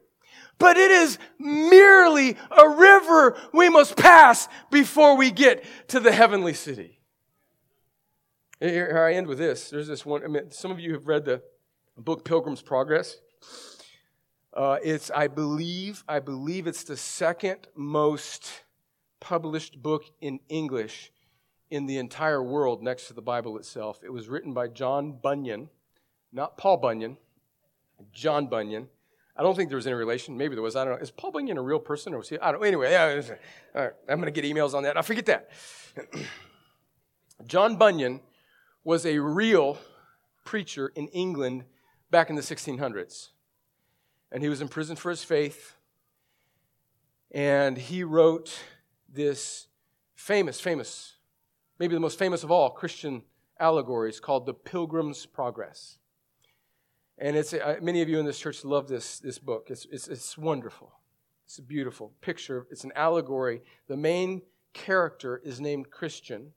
But 0.63 0.77
it 0.77 0.93
is 0.93 1.19
merely 1.41 2.37
a 2.53 2.69
river 2.69 3.37
we 3.53 3.69
must 3.69 3.97
pass 3.97 4.49
before 4.71 5.17
we 5.17 5.33
get 5.33 5.65
to 5.89 5.99
the 5.99 6.13
heavenly 6.13 6.55
city. 6.55 7.01
Here 8.61 9.05
I 9.05 9.15
end 9.15 9.27
with 9.27 9.39
this. 9.39 9.71
There's 9.71 9.89
this 9.89 10.07
one. 10.07 10.23
I 10.23 10.29
mean, 10.29 10.53
some 10.53 10.71
of 10.71 10.79
you 10.79 10.93
have 10.93 11.09
read 11.09 11.25
the 11.25 11.43
book 11.99 12.25
Pilgrim's 12.25 12.63
Progress. 12.63 13.17
Uh, 14.55 14.79
it's, 14.85 15.11
I 15.11 15.27
believe, 15.27 16.05
I 16.09 16.21
believe 16.21 16.69
it's 16.69 16.85
the 16.85 16.97
second 16.97 17.67
most 17.75 18.63
published 19.19 19.83
book 19.83 20.05
in 20.21 20.39
English 20.49 21.11
in 21.73 21.87
the 21.87 21.99
entire 21.99 22.41
world 22.41 22.85
next 22.85 23.09
to 23.09 23.15
the 23.15 23.21
Bible 23.21 23.59
itself. 23.59 24.05
It 24.05 24.13
was 24.13 24.29
written 24.29 24.55
by 24.55 24.69
John 24.69 25.19
Bunyan, 25.21 25.71
not 26.33 26.57
Paul 26.57 26.77
Bunyan, 26.77 27.17
John 28.13 28.47
Bunyan. 28.47 28.87
I 29.37 29.43
don't 29.43 29.57
think 29.57 29.71
there 29.71 29.77
was 29.77 29.87
any 29.87 29.95
relation. 29.95 30.37
Maybe 30.37 30.55
there 30.55 30.63
was. 30.63 30.77
I 30.77 30.85
don't 30.85 30.95
know. 30.95 31.01
Is 31.01 31.11
Paul 31.11 31.33
Bunyan 31.33 31.57
a 31.57 31.63
real 31.63 31.79
person 31.79 32.13
or 32.13 32.19
was 32.19 32.29
he? 32.29 32.39
I 32.39 32.53
don't 32.53 32.61
know. 32.61 32.67
Anyway, 32.67 32.91
yeah, 32.91 33.23
all 33.75 33.83
right. 33.83 33.93
I'm 34.09 34.21
going 34.21 34.33
to 34.33 34.41
get 34.41 34.45
emails 34.45 34.75
on 34.75 34.83
that. 34.83 34.97
I 34.97 35.03
forget 35.03 35.27
that. 35.27 35.51
John 37.47 37.77
Bunyan 37.77 38.21
was 38.85 39.07
a 39.07 39.19
real 39.19 39.79
preacher 40.45 40.93
in 40.95 41.09
England 41.09 41.65
back 42.11 42.29
in 42.29 42.37
the 42.37 42.43
1600s. 42.43 43.29
And 44.31 44.43
he 44.43 44.49
was 44.49 44.61
imprisoned 44.61 44.99
for 44.99 45.11
his 45.11 45.25
faith. 45.25 45.77
And 47.31 47.79
he 47.79 48.05
wrote 48.05 48.59
this 49.09 49.69
famous, 50.15 50.61
famous, 50.61 51.17
maybe 51.79 51.95
the 51.95 52.01
most 52.01 52.19
famous 52.19 52.43
of 52.43 52.51
all 52.51 52.71
Christian 52.71 53.23
allegories 53.59 54.21
called 54.21 54.45
The 54.47 54.55
Pilgrim's 54.55 55.25
Progress. 55.25 55.99
And 57.23 57.37
it's, 57.37 57.55
uh, 57.55 57.77
many 57.81 58.03
of 58.03 58.09
you 58.09 58.19
in 58.19 58.27
this 58.27 58.41
church 58.41 58.65
love 58.65 58.89
this, 58.89 59.21
this 59.21 59.39
book. 59.39 59.69
It's, 59.71 59.87
it's, 59.93 60.09
it's 60.09 60.37
wonderful. 60.37 60.93
It's 61.47 61.59
a 61.59 61.63
beautiful 61.63 62.13
picture. 62.21 62.67
It's 62.69 62.83
an 62.83 62.91
allegory. 62.97 63.63
The 63.87 63.97
main 63.97 64.43
character 64.73 65.41
is 65.45 65.61
named 65.61 65.89
Christian, 65.89 66.51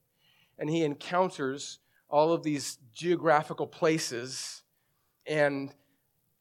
and 0.57 0.67
he 0.67 0.83
encounters 0.83 1.77
all 2.09 2.33
of 2.33 2.41
these 2.41 2.79
geographical 2.95 3.67
places 3.67 4.63
and 5.27 5.71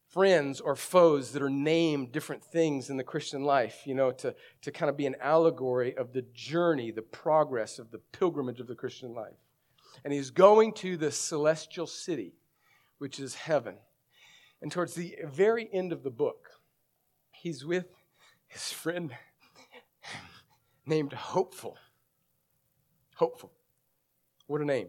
friends 0.09 0.59
or 0.59 0.75
foes 0.75 1.33
that 1.33 1.43
are 1.43 1.51
named 1.51 2.11
different 2.11 2.43
things 2.43 2.89
in 2.89 2.97
the 2.97 3.05
Christian 3.05 3.45
life, 3.45 3.83
you 3.85 3.95
know, 3.95 4.11
to, 4.11 4.35
to 4.63 4.73
kind 4.73 4.89
of 4.89 4.97
be 4.97 5.05
an 5.05 5.17
allegory 5.21 5.95
of 5.99 6.15
the 6.15 6.25
journey, 6.33 6.91
the 6.91 7.03
progress 7.03 7.79
of 7.79 7.91
the 7.91 8.01
pilgrimage 8.13 8.61
of 8.61 8.69
the 8.69 8.75
Christian 8.75 9.13
life. 9.13 9.37
And 10.03 10.15
he's 10.15 10.31
going 10.31 10.73
to 10.77 10.97
the 10.97 11.13
celestial 11.13 11.87
city, 11.87 12.33
which 12.97 13.21
is 13.21 13.35
heaven. 13.35 13.75
And 14.65 14.73
towards 14.73 14.95
the 14.95 15.15
very 15.27 15.69
end 15.75 15.93
of 15.93 16.05
the 16.05 16.11
book, 16.11 16.49
he's 17.33 17.67
with 17.67 17.85
his 18.47 18.73
friend 18.73 19.15
named 20.87 21.13
Hopeful. 21.13 21.77
Hopeful. 23.17 23.53
What 24.47 24.63
a 24.63 24.65
name. 24.65 24.89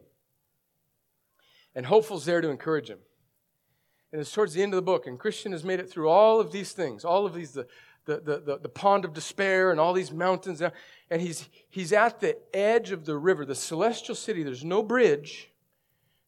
And 1.74 1.84
Hopeful's 1.84 2.24
there 2.24 2.40
to 2.40 2.48
encourage 2.48 2.88
him. 2.88 3.00
And 4.12 4.20
it's 4.22 4.32
towards 4.32 4.54
the 4.54 4.62
end 4.62 4.72
of 4.72 4.76
the 4.76 4.82
book, 4.82 5.06
and 5.06 5.20
Christian 5.20 5.52
has 5.52 5.62
made 5.62 5.78
it 5.78 5.90
through 5.90 6.08
all 6.08 6.40
of 6.40 6.52
these 6.52 6.72
things, 6.72 7.04
all 7.04 7.26
of 7.26 7.34
these, 7.34 7.52
the, 7.52 7.66
the, 8.06 8.20
the, 8.20 8.58
the, 8.62 8.70
pond 8.70 9.04
of 9.04 9.12
despair 9.12 9.70
and 9.70 9.78
all 9.78 9.92
these 9.92 10.10
mountains. 10.10 10.62
And 11.10 11.20
he's, 11.20 11.50
he's 11.68 11.92
at 11.92 12.20
the 12.20 12.38
edge 12.56 12.92
of 12.92 13.04
the 13.04 13.18
river, 13.18 13.44
the 13.44 13.54
celestial 13.54 14.14
city. 14.14 14.42
There's 14.42 14.64
no 14.64 14.82
bridge. 14.82 15.52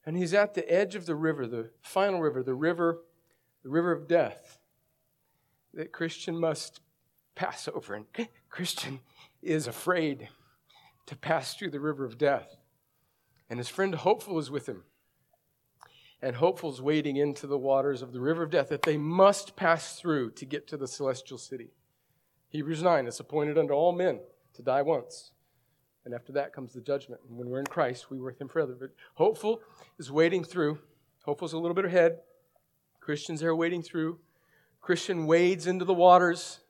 And 0.04 0.18
he's 0.18 0.34
at 0.34 0.52
the 0.52 0.70
edge 0.70 0.94
of 0.94 1.06
the 1.06 1.14
river, 1.14 1.46
the 1.46 1.70
final 1.80 2.20
river, 2.20 2.42
the 2.42 2.54
river 2.54 2.98
the 3.62 3.68
river 3.68 3.92
of 3.92 4.08
death 4.08 4.58
that 5.74 5.92
Christian 5.92 6.38
must 6.38 6.80
pass 7.34 7.68
over. 7.68 7.94
And 7.94 8.06
Christian 8.50 9.00
is 9.42 9.66
afraid 9.66 10.28
to 11.06 11.16
pass 11.16 11.54
through 11.54 11.70
the 11.70 11.80
river 11.80 12.04
of 12.04 12.18
death. 12.18 12.56
And 13.48 13.58
his 13.58 13.68
friend 13.68 13.94
Hopeful 13.94 14.38
is 14.38 14.50
with 14.50 14.68
him. 14.68 14.84
And 16.20 16.36
Hopeful's 16.36 16.82
wading 16.82 17.16
into 17.16 17.46
the 17.46 17.58
waters 17.58 18.02
of 18.02 18.12
the 18.12 18.20
river 18.20 18.42
of 18.42 18.50
death 18.50 18.68
that 18.70 18.82
they 18.82 18.96
must 18.96 19.56
pass 19.56 19.98
through 19.98 20.32
to 20.32 20.44
get 20.44 20.66
to 20.68 20.76
the 20.76 20.88
celestial 20.88 21.38
city. 21.38 21.70
Hebrews 22.48 22.82
9 22.82 23.06
it's 23.06 23.20
appointed 23.20 23.56
unto 23.56 23.72
all 23.72 23.92
men 23.92 24.20
to 24.54 24.62
die 24.62 24.82
once. 24.82 25.30
And 26.04 26.14
after 26.14 26.32
that 26.32 26.52
comes 26.52 26.72
the 26.72 26.80
judgment. 26.80 27.20
And 27.28 27.36
when 27.38 27.48
we're 27.48 27.60
in 27.60 27.66
Christ, 27.66 28.10
we 28.10 28.18
with 28.18 28.40
him 28.40 28.48
forever. 28.48 28.76
But 28.78 28.90
Hopeful 29.14 29.60
is 29.98 30.10
wading 30.10 30.44
through. 30.44 30.78
Hopeful's 31.24 31.52
a 31.52 31.58
little 31.58 31.74
bit 31.74 31.84
ahead. 31.84 32.18
Christians 33.08 33.42
are 33.42 33.56
wading 33.56 33.80
through. 33.80 34.18
Christian 34.82 35.26
wades 35.26 35.66
into 35.66 35.86
the 35.86 35.94
waters. 35.94 36.60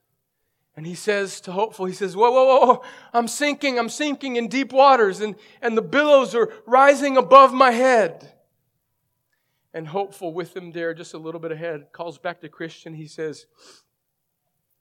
And 0.76 0.86
he 0.86 0.95
says 0.95 1.41
to 1.41 1.51
Hopeful, 1.51 1.86
he 1.86 1.93
says, 1.93 2.14
Whoa, 2.14 2.30
whoa, 2.30 2.64
whoa, 2.64 2.84
I'm 3.12 3.26
sinking, 3.26 3.76
I'm 3.76 3.89
sinking 3.89 4.36
in 4.36 4.47
deep 4.47 4.72
waters, 4.72 5.20
and, 5.20 5.34
and 5.61 5.76
the 5.76 5.82
billows 5.82 6.36
are 6.36 6.53
rising 6.64 7.16
above 7.16 7.53
my 7.53 7.72
head. 7.72 8.34
And 9.74 9.89
Hopeful, 9.89 10.32
with 10.32 10.57
him 10.57 10.70
there, 10.70 10.95
just 10.95 11.12
a 11.12 11.18
little 11.18 11.41
bit 11.41 11.51
ahead, 11.51 11.89
calls 11.93 12.18
back 12.18 12.41
to 12.43 12.49
Christian. 12.49 12.95
He 12.95 13.09
says, 13.09 13.47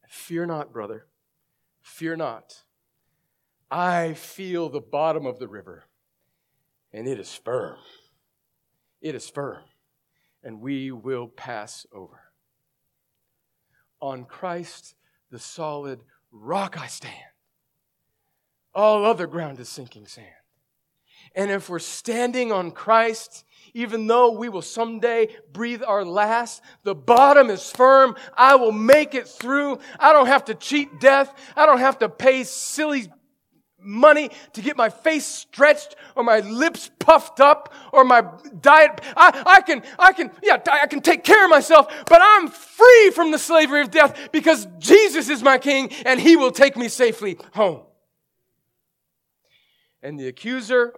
Fear 0.08 0.46
not, 0.46 0.72
brother. 0.72 1.08
Fear 1.82 2.18
not. 2.18 2.66
I 3.72 4.14
feel 4.14 4.70
the 4.70 4.80
bottom 4.80 5.26
of 5.26 5.40
the 5.40 5.48
river, 5.48 5.86
and 6.94 7.08
it 7.08 7.20
is 7.20 7.34
firm. 7.34 7.78
It 9.02 9.16
is 9.16 9.28
firm 9.28 9.64
and 10.44 10.62
we 10.62 10.92
will 10.92 11.28
pass 11.28 11.86
over. 11.94 12.22
On 14.02 14.26
Christ, 14.26 14.96
the 15.32 15.40
solid 15.40 16.00
rock 16.32 16.80
I 16.80 16.88
stand. 16.88 17.16
All 18.74 19.06
other 19.06 19.28
ground 19.28 19.60
is 19.60 19.70
sinking 19.70 20.06
sand. 20.08 20.28
And 21.36 21.52
if 21.52 21.70
we're 21.70 21.80
standing 21.80 22.52
on 22.52 22.72
Christ, 22.72 23.44
even 23.74 24.08
though 24.08 24.32
we 24.32 24.50
will 24.50 24.62
someday 24.62 25.28
breathe 25.52 25.84
our 25.86 26.06
last, 26.06 26.62
the 26.84 26.96
bottom 26.96 27.50
is 27.50 27.70
firm. 27.70 28.16
I 28.36 28.56
will 28.56 28.72
make 28.72 29.14
it 29.14 29.28
through. 29.28 29.80
I 30.00 30.14
don't 30.14 30.28
have 30.28 30.46
to 30.46 30.56
cheat 30.56 31.00
death. 31.00 31.34
I 31.56 31.66
don't 31.66 31.80
have 31.80 32.00
to 32.00 32.10
pay 32.10 32.44
silly 32.44 33.12
money 33.80 34.30
to 34.54 34.62
get 34.62 34.76
my 34.76 34.90
face 34.90 35.26
stretched 35.26 35.96
or 36.16 36.24
my 36.24 36.40
lips 36.40 36.90
puffed 37.00 37.40
up 37.40 37.74
or 37.94 38.04
my 38.04 38.26
diet. 38.62 39.02
I, 39.16 39.44
I 39.46 39.62
can, 39.62 39.84
I 39.98 40.14
can, 40.14 40.32
yeah, 40.42 40.58
I 40.70 40.88
can 40.88 41.02
take 41.02 41.24
care 41.24 41.44
of 41.44 41.50
myself, 41.50 41.88
but 42.08 42.20
I'm 42.22 42.48
free 42.48 43.12
from 43.12 43.32
the 43.32 43.38
slavery 43.38 43.82
of 43.82 43.92
death 43.92 44.30
because 44.32 44.68
Jesus 44.80 45.30
is 45.30 45.44
my 45.44 45.58
king 45.58 45.92
and 46.06 46.20
he 46.20 46.36
will 46.36 46.52
take 46.52 46.76
me 46.76 46.90
safely 46.90 47.38
home. 47.54 47.82
And 50.02 50.20
the 50.20 50.28
accuser, 50.28 50.94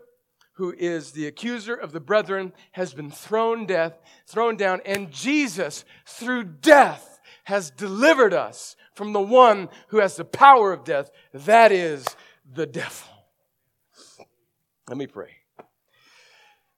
who 0.54 0.74
is 0.78 1.12
the 1.12 1.26
accuser 1.28 1.74
of 1.74 1.92
the 1.92 2.00
brethren, 2.00 2.54
has 2.74 2.94
been 2.94 3.12
thrown 3.12 3.66
death, 3.66 4.00
thrown 4.28 4.58
down, 4.58 4.82
and 4.86 5.10
Jesus, 5.10 5.86
through 6.06 6.44
death, 6.44 7.20
has 7.46 7.72
delivered 7.72 8.34
us 8.34 8.76
from 8.94 9.14
the 9.14 9.22
one 9.22 9.70
who 9.88 9.98
has 9.98 10.18
the 10.18 10.26
power 10.26 10.72
of 10.74 10.84
death. 10.84 11.10
That 11.34 11.72
is 11.72 12.06
the 12.52 12.66
devil. 12.66 13.08
Let 14.88 14.98
me 14.98 15.08
pray. 15.08 15.30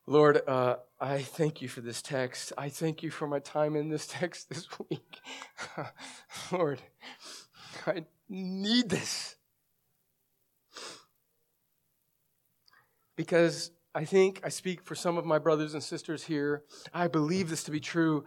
Lord, 0.05 0.41
uh, 0.47 0.77
I 0.99 1.21
thank 1.21 1.61
you 1.61 1.69
for 1.69 1.81
this 1.81 2.01
text. 2.01 2.51
I 2.57 2.69
thank 2.69 3.03
you 3.03 3.09
for 3.11 3.27
my 3.27 3.39
time 3.39 3.75
in 3.75 3.89
this 3.89 4.07
text 4.09 4.49
this 4.49 4.67
week. 4.89 5.19
Lord, 6.51 6.81
I 7.87 8.05
need 8.27 8.89
this. 8.89 9.35
Because 13.15 13.71
I 13.93 14.05
think 14.05 14.41
I 14.43 14.49
speak 14.49 14.83
for 14.83 14.95
some 14.95 15.17
of 15.17 15.25
my 15.25 15.37
brothers 15.37 15.73
and 15.73 15.83
sisters 15.83 16.23
here. 16.23 16.63
I 16.93 17.07
believe 17.07 17.49
this 17.49 17.63
to 17.65 17.71
be 17.71 17.79
true. 17.79 18.25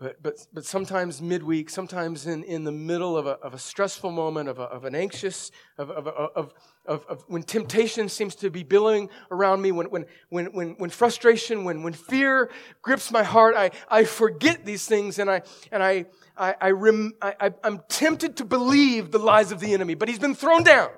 But, 0.00 0.22
but, 0.22 0.46
but 0.54 0.64
sometimes 0.64 1.20
midweek, 1.20 1.68
sometimes 1.68 2.26
in, 2.26 2.42
in 2.44 2.64
the 2.64 2.72
middle 2.72 3.18
of 3.18 3.26
a, 3.26 3.32
of 3.42 3.52
a 3.52 3.58
stressful 3.58 4.10
moment, 4.10 4.48
of, 4.48 4.58
a, 4.58 4.62
of 4.62 4.86
an 4.86 4.94
anxious, 4.94 5.50
of, 5.76 5.90
of, 5.90 6.06
of, 6.06 6.54
of, 6.86 7.04
of 7.06 7.24
when 7.28 7.42
temptation 7.42 8.08
seems 8.08 8.34
to 8.36 8.48
be 8.48 8.62
billowing 8.62 9.10
around 9.30 9.60
me, 9.60 9.72
when, 9.72 9.90
when, 9.90 10.06
when, 10.30 10.46
when, 10.54 10.70
when 10.78 10.88
frustration, 10.88 11.64
when, 11.64 11.82
when 11.82 11.92
fear 11.92 12.50
grips 12.80 13.12
my 13.12 13.22
heart, 13.22 13.54
I, 13.54 13.72
I 13.90 14.04
forget 14.04 14.64
these 14.64 14.86
things 14.86 15.18
and, 15.18 15.30
I, 15.30 15.42
and 15.70 15.82
I, 15.82 16.06
I, 16.34 16.54
I, 16.58 16.70
rem, 16.70 17.12
I, 17.20 17.52
I'm 17.62 17.82
tempted 17.90 18.38
to 18.38 18.46
believe 18.46 19.10
the 19.10 19.18
lies 19.18 19.52
of 19.52 19.60
the 19.60 19.74
enemy. 19.74 19.92
But 19.92 20.08
he's 20.08 20.18
been 20.18 20.34
thrown 20.34 20.64
down, 20.64 20.88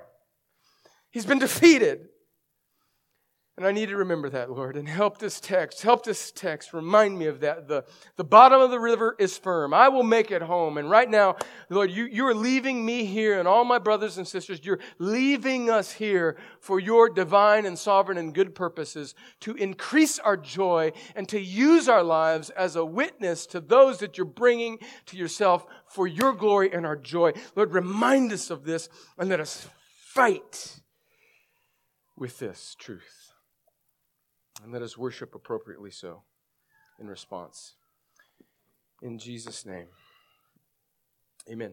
he's 1.11 1.25
been 1.25 1.39
defeated. 1.39 2.07
And 3.55 3.67
I 3.67 3.71
need 3.71 3.89
to 3.89 3.97
remember 3.97 4.31
that, 4.31 4.49
Lord, 4.49 4.75
and 4.75 4.89
help 4.89 5.19
this 5.19 5.39
text, 5.39 5.83
help 5.83 6.03
this 6.03 6.31
text 6.31 6.73
remind 6.73 7.19
me 7.19 7.27
of 7.27 7.41
that. 7.41 7.67
The, 7.67 7.85
the 8.15 8.23
bottom 8.23 8.59
of 8.59 8.71
the 8.71 8.79
river 8.79 9.15
is 9.19 9.37
firm. 9.37 9.75
I 9.75 9.89
will 9.89 10.01
make 10.01 10.31
it 10.31 10.41
home. 10.41 10.79
And 10.79 10.89
right 10.89 11.07
now, 11.07 11.35
Lord, 11.69 11.91
you, 11.91 12.05
you 12.05 12.25
are 12.25 12.33
leaving 12.33 12.83
me 12.83 13.05
here 13.05 13.37
and 13.37 13.47
all 13.47 13.63
my 13.63 13.77
brothers 13.77 14.17
and 14.17 14.27
sisters, 14.27 14.59
you're 14.63 14.79
leaving 14.97 15.69
us 15.69 15.91
here 15.91 16.35
for 16.61 16.79
your 16.79 17.11
divine 17.11 17.67
and 17.67 17.77
sovereign 17.77 18.17
and 18.17 18.33
good 18.33 18.55
purposes 18.55 19.13
to 19.41 19.53
increase 19.53 20.17
our 20.17 20.35
joy 20.35 20.91
and 21.15 21.29
to 21.29 21.39
use 21.39 21.87
our 21.87 22.03
lives 22.03 22.49
as 22.49 22.75
a 22.75 22.83
witness 22.83 23.45
to 23.45 23.59
those 23.59 23.99
that 23.99 24.17
you're 24.17 24.25
bringing 24.25 24.79
to 25.05 25.15
yourself 25.15 25.67
for 25.85 26.07
your 26.07 26.33
glory 26.33 26.73
and 26.73 26.87
our 26.87 26.97
joy. 26.97 27.33
Lord, 27.55 27.71
remind 27.71 28.33
us 28.33 28.49
of 28.49 28.63
this 28.63 28.89
and 29.15 29.29
let 29.29 29.39
us 29.39 29.67
fight 30.07 30.79
with 32.17 32.39
this 32.39 32.75
truth. 32.79 33.22
And 34.63 34.71
let 34.71 34.81
us 34.81 34.97
worship 34.97 35.35
appropriately 35.35 35.91
so 35.91 36.23
in 36.97 37.07
response. 37.07 37.73
In 39.01 39.19
Jesus' 39.19 39.65
name, 39.65 39.87
amen. 41.51 41.71